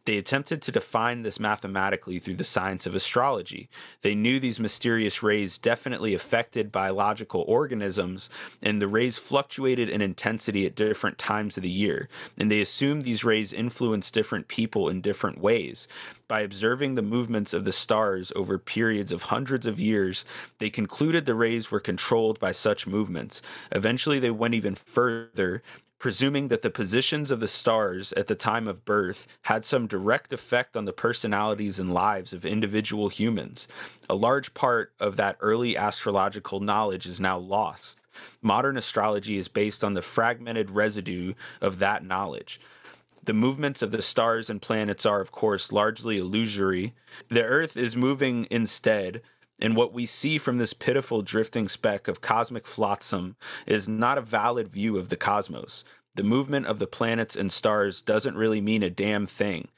They 0.06 0.16
attempted 0.16 0.62
to 0.62 0.72
define 0.72 1.20
this 1.20 1.38
mathematically 1.38 2.18
through 2.18 2.36
the 2.36 2.44
science 2.44 2.86
of 2.86 2.94
astrology. 2.94 3.68
They 4.00 4.14
knew 4.14 4.40
these 4.40 4.58
mysterious 4.58 5.22
rays 5.22 5.58
definitely 5.66 6.14
affected 6.14 6.70
biological 6.70 7.44
organisms, 7.48 8.30
and 8.62 8.80
the 8.80 8.86
rays 8.86 9.18
fluctuated 9.18 9.88
in 9.88 10.00
intensity 10.00 10.64
at 10.64 10.76
different 10.76 11.18
times 11.18 11.56
of 11.56 11.64
the 11.64 11.68
year. 11.68 12.08
And 12.38 12.48
they 12.48 12.60
assumed 12.60 13.02
these 13.02 13.24
rays 13.24 13.52
influenced 13.52 14.14
different 14.14 14.46
people 14.46 14.88
in 14.88 15.00
different 15.00 15.40
ways. 15.40 15.88
By 16.28 16.42
observing 16.42 16.94
the 16.94 17.02
movements 17.02 17.52
of 17.52 17.64
the 17.64 17.72
stars 17.72 18.30
over 18.36 18.58
periods 18.58 19.10
of 19.10 19.22
hundreds 19.22 19.66
of 19.66 19.80
years, 19.80 20.24
they 20.58 20.70
concluded 20.70 21.26
the 21.26 21.34
rays 21.34 21.68
were 21.68 21.80
controlled 21.80 22.38
by 22.38 22.52
such 22.52 22.86
movements. 22.86 23.42
Eventually, 23.72 24.20
they 24.20 24.30
went 24.30 24.54
even 24.54 24.76
further 24.76 25.64
presuming 25.98 26.48
that 26.48 26.62
the 26.62 26.70
positions 26.70 27.30
of 27.30 27.40
the 27.40 27.48
stars 27.48 28.12
at 28.12 28.26
the 28.26 28.34
time 28.34 28.68
of 28.68 28.84
birth 28.84 29.26
had 29.42 29.64
some 29.64 29.86
direct 29.86 30.32
effect 30.32 30.76
on 30.76 30.84
the 30.84 30.92
personalities 30.92 31.78
and 31.78 31.94
lives 31.94 32.32
of 32.32 32.44
individual 32.44 33.08
humans. 33.08 33.66
A 34.10 34.14
large 34.14 34.52
part 34.54 34.92
of 35.00 35.16
that 35.16 35.36
early 35.40 35.76
astrological 35.76 36.60
knowledge 36.60 37.06
is 37.06 37.18
now 37.18 37.38
lost. 37.38 38.00
Modern 38.42 38.76
astrology 38.76 39.38
is 39.38 39.48
based 39.48 39.82
on 39.82 39.94
the 39.94 40.02
fragmented 40.02 40.70
residue 40.70 41.34
of 41.60 41.78
that 41.78 42.04
knowledge. 42.04 42.60
The 43.24 43.32
movements 43.32 43.82
of 43.82 43.90
the 43.90 44.02
stars 44.02 44.48
and 44.48 44.62
planets 44.62 45.04
are, 45.04 45.20
of 45.20 45.32
course, 45.32 45.72
largely 45.72 46.18
illusory. 46.18 46.94
The 47.28 47.42
Earth 47.42 47.76
is 47.76 47.96
moving 47.96 48.46
instead 48.50 49.20
and 49.58 49.76
what 49.76 49.92
we 49.92 50.06
see 50.06 50.38
from 50.38 50.58
this 50.58 50.72
pitiful 50.72 51.22
drifting 51.22 51.68
speck 51.68 52.08
of 52.08 52.20
cosmic 52.20 52.66
flotsam 52.66 53.36
is 53.66 53.88
not 53.88 54.18
a 54.18 54.22
valid 54.22 54.68
view 54.68 54.98
of 54.98 55.08
the 55.08 55.16
cosmos. 55.16 55.84
The 56.14 56.22
movement 56.22 56.66
of 56.66 56.78
the 56.78 56.86
planets 56.86 57.36
and 57.36 57.50
stars 57.50 58.02
doesn't 58.02 58.36
really 58.36 58.60
mean 58.60 58.82
a 58.82 58.90
damn 58.90 59.26
thing. 59.26 59.68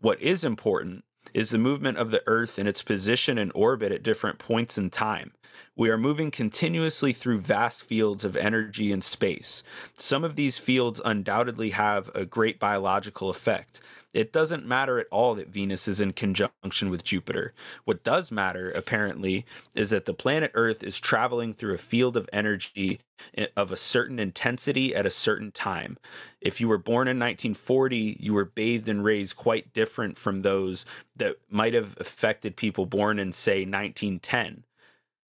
What 0.00 0.20
is 0.20 0.44
important 0.44 1.04
is 1.34 1.50
the 1.50 1.58
movement 1.58 1.98
of 1.98 2.10
the 2.10 2.22
Earth 2.26 2.58
and 2.58 2.68
its 2.68 2.82
position 2.82 3.38
in 3.38 3.50
orbit 3.52 3.92
at 3.92 4.02
different 4.02 4.38
points 4.38 4.76
in 4.76 4.90
time. 4.90 5.32
We 5.76 5.90
are 5.90 5.98
moving 5.98 6.30
continuously 6.30 7.12
through 7.12 7.40
vast 7.40 7.82
fields 7.82 8.24
of 8.24 8.36
energy 8.36 8.92
and 8.92 9.02
space. 9.02 9.62
Some 9.96 10.24
of 10.24 10.36
these 10.36 10.58
fields 10.58 11.00
undoubtedly 11.04 11.70
have 11.70 12.10
a 12.14 12.26
great 12.26 12.58
biological 12.58 13.30
effect. 13.30 13.80
It 14.12 14.30
doesn't 14.30 14.66
matter 14.66 14.98
at 14.98 15.06
all 15.10 15.34
that 15.36 15.48
Venus 15.48 15.88
is 15.88 16.00
in 16.00 16.12
conjunction 16.12 16.90
with 16.90 17.02
Jupiter. 17.02 17.54
What 17.84 18.04
does 18.04 18.30
matter, 18.30 18.70
apparently, 18.70 19.46
is 19.74 19.90
that 19.90 20.04
the 20.04 20.12
planet 20.12 20.50
Earth 20.54 20.82
is 20.82 21.00
traveling 21.00 21.54
through 21.54 21.74
a 21.74 21.78
field 21.78 22.16
of 22.16 22.28
energy 22.30 23.00
eh, 23.36 23.46
of 23.56 23.72
a 23.72 23.76
certain 23.76 24.18
intensity 24.18 24.94
at 24.94 25.06
a 25.06 25.10
certain 25.10 25.50
time. 25.50 25.96
If 26.42 26.60
you 26.60 26.68
were 26.68 26.76
born 26.76 27.08
in 27.08 27.18
1940, 27.18 28.18
you 28.20 28.34
were 28.34 28.44
bathed 28.44 28.88
in 28.88 29.02
rays 29.02 29.32
quite 29.32 29.72
different 29.72 30.18
from 30.18 30.42
those 30.42 30.84
that 31.16 31.36
might 31.48 31.72
have 31.72 31.96
affected 31.98 32.54
people 32.54 32.84
born 32.84 33.18
in, 33.18 33.32
say, 33.32 33.60
1910. 33.64 34.64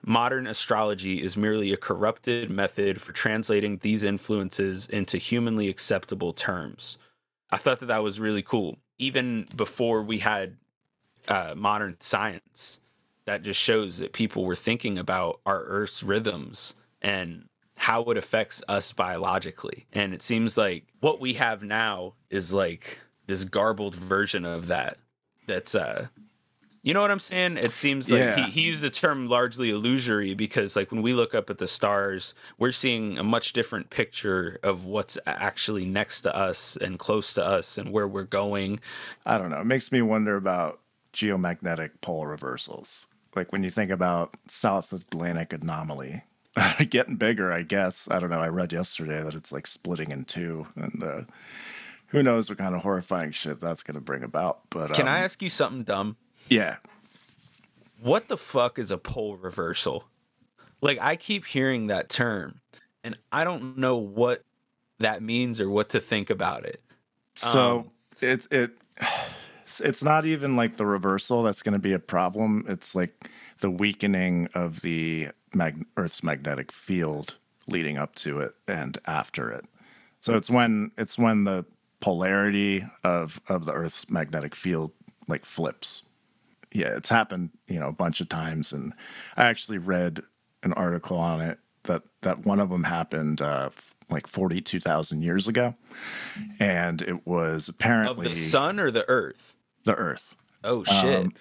Modern 0.06 0.48
astrology 0.48 1.22
is 1.22 1.38
merely 1.38 1.72
a 1.72 1.78
corrupted 1.78 2.50
method 2.50 3.02
for 3.02 3.14
translating 3.14 3.78
these 3.78 4.04
influences 4.04 4.88
into 4.88 5.18
humanly 5.18 5.70
acceptable 5.70 6.34
terms. 6.34 6.98
I 7.54 7.58
thought 7.58 7.80
that 7.82 7.88
that 7.88 8.02
was 8.04 8.20
really 8.20 8.42
cool. 8.42 8.78
Even 8.98 9.46
before 9.56 10.02
we 10.02 10.20
had 10.20 10.58
uh, 11.28 11.54
modern 11.56 11.98
science, 12.00 12.80
that 13.26 13.44
just 13.44 13.60
shows 13.60 14.00
that 14.00 14.12
people 14.12 14.44
were 14.44 14.56
thinking 14.56 14.98
about 14.98 15.40
our 15.46 15.62
Earth's 15.64 16.02
rhythms 16.02 16.74
and 17.02 17.48
how 17.76 18.04
it 18.06 18.18
affects 18.18 18.64
us 18.68 18.92
biologically. 18.92 19.86
And 19.94 20.14
it 20.14 20.24
seems 20.24 20.58
like 20.58 20.86
what 21.00 21.20
we 21.20 21.34
have 21.34 21.64
now 21.64 22.16
is 22.30 22.52
like 22.52 23.00
this 23.28 23.44
garbled 23.44 23.96
version 23.96 24.46
of 24.46 24.68
that. 24.68 24.98
That's 25.46 25.76
uh 25.76 26.08
you 26.84 26.94
know 26.94 27.00
what 27.00 27.12
I'm 27.12 27.20
saying? 27.20 27.56
It 27.58 27.76
seems 27.76 28.10
like 28.10 28.20
yeah. 28.20 28.46
he, 28.46 28.52
he 28.52 28.62
used 28.62 28.82
the 28.82 28.90
term 28.90 29.28
largely 29.28 29.70
illusory 29.70 30.34
because, 30.34 30.76
like, 30.76 30.92
when 30.92 31.02
we 31.02 31.14
look 31.14 31.34
up 31.34 31.50
at 31.50 31.58
the 31.58 31.68
stars, 31.68 32.34
we're 32.58 32.74
seeing 32.74 33.18
a 33.18 33.24
much 33.24 33.54
different 33.54 33.90
picture 33.90 34.60
of 34.64 34.84
what's 34.84 35.18
actually 35.26 35.86
next 35.86 36.22
to 36.22 36.36
us 36.36 36.76
and 36.76 37.00
close 37.00 37.34
to 37.36 37.44
us 37.44 37.78
and 37.78 37.94
where 37.94 38.08
we're 38.08 38.24
going. 38.24 38.82
I 39.26 39.38
don't 39.38 39.50
know. 39.50 39.62
It 39.62 39.66
makes 39.66 39.94
me 39.94 40.02
wonder 40.02 40.36
about 40.36 40.82
geomagnetic 41.14 41.92
pole 42.02 42.26
reversals. 42.26 43.06
Like, 43.34 43.54
when 43.54 43.64
you 43.64 43.70
think 43.70 43.90
about 43.90 44.36
South 44.50 44.92
Atlantic 44.92 45.54
anomaly, 45.54 46.22
getting 46.90 47.16
bigger, 47.16 47.54
I 47.54 47.62
guess. 47.62 48.10
I 48.12 48.20
don't 48.20 48.30
know. 48.30 48.42
I 48.42 48.50
read 48.50 48.74
yesterday 48.74 49.24
that 49.24 49.36
it's 49.36 49.54
like 49.54 49.68
splitting 49.68 50.12
in 50.12 50.26
two. 50.26 50.68
And, 50.76 51.02
uh, 51.02 51.22
who 52.08 52.22
knows 52.22 52.48
what 52.48 52.60
kind 52.60 52.76
of 52.76 52.82
horrifying 52.82 53.32
shit 53.32 53.60
that's 53.60 53.82
going 53.84 53.96
to 53.96 54.02
bring 54.02 54.22
about. 54.22 54.70
But 54.70 54.94
can 54.94 55.08
um, 55.08 55.14
I 55.14 55.20
ask 55.22 55.42
you 55.42 55.50
something 55.50 55.84
dumb? 55.84 56.16
Yeah. 56.50 56.78
What 58.02 58.28
the 58.28 58.38
fuck 58.38 58.80
is 58.80 58.92
a 58.92 58.98
pole 58.98 59.38
reversal? 59.38 60.04
Like 60.82 61.00
I 61.02 61.16
keep 61.16 61.46
hearing 61.46 61.88
that 61.88 62.10
term 62.10 62.60
and 63.04 63.18
I 63.32 63.44
don't 63.44 63.78
know 63.78 63.98
what 63.98 64.44
that 65.00 65.22
means 65.22 65.60
or 65.60 65.70
what 65.70 65.90
to 65.90 66.00
think 66.00 66.30
about 66.30 66.66
it. 66.66 66.82
So 67.36 67.80
um, 67.80 67.92
it's 68.22 68.48
it 68.52 68.72
it's 69.80 70.04
not 70.04 70.26
even 70.26 70.56
like 70.56 70.78
the 70.78 70.86
reversal 70.86 71.44
that's 71.44 71.62
going 71.62 71.74
to 71.74 71.80
be 71.80 71.94
a 71.94 72.00
problem. 72.00 72.66
It's 72.68 72.96
like 72.96 73.30
the 73.60 73.70
weakening 73.70 74.48
of 74.54 74.82
the 74.82 75.30
mag- 75.54 75.86
Earth's 75.98 76.24
magnetic 76.24 76.72
field 76.72 77.36
leading 77.68 77.98
up 77.98 78.14
to 78.16 78.42
it 78.42 78.54
and 78.68 78.98
after 79.06 79.52
it. 79.52 79.66
So 80.20 80.36
it's 80.36 80.50
when 80.50 80.92
it's 80.98 81.18
when 81.18 81.44
the 81.44 81.66
polarity 82.00 82.86
of 83.04 83.40
of 83.48 83.66
the 83.66 83.74
Earth's 83.74 84.10
magnetic 84.10 84.56
field 84.56 84.92
like 85.28 85.46
flips 85.46 86.04
yeah, 86.74 86.96
it's 86.96 87.10
happened, 87.10 87.52
you 87.68 87.80
know, 87.80 87.88
a 87.88 87.94
bunch 87.94 88.20
of 88.22 88.30
times. 88.30 88.74
And 88.74 88.94
I 89.38 89.46
actually 89.46 89.78
read 89.78 90.22
an 90.64 90.74
article 90.74 91.18
on 91.18 91.42
it 91.42 91.60
that 91.84 92.04
that 92.22 92.46
one 92.46 92.60
of 92.60 92.70
them 92.70 92.84
happened 92.84 93.42
uh, 93.42 93.70
like 94.10 94.28
forty 94.28 94.62
two 94.62 94.80
thousand 94.80 95.22
years 95.22 95.48
ago, 95.48 95.76
and 96.60 97.02
it 97.02 97.26
was 97.26 97.70
apparently 97.70 98.28
of 98.28 98.34
the 98.34 98.40
sun 98.40 98.80
or 98.80 98.92
the 98.92 99.08
Earth. 99.08 99.54
The 99.86 99.96
Earth. 99.96 100.36
Oh 100.64 100.84
shit. 100.84 101.26
Um, 101.26 101.34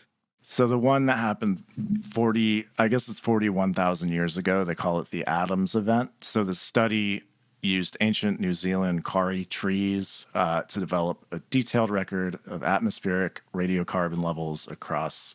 so 0.44 0.66
the 0.66 0.78
one 0.78 1.06
that 1.06 1.18
happened 1.18 1.62
40 2.10 2.66
I 2.76 2.88
guess 2.88 3.08
it's 3.08 3.20
41,000 3.20 4.08
years 4.08 4.36
ago 4.36 4.64
they 4.64 4.74
call 4.74 4.98
it 4.98 5.10
the 5.10 5.24
Adams 5.26 5.76
event. 5.76 6.10
So 6.20 6.42
the 6.42 6.54
study 6.54 7.22
used 7.62 7.96
ancient 8.00 8.40
New 8.40 8.52
Zealand 8.52 9.04
kauri 9.04 9.44
trees 9.44 10.26
uh, 10.34 10.62
to 10.62 10.80
develop 10.80 11.24
a 11.30 11.38
detailed 11.50 11.90
record 11.90 12.38
of 12.46 12.62
atmospheric 12.62 13.40
radiocarbon 13.54 14.22
levels 14.22 14.68
across 14.68 15.34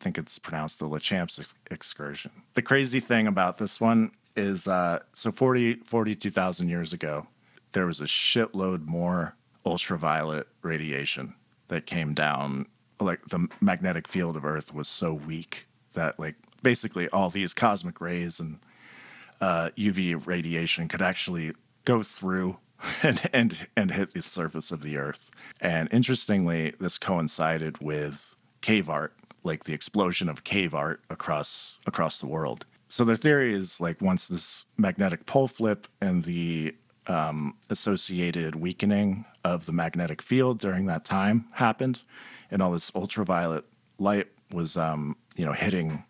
I 0.00 0.04
think 0.04 0.18
it's 0.18 0.38
pronounced 0.38 0.80
the 0.80 0.88
Laschamps 0.88 1.38
ex- 1.38 1.54
excursion. 1.70 2.30
The 2.54 2.62
crazy 2.62 3.00
thing 3.00 3.26
about 3.26 3.56
this 3.58 3.80
one 3.80 4.10
is 4.36 4.68
uh, 4.68 4.98
so 5.14 5.30
40, 5.30 5.76
42,000 5.86 6.68
years 6.68 6.92
ago, 6.92 7.26
there 7.72 7.86
was 7.86 8.00
a 8.00 8.04
shitload 8.04 8.84
more 8.84 9.34
ultraviolet 9.64 10.48
radiation 10.62 11.34
that 11.68 11.86
came 11.86 12.12
down. 12.12 12.66
Like 13.00 13.24
the 13.28 13.48
magnetic 13.60 14.06
field 14.08 14.36
of 14.36 14.44
Earth 14.44 14.74
was 14.74 14.88
so 14.88 15.14
weak 15.14 15.66
that, 15.94 16.18
like, 16.18 16.34
basically 16.62 17.08
all 17.10 17.30
these 17.30 17.54
cosmic 17.54 18.00
rays 18.00 18.40
and 18.40 18.58
uh, 19.40 19.70
UV 19.76 20.26
radiation 20.26 20.88
could 20.88 21.02
actually 21.02 21.52
go 21.84 22.02
through 22.02 22.58
and, 23.02 23.28
and 23.32 23.68
and 23.76 23.90
hit 23.90 24.12
the 24.12 24.22
surface 24.22 24.70
of 24.70 24.82
the 24.82 24.96
Earth. 24.98 25.30
And 25.60 25.88
interestingly, 25.92 26.74
this 26.80 26.98
coincided 26.98 27.78
with 27.78 28.34
cave 28.60 28.88
art, 28.88 29.14
like 29.42 29.64
the 29.64 29.72
explosion 29.72 30.28
of 30.28 30.44
cave 30.44 30.74
art 30.74 31.02
across 31.10 31.76
across 31.86 32.18
the 32.18 32.26
world. 32.26 32.66
So 32.88 33.04
their 33.04 33.16
theory 33.16 33.54
is 33.54 33.80
like 33.80 34.00
once 34.00 34.28
this 34.28 34.66
magnetic 34.76 35.26
pole 35.26 35.48
flip 35.48 35.88
and 36.00 36.24
the 36.24 36.74
um, 37.06 37.56
associated 37.70 38.54
weakening 38.54 39.24
of 39.44 39.66
the 39.66 39.72
magnetic 39.72 40.22
field 40.22 40.58
during 40.58 40.86
that 40.86 41.04
time 41.04 41.46
happened, 41.52 42.02
and 42.50 42.62
all 42.62 42.70
this 42.70 42.90
ultraviolet 42.94 43.64
light 43.98 44.28
was 44.52 44.76
um, 44.76 45.16
you 45.36 45.44
know 45.44 45.52
hitting 45.52 46.04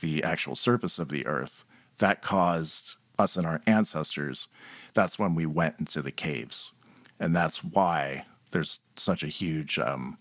the 0.00 0.22
actual 0.22 0.56
surface 0.56 0.98
of 0.98 1.08
the 1.08 1.26
Earth, 1.26 1.64
that 1.98 2.22
caused 2.22 2.96
us 3.18 3.36
and 3.36 3.46
our 3.46 3.60
ancestors. 3.66 4.48
That's 4.94 5.18
when 5.18 5.34
we 5.34 5.46
went 5.46 5.76
into 5.78 6.02
the 6.02 6.12
caves, 6.12 6.72
and 7.20 7.34
that's 7.34 7.62
why 7.62 8.24
there's 8.50 8.80
such 8.96 9.22
a 9.22 9.28
huge 9.28 9.78
um, 9.78 10.16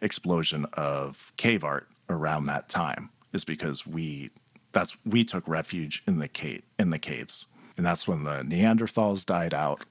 explosion 0.00 0.66
of 0.74 1.32
cave 1.36 1.64
art 1.64 1.88
around 2.08 2.46
that 2.46 2.68
time. 2.68 3.10
Is 3.32 3.44
because 3.44 3.86
we 3.86 4.30
that's 4.72 4.96
we 5.04 5.24
took 5.24 5.46
refuge 5.46 6.02
in 6.06 6.18
the 6.18 6.28
cave 6.28 6.62
in 6.78 6.90
the 6.90 6.98
caves, 6.98 7.46
and 7.76 7.84
that's 7.84 8.08
when 8.08 8.24
the 8.24 8.42
Neanderthals 8.42 9.26
died 9.26 9.54
out. 9.54 9.84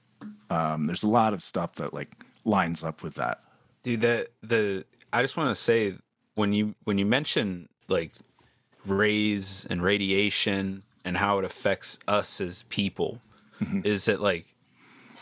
Um, 0.50 0.86
there's 0.86 1.02
a 1.02 1.08
lot 1.08 1.34
of 1.34 1.42
stuff 1.42 1.74
that 1.74 1.94
like 1.94 2.10
lines 2.44 2.82
up 2.82 3.02
with 3.02 3.14
that. 3.14 3.42
Dude, 3.82 4.00
the 4.00 4.28
the 4.42 4.84
I 5.12 5.22
just 5.22 5.36
want 5.36 5.50
to 5.50 5.54
say 5.54 5.94
when 6.34 6.52
you 6.52 6.74
when 6.84 6.98
you 6.98 7.06
mention 7.06 7.68
like 7.88 8.12
rays 8.84 9.66
and 9.68 9.82
radiation 9.82 10.82
and 11.06 11.16
how 11.16 11.38
it 11.38 11.44
affects 11.44 11.98
us 12.08 12.40
as 12.40 12.64
people 12.64 13.20
mm-hmm. 13.62 13.80
is 13.84 14.04
that 14.04 14.20
like 14.20 14.54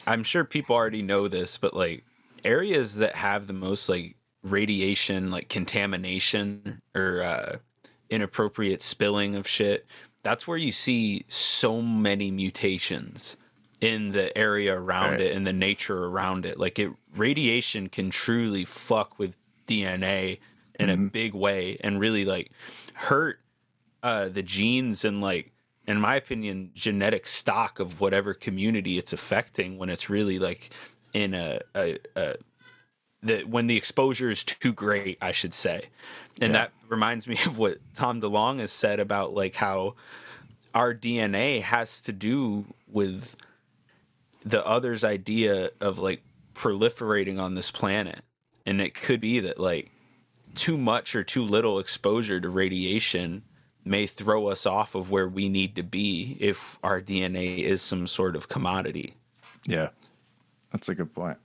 I'm 0.07 0.25
sure 0.25 0.45
people 0.45 0.75
already 0.75 1.03
know 1.03 1.29
this, 1.29 1.57
but 1.57 1.75
like 1.75 2.05
areas 2.45 2.97
that 2.97 3.15
have 3.15 3.47
the 3.47 3.53
most 3.53 3.89
like 3.89 4.17
radiation, 4.43 5.31
like 5.31 5.49
contamination 5.49 6.83
or 6.95 7.23
uh, 7.23 7.57
inappropriate 8.11 8.83
spilling 8.83 9.35
of 9.35 9.47
shit, 9.47 9.87
that's 10.23 10.49
where 10.49 10.59
you 10.59 10.73
see 10.73 11.25
so 11.29 11.81
many 11.81 12.31
mutations 12.31 13.37
in 13.81 14.11
the 14.11 14.37
area 14.37 14.79
around 14.79 15.13
right. 15.13 15.21
it 15.21 15.37
and 15.37 15.47
the 15.47 15.53
nature 15.53 16.05
around 16.07 16.47
it. 16.47 16.59
Like 16.59 16.79
it 16.79 16.91
radiation 17.17 17.89
can 17.89 18.11
truly 18.11 18.65
fuck 18.65 19.19
with 19.19 19.37
DNA 19.67 20.39
in 20.79 20.89
mm-hmm. 20.89 21.07
a 21.07 21.11
big 21.11 21.35
way 21.35 21.79
and 21.83 22.01
really 22.01 22.25
like 22.25 22.51
hurt 22.95 23.39
uh, 24.03 24.29
the 24.29 24.43
genes 24.43 25.05
and 25.05 25.21
like 25.21 25.54
in 25.87 26.01
my 26.01 26.17
opinion 26.17 26.71
genetic 26.75 27.27
stock 27.27 27.79
of 27.79 28.01
whatever 28.01 28.35
community 28.35 28.99
it's 28.99 29.13
affecting 29.13 29.79
when 29.79 29.91
it's 29.91 30.09
really 30.09 30.39
like 30.39 30.71
in 31.13 31.35
a, 31.35 31.61
a, 31.75 31.99
a 32.17 32.37
the 33.23 33.43
when 33.43 33.67
the 33.67 33.77
exposure 33.77 34.31
is 34.31 34.45
too 34.45 34.73
great 34.73 35.19
i 35.21 35.33
should 35.33 35.55
say 35.55 35.87
and 36.41 36.53
yeah. 36.53 36.61
that 36.61 36.73
reminds 36.89 37.27
me 37.27 37.37
of 37.47 37.59
what 37.59 37.79
tom 37.95 38.21
delonge 38.21 38.61
has 38.61 38.73
said 38.73 39.01
about 39.01 39.35
like 39.35 39.55
how 39.55 39.95
our 40.75 40.95
dna 40.95 41.63
has 41.63 42.01
to 42.01 42.13
do 42.13 42.65
with 42.89 43.37
the 44.45 44.65
other's 44.67 45.05
idea 45.05 45.71
of 45.81 45.99
like 45.99 46.23
proliferating 46.55 47.41
on 47.41 47.55
this 47.55 47.71
planet 47.71 48.21
and 48.67 48.81
it 48.81 48.95
could 48.95 49.21
be 49.21 49.41
that 49.41 49.59
like 49.59 49.91
too 50.55 50.79
much 50.79 51.17
or 51.17 51.25
too 51.25 51.43
little 51.43 51.79
exposure 51.79 52.41
to 52.41 52.49
radiation 52.49 53.43
may 53.85 54.07
throw 54.07 54.47
us 54.47 54.67
off 54.67 54.95
of 54.95 55.11
where 55.11 55.29
we 55.29 55.49
need 55.49 55.77
to 55.77 55.83
be 55.83 56.37
if 56.41 56.79
our 56.83 57.01
DNA 57.01 57.59
is 57.61 57.83
some 57.83 58.07
sort 58.07 58.37
of 58.37 58.49
commodity. 58.49 59.15
Yeah, 59.67 59.91
that's 60.73 60.89
a 60.89 60.95
good 60.95 61.15
point. 61.15 61.39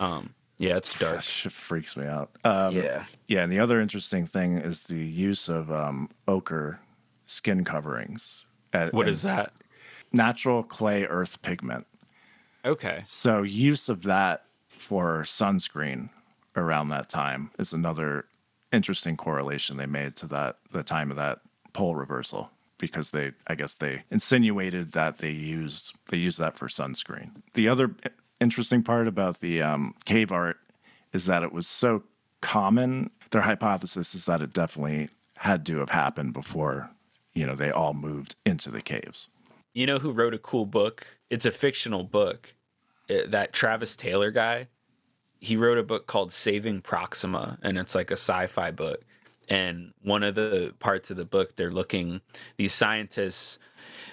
Um, 0.00 0.34
yeah, 0.58 0.76
it's 0.76 0.98
dark. 0.98 1.16
That 1.16 1.24
shit 1.24 1.52
freaks 1.52 1.96
me 1.96 2.06
out. 2.06 2.30
Um, 2.44 2.74
yeah, 2.74 3.04
yeah, 3.26 3.42
and 3.42 3.52
the 3.52 3.60
other 3.60 3.80
interesting 3.80 4.26
thing 4.26 4.58
is 4.58 4.84
the 4.84 4.96
use 4.96 5.48
of 5.48 5.70
um, 5.70 6.10
ochre 6.26 6.80
skin 7.26 7.64
coverings. 7.64 8.46
At, 8.72 8.92
what 8.92 9.08
is 9.08 9.22
that? 9.22 9.52
Natural 10.12 10.62
clay 10.62 11.04
earth 11.04 11.40
pigment. 11.42 11.86
Okay. 12.64 13.02
So 13.04 13.42
use 13.42 13.88
of 13.88 14.02
that 14.04 14.44
for 14.68 15.22
sunscreen 15.22 16.10
around 16.56 16.88
that 16.88 17.08
time 17.08 17.50
is 17.58 17.72
another 17.72 18.26
interesting 18.72 19.16
correlation 19.16 19.76
they 19.76 19.86
made 19.86 20.16
to 20.16 20.26
that 20.26 20.56
the 20.72 20.82
time 20.82 21.10
of 21.10 21.16
that 21.16 21.40
pole 21.78 21.94
reversal 21.94 22.50
because 22.78 23.10
they 23.10 23.30
I 23.46 23.54
guess 23.54 23.74
they 23.74 24.02
insinuated 24.10 24.92
that 24.92 25.18
they 25.18 25.30
used 25.30 25.94
they 26.08 26.16
used 26.16 26.40
that 26.40 26.58
for 26.58 26.66
sunscreen. 26.66 27.30
The 27.54 27.68
other 27.68 27.94
interesting 28.40 28.82
part 28.82 29.06
about 29.06 29.38
the 29.38 29.62
um, 29.62 29.94
cave 30.04 30.32
art 30.32 30.56
is 31.12 31.26
that 31.26 31.44
it 31.44 31.52
was 31.52 31.68
so 31.68 32.02
common. 32.40 33.10
Their 33.30 33.42
hypothesis 33.42 34.12
is 34.16 34.26
that 34.26 34.42
it 34.42 34.52
definitely 34.52 35.10
had 35.36 35.64
to 35.66 35.78
have 35.78 35.90
happened 35.90 36.32
before 36.32 36.90
you 37.32 37.46
know 37.46 37.54
they 37.54 37.70
all 37.70 37.94
moved 37.94 38.34
into 38.44 38.72
the 38.72 38.82
caves. 38.82 39.28
You 39.72 39.86
know 39.86 39.98
who 39.98 40.10
wrote 40.10 40.34
a 40.34 40.38
cool 40.38 40.66
book? 40.66 41.06
It's 41.30 41.46
a 41.46 41.52
fictional 41.52 42.02
book. 42.02 42.54
It, 43.08 43.26
uh, 43.26 43.30
that 43.30 43.52
Travis 43.52 43.94
Taylor 43.94 44.32
guy. 44.32 44.66
He 45.40 45.56
wrote 45.56 45.78
a 45.78 45.84
book 45.84 46.08
called 46.08 46.32
Saving 46.32 46.80
Proxima, 46.80 47.60
and 47.62 47.78
it's 47.78 47.94
like 47.94 48.10
a 48.10 48.14
sci-fi 48.14 48.72
book 48.72 49.04
and 49.48 49.92
one 50.02 50.22
of 50.22 50.34
the 50.34 50.74
parts 50.78 51.10
of 51.10 51.16
the 51.16 51.24
book 51.24 51.56
they're 51.56 51.70
looking 51.70 52.20
these 52.56 52.72
scientists 52.72 53.58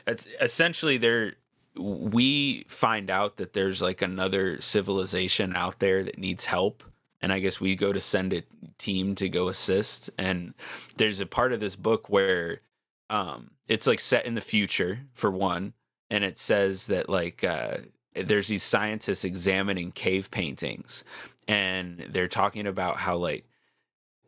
it's 0.08 0.28
essentially 0.42 0.98
they're 0.98 1.34
we 1.78 2.66
find 2.70 3.10
out 3.10 3.38
that 3.38 3.54
there's 3.54 3.82
like 3.82 4.02
another 4.02 4.62
civilization 4.62 5.56
out 5.56 5.80
there 5.80 6.04
that 6.04 6.18
needs 6.18 6.46
help 6.46 6.84
and 7.22 7.34
i 7.34 7.40
guess 7.40 7.60
we 7.60 7.76
go 7.76 7.92
to 7.92 8.02
send 8.02 8.34
a 8.34 8.44
team 8.78 9.16
to 9.16 9.28
go 9.30 9.50
assist 9.50 10.10
and 10.18 10.54
there's 10.98 11.20
a 11.20 11.26
part 11.26 11.52
of 11.54 11.60
this 11.60 11.76
book 11.76 12.10
where 12.10 12.62
um 13.10 13.52
it's 13.68 13.88
like 13.88 14.00
set 14.00 14.26
in 14.26 14.36
the 14.36 14.42
future 14.42 15.00
for 15.14 15.32
one 15.32 15.74
and 16.10 16.24
it 16.24 16.38
says 16.38 16.88
that 16.88 17.10
like 17.10 17.44
uh 17.44 17.78
there's 18.16 18.48
these 18.48 18.64
scientists 18.64 19.26
examining 19.26 19.92
cave 19.92 20.32
paintings 20.32 21.04
and 21.48 22.06
they're 22.10 22.28
talking 22.28 22.68
about 22.68 22.98
how 22.98 23.18
like 23.18 23.46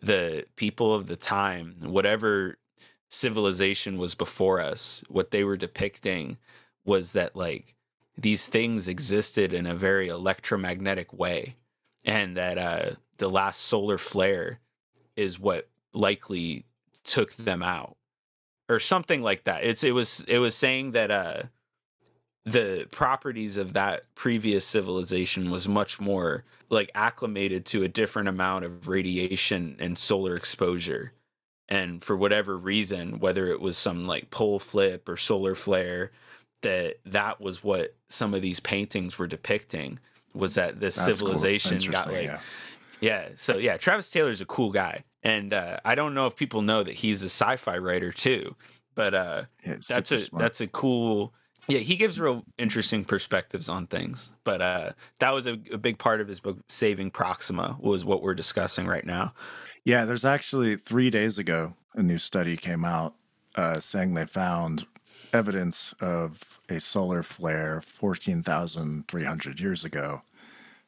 the 0.02 0.45
people 0.56 0.93
of 0.93 1.08
the 1.08 1.16
time, 1.16 1.76
whatever 1.82 2.58
civilization 3.10 3.98
was 3.98 4.16
before 4.16 4.60
us, 4.60 5.04
what 5.08 5.32
they 5.32 5.43
were 5.43 5.58
depicting 5.58 6.38
was 6.86 7.12
that 7.14 7.36
like 7.36 7.76
these 8.18 8.45
things 8.45 8.88
existed 8.88 9.54
in 9.54 9.66
a 9.66 9.76
very 9.76 10.08
electromagnetic 10.08 11.14
way 11.14 11.56
and 12.04 12.36
that 12.36 12.58
uh 12.58 12.91
the 13.18 13.30
last 13.30 13.62
solar 13.62 13.98
flare 13.98 14.60
is 15.16 15.39
what 15.39 15.68
likely 15.93 16.66
took 17.04 17.36
them 17.36 17.62
out 17.62 17.98
or 18.70 18.80
something 18.80 19.22
like 19.22 19.43
that. 19.45 19.64
It's 19.64 19.84
it 19.84 19.91
was 19.91 20.24
it 20.28 20.39
was 20.39 20.56
saying 20.56 20.91
that 20.91 21.12
uh 21.12 21.43
the 22.48 22.88
properties 22.91 23.58
of 23.58 23.74
that 23.74 24.04
previous 24.16 24.66
civilization 24.66 25.50
was 25.52 25.68
much 25.68 26.00
more 26.00 26.45
like 26.70 26.89
acclimated 26.95 27.66
to 27.66 27.84
a 27.84 27.89
different 27.89 28.30
amount 28.30 28.64
of 28.64 28.88
radiation 28.88 29.76
and 29.80 30.00
solar 30.00 30.34
exposure 30.36 31.12
and 31.68 32.02
for 32.02 32.16
whatever 32.16 32.58
reason 32.58 33.20
whether 33.20 33.48
it 33.48 33.60
was 33.60 33.78
some 33.78 34.06
like 34.06 34.32
pole 34.32 34.60
flip 34.60 35.10
or 35.10 35.18
solar 35.18 35.56
flare 35.56 36.12
that 36.62 36.95
that 37.06 37.41
was 37.41 37.66
what 37.66 37.93
some 38.08 38.34
of 38.34 38.41
these 38.41 38.62
paintings 38.62 39.18
were 39.18 39.28
depicting 39.28 40.00
was 40.34 40.56
that 40.56 40.80
this 40.80 40.95
That's 40.95 41.06
civilization 41.06 41.80
cool. 41.80 41.91
got 41.91 42.08
like 42.08 42.24
yeah. 42.24 42.39
yeah. 43.02 43.28
so 43.36 43.58
yeah 43.58 43.76
travis 43.76 44.10
taylor's 44.10 44.39
a 44.39 44.45
cool 44.45 44.72
guy 44.72 45.04
and 45.22 45.54
uh, 45.54 45.82
i 45.84 45.95
don't 45.95 46.14
know 46.14 46.28
if 46.28 46.36
people 46.38 46.62
know 46.62 46.82
that 46.82 46.93
he's 46.93 47.24
a 47.24 47.26
sci-fi 47.26 47.78
writer 47.78 48.14
too 48.14 48.56
but 48.95 49.14
uh, 49.14 49.43
yeah, 49.66 49.76
that's 49.88 50.12
a 50.14 50.20
smart. 50.20 50.41
that's 50.41 50.62
a 50.62 50.68
cool 50.68 51.34
yeah, 51.68 51.80
he 51.80 51.95
gives 51.95 52.20
real 52.20 52.43
interesting 52.57 53.03
perspectives 53.03 53.68
on 53.70 53.88
things. 53.88 54.30
But 54.43 54.61
uh, 54.61 54.91
that 55.20 55.34
was 55.34 55.47
a, 55.47 55.59
a, 55.72 55.78
big 55.78 55.97
part 55.97 56.22
of 56.22 56.28
his 56.28 56.39
book, 56.39 56.57
Saving 56.70 57.11
Proxima, 57.11 57.78
was 57.80 58.05
what 58.05 58.22
we're 58.22 58.36
discussing 58.36 58.88
right 58.88 59.05
now. 59.05 59.34
Yeah, 59.84 60.05
there's 60.05 60.26
actually 60.26 60.78
three 60.78 61.09
days 61.09 61.38
ago 61.38 61.74
a 61.93 62.03
new 62.03 62.18
study 62.18 62.55
came 62.55 62.86
out 62.86 63.15
uh, 63.55 63.80
saying 63.80 64.13
they 64.13 64.26
found 64.26 64.86
evidence 65.34 65.93
of 65.99 66.59
a 66.70 66.80
solar 66.80 67.24
flare 67.24 67.82
14,300 67.82 69.59
years 69.59 69.84
ago 69.84 70.22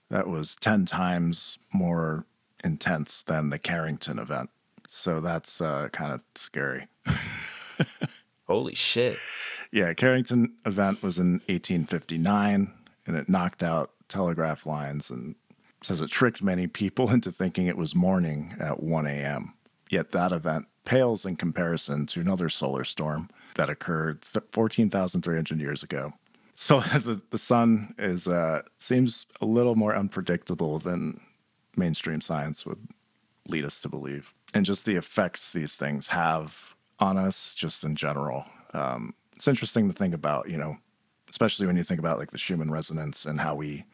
that 0.10 0.28
was 0.28 0.56
10 0.56 0.86
times 0.86 1.60
more 1.74 2.26
intense 2.64 3.24
than 3.24 3.50
the 3.50 3.60
Carrington 3.60 4.20
event. 4.20 4.50
So 4.88 5.20
that's 5.20 5.62
uh, 5.62 5.90
kind 5.92 6.14
of 6.14 6.22
scary. 6.36 6.88
Holy 8.48 8.76
shit. 8.76 9.18
Yeah, 9.72 9.94
Carrington 9.94 10.54
event 10.66 11.04
was 11.04 11.20
in 11.20 11.34
1859 11.48 12.74
and 13.06 13.16
it 13.16 13.30
knocked 13.30 13.64
out 13.64 13.92
telegraph 14.08 14.66
lines 14.66 15.10
and 15.10 15.36
says 15.82 16.02
it 16.02 16.10
tricked 16.10 16.42
many 16.42 16.68
people 16.68 17.10
into 17.14 17.32
thinking 17.32 17.68
it 17.68 17.78
was 17.78 17.96
morning 17.96 18.56
at 18.60 18.82
1 18.82 19.08
a.m. 19.08 19.54
Yet 19.90 20.12
that 20.12 20.32
event 20.32 20.66
pales 20.86 21.26
in 21.26 21.36
comparison 21.36 22.06
to 22.08 22.20
another 22.20 22.50
solar 22.50 22.84
storm 22.84 23.30
that 23.56 23.70
occurred 23.70 24.24
14,300 24.26 25.60
years 25.60 25.84
ago. 25.84 26.14
So 26.56 26.80
the, 27.04 27.22
the 27.30 27.38
sun 27.38 27.94
is 27.98 28.28
uh, 28.28 28.64
seems 28.80 29.26
a 29.42 29.46
little 29.46 29.76
more 29.76 29.96
unpredictable 29.96 30.80
than 30.80 31.22
mainstream 31.76 32.22
science 32.22 32.66
would 32.66 32.88
lead 33.48 33.66
us 33.66 33.80
to 33.82 33.90
believe, 33.90 34.34
and 34.54 34.66
just 34.66 34.86
the 34.86 34.96
effects 34.96 35.54
these 35.54 35.76
things 35.76 36.08
have 36.08 36.76
on 37.00 37.18
us, 37.18 37.56
just 37.56 37.84
in 37.84 37.96
general. 37.96 38.46
Um, 38.74 39.14
it's 39.40 39.48
interesting 39.48 39.88
to 39.88 39.94
think 39.94 40.14
about, 40.14 40.50
you 40.50 40.58
know, 40.58 40.78
especially 41.30 41.66
when 41.66 41.78
you 41.78 41.84
think 41.84 42.02
about 42.02 42.20
like 42.20 42.32
the 42.32 42.38
Schumann 42.38 42.70
resonance 42.70 43.24
and 43.24 43.40
how 43.40 43.56
we 43.56 43.86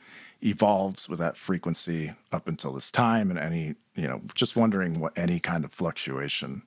evolved 0.41 1.07
with 1.07 1.19
that 1.19 1.37
frequency 1.37 2.11
up 2.31 2.47
until 2.47 2.73
this 2.73 2.89
time, 2.89 3.29
and 3.29 3.37
any, 3.37 3.75
you 3.95 4.07
know, 4.07 4.21
just 4.33 4.55
wondering 4.55 4.99
what 4.99 5.15
any 5.15 5.39
kind 5.39 5.63
of 5.63 5.71
fluctuation 5.71 6.63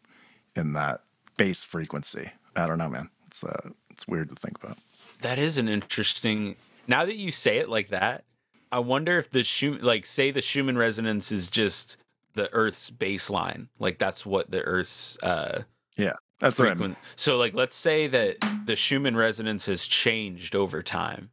in 0.55 0.75
that 0.75 1.03
base 1.37 1.65
frequency. 1.65 2.31
I 2.55 2.69
don't 2.69 2.79
know, 2.79 2.89
man. 2.89 3.11
It's 3.27 3.43
uh, 3.43 3.71
it's 3.91 4.07
weird 4.07 4.29
to 4.31 4.37
think 4.37 4.63
about. 4.63 4.79
That 5.23 5.41
is 5.41 5.59
an 5.59 5.69
interesting. 5.69 6.55
Now 6.87 7.05
that 7.05 7.17
you 7.17 7.33
say 7.33 7.59
it 7.59 7.69
like 7.69 7.89
that, 7.89 8.23
I 8.71 8.79
wonder 8.79 9.19
if 9.19 9.29
the 9.29 9.43
Schumann, 9.43 9.83
like, 9.83 10.07
say 10.07 10.31
the 10.31 10.41
Schumann 10.41 10.79
resonance 10.79 11.33
is 11.33 11.51
just 11.51 11.97
the 12.35 12.49
Earth's 12.53 12.93
baseline. 12.93 13.67
Like 13.81 13.99
that's 13.99 14.25
what 14.25 14.53
the 14.53 14.63
Earth's 14.63 15.19
uh, 15.21 15.63
Yeah, 15.97 16.13
that's 16.41 16.59
what 16.59 16.69
I 16.69 16.75
mean. 16.75 16.97
So, 17.17 17.37
like, 17.37 17.55
let's 17.55 17.77
say 17.77 18.07
that 18.09 18.37
the 18.67 18.77
Schumann 18.77 19.17
resonance 19.17 19.67
has 19.67 19.87
changed 19.87 20.55
over 20.55 20.83
time, 20.83 21.31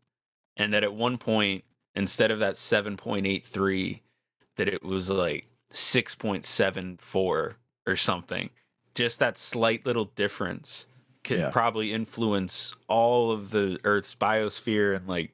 and 0.57 0.73
that 0.73 0.83
at 0.83 0.93
one 0.93 1.17
point, 1.17 1.63
instead 1.95 2.31
of 2.31 2.39
that 2.39 2.57
seven 2.57 2.97
point 2.97 3.25
eight 3.27 3.45
three, 3.45 4.01
that 4.55 4.67
it 4.67 4.83
was 4.83 5.09
like 5.09 5.47
six 5.71 6.15
point 6.15 6.45
seven 6.45 6.97
four 6.97 7.57
or 7.85 7.95
something. 7.95 8.49
Just 8.95 9.19
that 9.19 9.37
slight 9.37 9.85
little 9.85 10.05
difference 10.15 10.87
could 11.23 11.39
Yeah. 11.39 11.49
probably 11.49 11.91
influence 11.91 12.73
all 12.87 13.31
of 13.31 13.49
the 13.51 13.77
Earth's 13.83 14.15
biosphere 14.15 14.95
and 14.95 15.07
like 15.07 15.31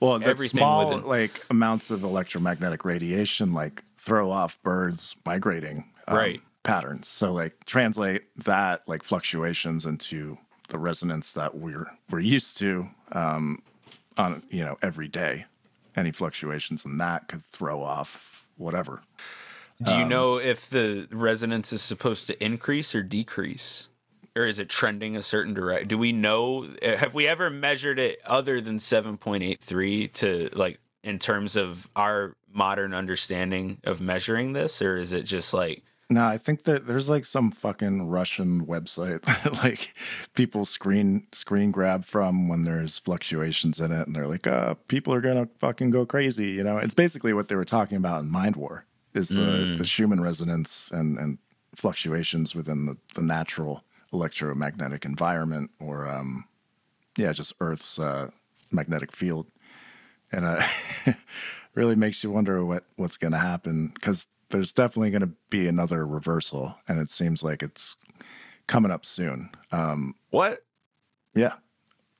Well, 0.00 0.18
that 0.18 0.28
everything 0.28 0.58
small 0.58 0.88
within- 0.88 1.06
like 1.06 1.44
amounts 1.50 1.90
of 1.90 2.04
electromagnetic 2.04 2.84
radiation 2.84 3.52
like 3.52 3.82
throw 3.96 4.30
off 4.30 4.62
birds 4.62 5.16
migrating 5.24 5.90
um, 6.08 6.16
Right. 6.16 6.42
Patterns. 6.66 7.08
So 7.08 7.32
like 7.32 7.64
translate 7.64 8.22
that 8.44 8.82
like 8.86 9.02
fluctuations 9.02 9.86
into 9.86 10.36
the 10.68 10.78
resonance 10.78 11.32
that 11.34 11.54
we're 11.56 11.86
we're 12.10 12.20
used 12.20 12.58
to 12.58 12.88
um, 13.12 13.62
on 14.18 14.42
you 14.50 14.64
know 14.64 14.76
every 14.82 15.08
day. 15.08 15.46
Any 15.96 16.10
fluctuations 16.12 16.84
in 16.84 16.98
that 16.98 17.28
could 17.28 17.42
throw 17.42 17.82
off 17.82 18.44
whatever. 18.58 19.00
Do 19.82 19.92
you 19.94 20.02
Um, 20.02 20.08
know 20.08 20.38
if 20.38 20.68
the 20.68 21.06
resonance 21.10 21.72
is 21.72 21.80
supposed 21.82 22.26
to 22.26 22.44
increase 22.44 22.94
or 22.94 23.02
decrease? 23.02 23.88
Or 24.34 24.44
is 24.44 24.58
it 24.58 24.68
trending 24.68 25.16
a 25.16 25.22
certain 25.22 25.54
direction? 25.54 25.88
Do 25.88 25.96
we 25.96 26.12
know? 26.12 26.66
uh, 26.82 26.96
Have 26.96 27.14
we 27.14 27.26
ever 27.26 27.48
measured 27.48 27.98
it 27.98 28.20
other 28.26 28.60
than 28.60 28.78
7.83 28.78 30.12
to 30.14 30.50
like 30.52 30.78
in 31.02 31.18
terms 31.18 31.56
of 31.56 31.88
our 31.96 32.34
modern 32.52 32.92
understanding 32.92 33.78
of 33.84 34.00
measuring 34.02 34.52
this? 34.52 34.82
Or 34.82 34.96
is 34.98 35.12
it 35.12 35.22
just 35.22 35.54
like, 35.54 35.82
No, 36.08 36.24
I 36.24 36.38
think 36.38 36.62
that 36.64 36.86
there's 36.86 37.08
like 37.10 37.24
some 37.26 37.50
fucking 37.50 38.06
Russian 38.08 38.64
website 38.64 39.22
that 39.42 39.52
like 39.54 39.92
people 40.34 40.64
screen 40.64 41.26
screen 41.32 41.72
grab 41.72 42.04
from 42.04 42.48
when 42.48 42.62
there's 42.62 42.98
fluctuations 43.00 43.80
in 43.80 43.90
it, 43.90 44.06
and 44.06 44.14
they're 44.14 44.28
like, 44.28 44.46
uh, 44.46 44.74
people 44.86 45.12
are 45.12 45.20
gonna 45.20 45.48
fucking 45.58 45.90
go 45.90 46.06
crazy. 46.06 46.50
You 46.50 46.62
know, 46.62 46.78
it's 46.78 46.94
basically 46.94 47.32
what 47.32 47.48
they 47.48 47.56
were 47.56 47.64
talking 47.64 47.96
about 47.96 48.22
in 48.22 48.30
Mind 48.30 48.54
War 48.56 48.84
is 49.14 49.30
the, 49.30 49.40
Mm. 49.40 49.78
the 49.78 49.84
Schumann 49.84 50.20
resonance 50.20 50.90
and 50.92 51.18
and 51.18 51.38
fluctuations 51.74 52.54
within 52.54 52.86
the, 52.86 52.96
the 53.14 53.22
natural 53.22 53.82
electromagnetic 54.12 55.04
environment, 55.04 55.70
or 55.80 56.06
um, 56.08 56.44
yeah, 57.18 57.32
just 57.32 57.52
Earth's 57.60 57.98
uh, 57.98 58.30
magnetic 58.70 59.10
field, 59.10 59.46
and 60.30 60.44
uh, 60.44 60.62
really 61.74 61.96
makes 61.96 62.22
you 62.22 62.30
wonder 62.30 62.64
what 62.64 62.84
what's 62.94 63.16
going 63.16 63.32
to 63.32 63.38
happen 63.38 63.88
because 63.88 64.28
there's 64.50 64.72
definitely 64.72 65.10
going 65.10 65.22
to 65.22 65.32
be 65.50 65.66
another 65.66 66.06
reversal, 66.06 66.76
and 66.88 66.98
it 67.00 67.10
seems 67.10 67.42
like 67.42 67.62
it's 67.62 67.96
coming 68.66 68.90
up 68.90 69.04
soon. 69.04 69.50
Um, 69.72 70.14
what? 70.30 70.64
yeah. 71.34 71.54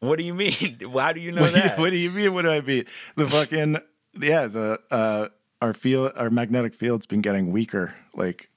What 0.00 0.18
do 0.18 0.24
you 0.24 0.34
mean? 0.34 0.78
How 0.94 1.12
do 1.12 1.20
you 1.20 1.32
know 1.32 1.42
what, 1.42 1.52
do 1.52 1.58
you, 1.58 1.62
that? 1.62 1.78
what 1.78 1.90
do 1.90 1.96
you 1.96 2.10
mean? 2.10 2.34
What 2.34 2.42
do 2.42 2.50
I 2.50 2.60
mean? 2.60 2.84
The 3.16 3.28
fucking 3.28 3.78
yeah. 4.20 4.46
The 4.46 4.80
uh, 4.90 5.28
our 5.62 5.72
field, 5.72 6.12
our 6.16 6.30
magnetic 6.30 6.74
field's 6.74 7.06
been 7.06 7.22
getting 7.22 7.50
weaker, 7.50 7.94
like 8.14 8.50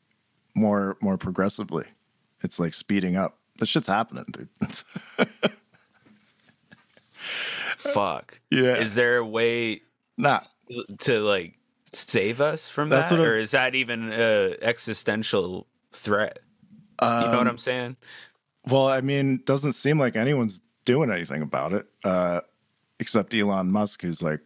more 0.53 0.97
more 1.01 1.17
progressively. 1.17 1.85
It's 2.43 2.59
like 2.59 2.73
speeding 2.73 3.15
up. 3.15 3.37
This 3.57 3.69
shit's 3.69 3.87
happening, 3.87 4.25
dude. 4.31 4.49
Fuck. 7.77 8.39
yeah. 8.49 8.75
Is 8.75 8.95
there 8.95 9.17
a 9.17 9.25
way 9.25 9.81
nah. 10.17 10.41
to 10.99 11.19
like 11.21 11.58
save 11.93 12.41
us 12.41 12.69
from 12.69 12.89
That's 12.89 13.09
that? 13.09 13.19
Or 13.19 13.37
is 13.37 13.51
that 13.51 13.75
even 13.75 14.11
a 14.11 14.55
existential 14.61 15.67
threat? 15.91 16.39
You 17.01 17.07
know 17.07 17.29
what 17.31 17.33
Um, 17.41 17.47
I'm 17.47 17.57
saying? 17.57 17.95
Well, 18.67 18.87
I 18.87 19.01
mean, 19.01 19.41
doesn't 19.45 19.71
seem 19.73 19.97
like 19.99 20.15
anyone's 20.15 20.59
doing 20.85 21.09
anything 21.11 21.41
about 21.41 21.73
it, 21.73 21.85
uh, 22.03 22.41
except 22.99 23.33
Elon 23.33 23.71
Musk, 23.71 24.01
who's 24.01 24.21
like 24.21 24.41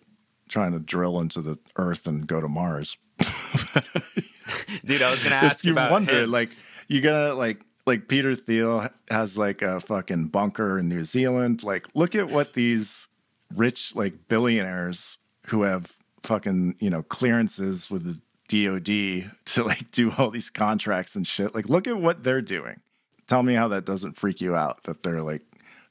trying 0.49 0.71
to 0.73 0.79
drill 0.79 1.19
into 1.19 1.41
the 1.41 1.57
Earth 1.77 2.05
and 2.07 2.27
go 2.27 2.39
to 2.39 2.47
Mars. 2.47 2.95
Dude, 4.85 5.01
I 5.01 5.09
was 5.11 5.23
gonna 5.23 5.35
ask 5.35 5.63
you 5.65 5.71
about 5.71 5.91
wonder, 5.91 6.23
him. 6.23 6.31
like, 6.31 6.49
you 6.87 7.01
gotta 7.01 7.33
like, 7.33 7.61
like 7.85 8.07
Peter 8.07 8.35
Thiel 8.35 8.87
has 9.09 9.37
like 9.37 9.61
a 9.61 9.79
fucking 9.79 10.27
bunker 10.27 10.77
in 10.79 10.89
New 10.89 11.05
Zealand. 11.05 11.63
Like, 11.63 11.87
look 11.95 12.15
at 12.15 12.29
what 12.29 12.53
these 12.53 13.07
rich 13.55 13.95
like 13.95 14.27
billionaires 14.27 15.17
who 15.47 15.63
have 15.63 15.91
fucking 16.23 16.75
you 16.79 16.89
know 16.89 17.03
clearances 17.03 17.89
with 17.89 18.03
the 18.03 18.19
DoD 18.47 19.31
to 19.45 19.63
like 19.63 19.91
do 19.91 20.11
all 20.17 20.29
these 20.29 20.49
contracts 20.49 21.15
and 21.15 21.25
shit. 21.25 21.53
Like, 21.55 21.69
look 21.69 21.87
at 21.87 21.97
what 21.97 22.23
they're 22.23 22.41
doing. 22.41 22.79
Tell 23.27 23.43
me 23.43 23.53
how 23.53 23.69
that 23.69 23.85
doesn't 23.85 24.17
freak 24.17 24.41
you 24.41 24.55
out 24.55 24.83
that 24.83 25.03
they're 25.03 25.21
like 25.21 25.41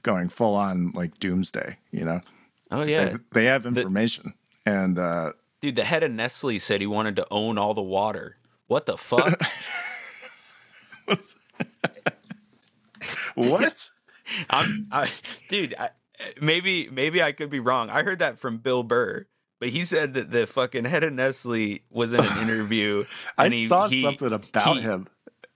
going 0.03 0.29
full 0.29 0.55
on 0.55 0.91
like 0.93 1.19
doomsday. 1.19 1.77
You 1.91 2.05
know, 2.05 2.21
Oh 2.71 2.83
yeah, 2.83 3.05
they, 3.05 3.17
they 3.33 3.45
have 3.45 3.67
information 3.67 4.33
and 4.65 4.99
uh, 4.99 5.33
dude. 5.61 5.77
The 5.77 5.85
head 5.85 6.03
of 6.03 6.11
Nestle 6.11 6.59
said 6.59 6.81
he 6.81 6.87
wanted 6.87 7.17
to 7.17 7.27
own 7.31 7.59
all 7.59 7.75
the 7.75 7.83
water. 7.83 8.39
What 8.67 8.87
the 8.87 8.97
fuck? 8.97 9.43
what? 13.35 13.91
I'm, 14.51 14.89
I, 14.91 15.11
dude. 15.49 15.75
I, 15.79 15.91
maybe 16.41 16.89
maybe 16.91 17.23
I 17.23 17.33
could 17.33 17.51
be 17.51 17.61
wrong. 17.61 17.91
I 17.91 18.03
heard 18.03 18.21
that 18.21 18.39
from 18.39 18.57
Bill 18.59 18.83
Burr, 18.83 19.27
but 19.63 19.69
he 19.69 19.85
said 19.85 20.15
that 20.15 20.33
the 20.33 20.45
fucking 20.45 20.87
head 20.87 21.05
of 21.05 21.13
Nestle 21.13 21.83
was 21.89 22.13
in 22.13 22.19
an 22.19 22.39
interview. 22.43 23.05
I 23.39 23.45
and 23.45 23.55
he, 23.55 23.69
saw 23.69 23.87
he- 23.87 24.03
something 24.03 24.33
about 24.33 24.77
he- 24.79 24.83
him. 24.83 25.07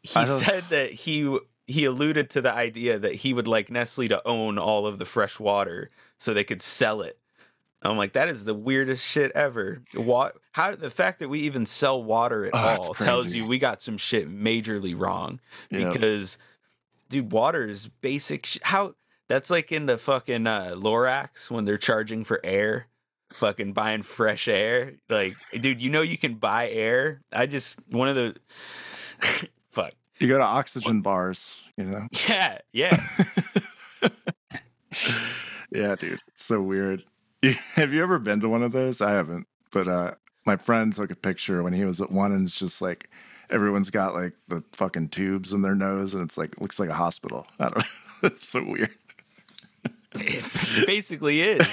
he 0.04 0.24
said 0.26 0.62
that 0.70 0.92
he 0.92 1.36
he 1.66 1.84
alluded 1.86 2.30
to 2.30 2.40
the 2.40 2.54
idea 2.54 3.00
that 3.00 3.16
he 3.16 3.32
would 3.34 3.48
like 3.48 3.68
Nestle 3.68 4.06
to 4.06 4.24
own 4.24 4.58
all 4.60 4.86
of 4.86 5.00
the 5.00 5.04
fresh 5.04 5.40
water 5.40 5.90
so 6.18 6.32
they 6.32 6.44
could 6.44 6.62
sell 6.62 7.02
it. 7.02 7.18
I'm 7.82 7.96
like, 7.96 8.12
that 8.12 8.28
is 8.28 8.44
the 8.44 8.54
weirdest 8.54 9.04
shit 9.04 9.32
ever. 9.32 9.82
What? 9.94 10.36
How 10.52 10.76
the 10.76 10.88
fact 10.88 11.18
that 11.18 11.28
we 11.28 11.40
even 11.40 11.66
sell 11.66 12.00
water 12.00 12.46
at 12.46 12.54
Oh, 12.54 12.58
all 12.58 12.94
tells 12.94 13.34
you 13.34 13.44
we 13.44 13.58
got 13.58 13.82
some 13.82 13.98
shit 13.98 14.30
majorly 14.30 14.94
wrong. 14.96 15.40
Yeah. 15.68 15.90
Because, 15.90 16.38
dude, 17.08 17.32
water 17.32 17.66
is 17.66 17.88
basic. 17.88 18.46
Sh- 18.46 18.58
how 18.62 18.94
that's 19.26 19.50
like 19.50 19.72
in 19.72 19.86
the 19.86 19.98
fucking 19.98 20.46
uh, 20.46 20.74
Lorax 20.76 21.50
when 21.50 21.64
they're 21.64 21.76
charging 21.76 22.22
for 22.22 22.40
air. 22.44 22.86
Fucking 23.30 23.72
buying 23.72 24.02
fresh 24.02 24.48
air, 24.48 24.94
like, 25.08 25.34
dude, 25.52 25.82
you 25.82 25.90
know 25.90 26.02
you 26.02 26.16
can 26.16 26.34
buy 26.34 26.70
air. 26.70 27.22
I 27.32 27.46
just 27.46 27.78
one 27.90 28.08
of 28.08 28.14
the 28.14 28.36
fuck. 29.72 29.92
You 30.18 30.28
go 30.28 30.38
to 30.38 30.44
oxygen 30.44 31.02
bars, 31.02 31.56
you 31.76 31.84
know? 31.84 32.06
Yeah, 32.28 32.58
yeah. 32.72 33.00
Yeah, 35.72 35.96
dude. 35.96 36.20
It's 36.28 36.44
so 36.44 36.62
weird. 36.62 37.04
Have 37.74 37.92
you 37.92 38.02
ever 38.02 38.18
been 38.18 38.40
to 38.40 38.48
one 38.48 38.62
of 38.62 38.72
those? 38.72 39.02
I 39.02 39.10
haven't. 39.10 39.46
But 39.72 39.88
uh 39.88 40.14
my 40.46 40.56
friend 40.56 40.94
took 40.94 41.10
a 41.10 41.16
picture 41.16 41.62
when 41.62 41.72
he 41.72 41.84
was 41.84 42.00
at 42.00 42.10
one 42.10 42.32
and 42.32 42.46
it's 42.46 42.58
just 42.58 42.80
like 42.80 43.10
everyone's 43.50 43.90
got 43.90 44.14
like 44.14 44.32
the 44.48 44.62
fucking 44.72 45.08
tubes 45.08 45.52
in 45.52 45.62
their 45.62 45.74
nose 45.74 46.14
and 46.14 46.22
it's 46.22 46.38
like 46.38 46.58
looks 46.60 46.78
like 46.78 46.88
a 46.88 46.94
hospital. 46.94 47.46
I 47.58 47.64
don't 47.64 47.78
know. 47.78 47.84
it's 48.22 48.48
so 48.48 48.64
weird. 48.64 48.94
it 50.14 50.86
basically 50.86 51.42
is. 51.42 51.66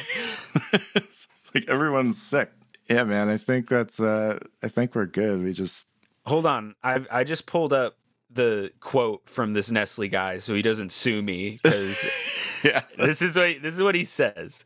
It's 1.54 1.68
like 1.68 1.74
everyone's 1.74 2.22
sick. 2.22 2.52
Yeah, 2.90 3.04
man. 3.04 3.30
I 3.30 3.38
think 3.38 3.70
that's 3.70 4.00
uh 4.00 4.40
I 4.62 4.68
think 4.68 4.96
we're 4.96 5.06
good. 5.06 5.44
We 5.44 5.54
just 5.54 5.88
hold 6.26 6.46
on. 6.46 6.76
I 6.84 7.06
I 7.12 7.24
just 7.24 7.46
pulled 7.46 7.74
up 7.74 7.98
the 8.30 8.72
quote 8.80 9.22
from 9.26 9.54
this 9.54 9.70
Nestle 9.70 10.08
guy 10.08 10.40
so 10.40 10.54
he 10.54 10.62
doesn't 10.62 10.92
sue 10.92 11.22
me 11.22 11.60
because 11.62 12.04
yeah. 12.64 12.82
this 12.98 13.22
is 13.22 13.36
what 13.36 13.62
this 13.62 13.76
is 13.76 13.82
what 13.82 13.96
he 13.96 14.04
says. 14.04 14.64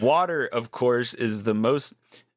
Water, 0.00 0.46
of 0.46 0.70
course, 0.70 1.12
is 1.14 1.42
the 1.42 1.54
most 1.54 1.94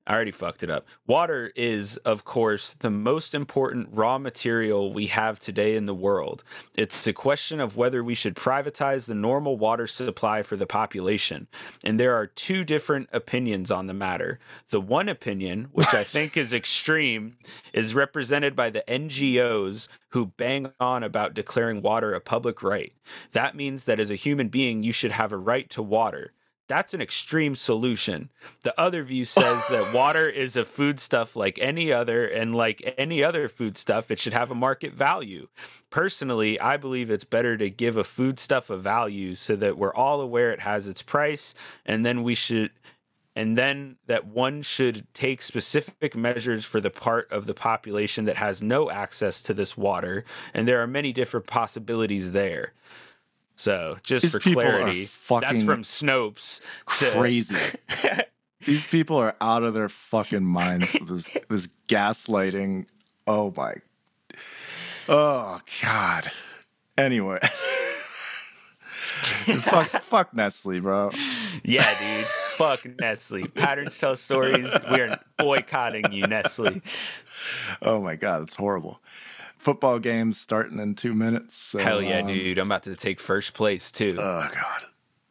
I 0.07 0.13
already 0.13 0.31
fucked 0.31 0.61
it 0.61 0.69
up. 0.69 0.85
Water 1.07 1.51
is, 1.55 1.97
of 1.97 2.25
course, 2.25 2.75
the 2.77 2.91
most 2.91 3.33
important 3.33 3.89
raw 3.91 4.19
material 4.19 4.93
we 4.93 5.07
have 5.07 5.39
today 5.39 5.75
in 5.75 5.87
the 5.87 5.95
world. 5.95 6.43
It's 6.75 7.07
a 7.07 7.13
question 7.13 7.59
of 7.59 7.75
whether 7.75 8.03
we 8.03 8.13
should 8.13 8.35
privatize 8.35 9.05
the 9.05 9.15
normal 9.15 9.57
water 9.57 9.87
supply 9.87 10.43
for 10.43 10.57
the 10.57 10.67
population. 10.67 11.47
And 11.83 11.99
there 11.99 12.13
are 12.13 12.27
two 12.27 12.63
different 12.63 13.09
opinions 13.13 13.71
on 13.71 13.87
the 13.87 13.95
matter. 13.95 14.39
The 14.69 14.81
one 14.81 15.09
opinion, 15.09 15.69
which 15.71 15.93
I 15.93 16.03
think 16.03 16.37
is 16.37 16.53
extreme, 16.53 17.37
is 17.73 17.95
represented 17.95 18.55
by 18.55 18.69
the 18.69 18.83
NGOs 18.87 19.87
who 20.09 20.27
bang 20.27 20.71
on 20.79 21.01
about 21.01 21.33
declaring 21.33 21.81
water 21.81 22.13
a 22.13 22.21
public 22.21 22.61
right. 22.61 22.93
That 23.31 23.55
means 23.55 23.85
that 23.85 23.99
as 23.99 24.11
a 24.11 24.15
human 24.15 24.49
being, 24.49 24.83
you 24.83 24.91
should 24.91 25.11
have 25.11 25.31
a 25.31 25.37
right 25.37 25.67
to 25.71 25.81
water 25.81 26.31
that's 26.67 26.93
an 26.93 27.01
extreme 27.01 27.55
solution. 27.55 28.29
The 28.63 28.79
other 28.79 29.03
view 29.03 29.25
says 29.25 29.61
that 29.69 29.93
water 29.95 30.27
is 30.27 30.55
a 30.55 30.65
foodstuff 30.65 31.35
like 31.35 31.59
any 31.59 31.91
other, 31.91 32.25
and 32.25 32.55
like 32.55 32.95
any 32.97 33.23
other 33.23 33.47
foodstuff, 33.47 34.09
it 34.09 34.19
should 34.19 34.33
have 34.33 34.51
a 34.51 34.55
market 34.55 34.93
value. 34.93 35.47
Personally, 35.89 36.59
I 36.59 36.77
believe 36.77 37.11
it's 37.11 37.23
better 37.23 37.57
to 37.57 37.69
give 37.69 37.97
a 37.97 38.03
foodstuff 38.03 38.69
a 38.69 38.77
value 38.77 39.35
so 39.35 39.55
that 39.55 39.77
we're 39.77 39.93
all 39.93 40.21
aware 40.21 40.51
it 40.51 40.61
has 40.61 40.87
its 40.87 41.01
price, 41.01 41.53
and 41.85 42.05
then 42.05 42.23
we 42.23 42.35
should. 42.35 42.71
And 43.37 43.57
then 43.57 43.97
that 44.07 44.27
one 44.27 44.61
should 44.61 45.05
take 45.13 45.41
specific 45.41 46.15
measures 46.15 46.63
for 46.63 46.79
the 46.79 46.89
part 46.89 47.29
of 47.31 47.47
the 47.47 47.53
population 47.53 48.23
that 48.25 48.37
has 48.37 48.61
no 48.61 48.89
access 48.89 49.43
to 49.43 49.53
this 49.53 49.75
water. 49.75 50.23
And 50.53 50.65
there 50.65 50.81
are 50.81 50.87
many 50.87 51.11
different 51.11 51.45
possibilities 51.45 52.31
there. 52.31 52.71
So 53.55 53.97
just 54.03 54.23
These 54.23 54.31
for 54.33 54.39
clarity, 54.39 55.09
that's 55.29 55.63
from 55.63 55.83
Snopes. 55.83 56.61
to- 56.99 57.11
Crazy. 57.11 57.55
These 58.65 58.85
people 58.85 59.17
are 59.17 59.35
out 59.41 59.61
of 59.63 59.73
their 59.73 59.89
fucking 59.89 60.43
minds. 60.43 60.93
with 60.93 61.07
this 61.07 61.37
this 61.49 61.67
gaslighting. 61.87 62.87
Oh 63.27 63.53
my. 63.55 63.75
Oh 65.07 65.59
God. 65.83 66.31
Anyway. 66.97 67.39
fuck, 69.61 69.87
fuck 70.03 70.33
Nestle, 70.33 70.79
bro. 70.79 71.11
yeah, 71.63 71.97
dude. 72.17 72.25
Fuck 72.57 72.85
Nestle. 72.99 73.47
Patterns 73.47 73.97
tell 73.97 74.15
stories. 74.15 74.69
We 74.91 75.01
are 75.01 75.19
boycotting 75.37 76.11
you, 76.11 76.25
Nestle. 76.25 76.81
Oh 77.81 78.01
my 78.01 78.15
God, 78.15 78.43
it's 78.43 78.55
horrible. 78.55 78.99
Football 79.65 79.97
games 79.97 80.39
starting 80.39 80.77
in 80.77 80.93
two 80.93 81.15
minutes. 81.15 81.57
so, 81.57 81.79
Hell 81.79 81.99
yeah, 81.99 82.19
um, 82.19 82.27
dude. 82.27 82.59
I'm 82.59 82.67
about 82.67 82.83
to 82.83 82.95
take 82.95 83.19
first 83.19 83.55
place 83.55 83.91
too. 83.91 84.15
Oh 84.19 84.47
God. 84.53 84.81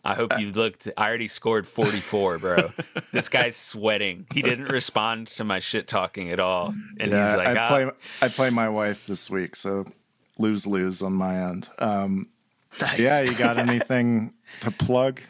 I 0.04 0.14
hope 0.14 0.36
you 0.40 0.50
looked. 0.50 0.88
I 0.96 1.06
already 1.06 1.28
scored 1.28 1.68
44, 1.68 2.38
bro. 2.38 2.72
this 3.12 3.28
guy's 3.28 3.54
sweating. 3.56 4.26
He 4.34 4.42
didn't 4.42 4.72
respond 4.72 5.28
to 5.28 5.44
my 5.44 5.60
shit 5.60 5.86
talking 5.86 6.32
at 6.32 6.40
all, 6.40 6.74
and 6.98 7.12
yeah, 7.12 7.28
he's 7.28 7.36
like, 7.36 7.46
I 7.46 7.56
ah. 7.56 7.68
play 7.68 7.90
I 8.22 8.28
play 8.28 8.50
my 8.50 8.68
wife 8.68 9.06
this 9.06 9.30
week, 9.30 9.54
so 9.54 9.86
lose 10.36 10.66
lose 10.66 11.00
on 11.00 11.12
my 11.12 11.50
end. 11.50 11.68
Um, 11.78 12.26
Nice. 12.80 12.98
yeah, 12.98 13.20
you 13.20 13.36
got 13.36 13.56
anything 13.68 14.34
to 14.62 14.72
plug? 14.72 15.20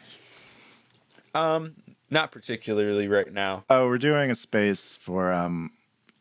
Um, 1.35 1.75
not 2.09 2.31
particularly 2.31 3.07
right 3.07 3.31
now. 3.31 3.65
Oh, 3.69 3.85
we're 3.85 3.99
doing 3.99 4.31
a 4.31 4.35
space 4.35 4.97
for 4.99 5.31
um, 5.31 5.69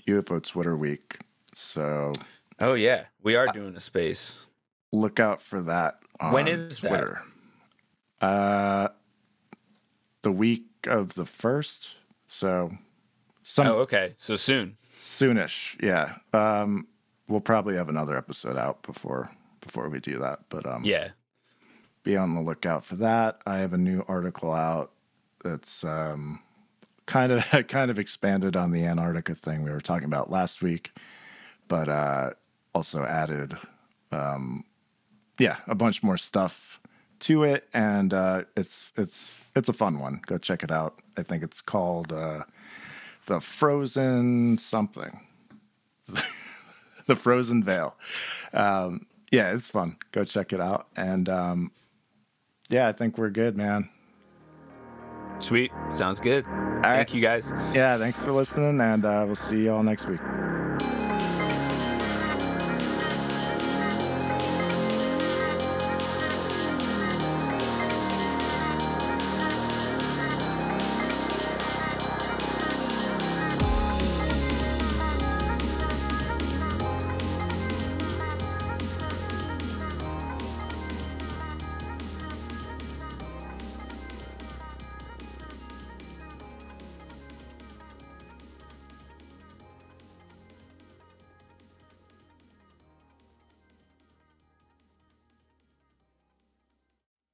UFO 0.06 0.46
Twitter 0.46 0.76
Week, 0.76 1.18
so 1.54 2.12
Oh 2.60 2.74
yeah, 2.74 3.06
we 3.22 3.36
Uh, 3.36 3.40
are 3.40 3.46
doing 3.48 3.76
a 3.76 3.80
space. 3.80 4.36
look 4.92 5.18
out 5.20 5.42
for 5.42 5.60
that. 5.62 5.98
On 6.20 6.32
When 6.32 6.48
is 6.48 6.80
that? 6.80 7.16
Uh, 8.20 8.88
the 10.22 10.32
week 10.32 10.64
of 10.86 11.14
the 11.14 11.26
first, 11.26 11.96
so 12.28 12.70
some 13.42 13.66
Oh, 13.66 13.74
okay. 13.80 14.14
So 14.16 14.36
soon. 14.36 14.76
soonish. 14.98 15.76
Yeah, 15.82 16.16
um, 16.32 16.86
we'll 17.28 17.40
probably 17.40 17.74
have 17.76 17.88
another 17.88 18.16
episode 18.16 18.56
out 18.56 18.82
before 18.82 19.30
before 19.60 19.88
we 19.88 19.98
do 19.98 20.18
that, 20.18 20.40
but 20.48 20.66
um, 20.66 20.84
Yeah. 20.84 21.10
be 22.02 22.16
on 22.16 22.34
the 22.34 22.40
lookout 22.40 22.84
for 22.84 22.96
that. 22.96 23.40
I 23.46 23.58
have 23.58 23.72
a 23.72 23.78
new 23.78 24.04
article 24.08 24.52
out 24.52 24.92
that's 25.42 25.84
um, 25.84 26.40
kind 27.06 27.32
of 27.32 27.44
kind 27.68 27.90
of 27.90 27.98
expanded 27.98 28.56
on 28.56 28.70
the 28.70 28.84
Antarctica 28.84 29.34
thing 29.34 29.62
we 29.64 29.70
were 29.70 29.80
talking 29.80 30.06
about 30.06 30.30
last 30.30 30.62
week, 30.62 30.92
but 31.68 31.88
uh, 31.88 32.30
also 32.74 33.04
added, 33.04 33.56
um, 34.12 34.64
yeah, 35.38 35.58
a 35.66 35.74
bunch 35.74 36.02
more 36.02 36.16
stuff 36.16 36.80
to 37.20 37.44
it, 37.44 37.68
and 37.72 38.12
uh, 38.12 38.42
it's 38.56 38.92
it's 38.96 39.40
it's 39.56 39.68
a 39.68 39.72
fun 39.72 39.98
one. 39.98 40.20
Go 40.26 40.38
check 40.38 40.62
it 40.62 40.70
out. 40.70 41.00
I 41.16 41.22
think 41.22 41.42
it's 41.42 41.60
called 41.60 42.12
uh, 42.12 42.44
the 43.26 43.40
Frozen 43.40 44.58
something, 44.58 45.20
the 47.06 47.16
Frozen 47.16 47.62
Veil. 47.64 47.96
Um, 48.52 49.06
yeah, 49.30 49.52
it's 49.52 49.68
fun. 49.68 49.96
Go 50.12 50.24
check 50.24 50.52
it 50.52 50.60
out, 50.60 50.88
and 50.96 51.28
um, 51.28 51.72
yeah, 52.68 52.88
I 52.88 52.92
think 52.92 53.18
we're 53.18 53.30
good, 53.30 53.56
man. 53.56 53.88
Sweet. 55.38 55.72
Sounds 55.90 56.20
good. 56.20 56.46
right. 56.46 56.82
Thank 56.82 57.14
you 57.14 57.20
guys. 57.20 57.52
Yeah, 57.74 57.98
thanks 57.98 58.22
for 58.22 58.32
listening, 58.32 58.80
and 58.80 59.04
uh, 59.04 59.24
we'll 59.26 59.34
see 59.34 59.64
you 59.64 59.72
all 59.72 59.82
next 59.82 60.06
week. 60.06 60.20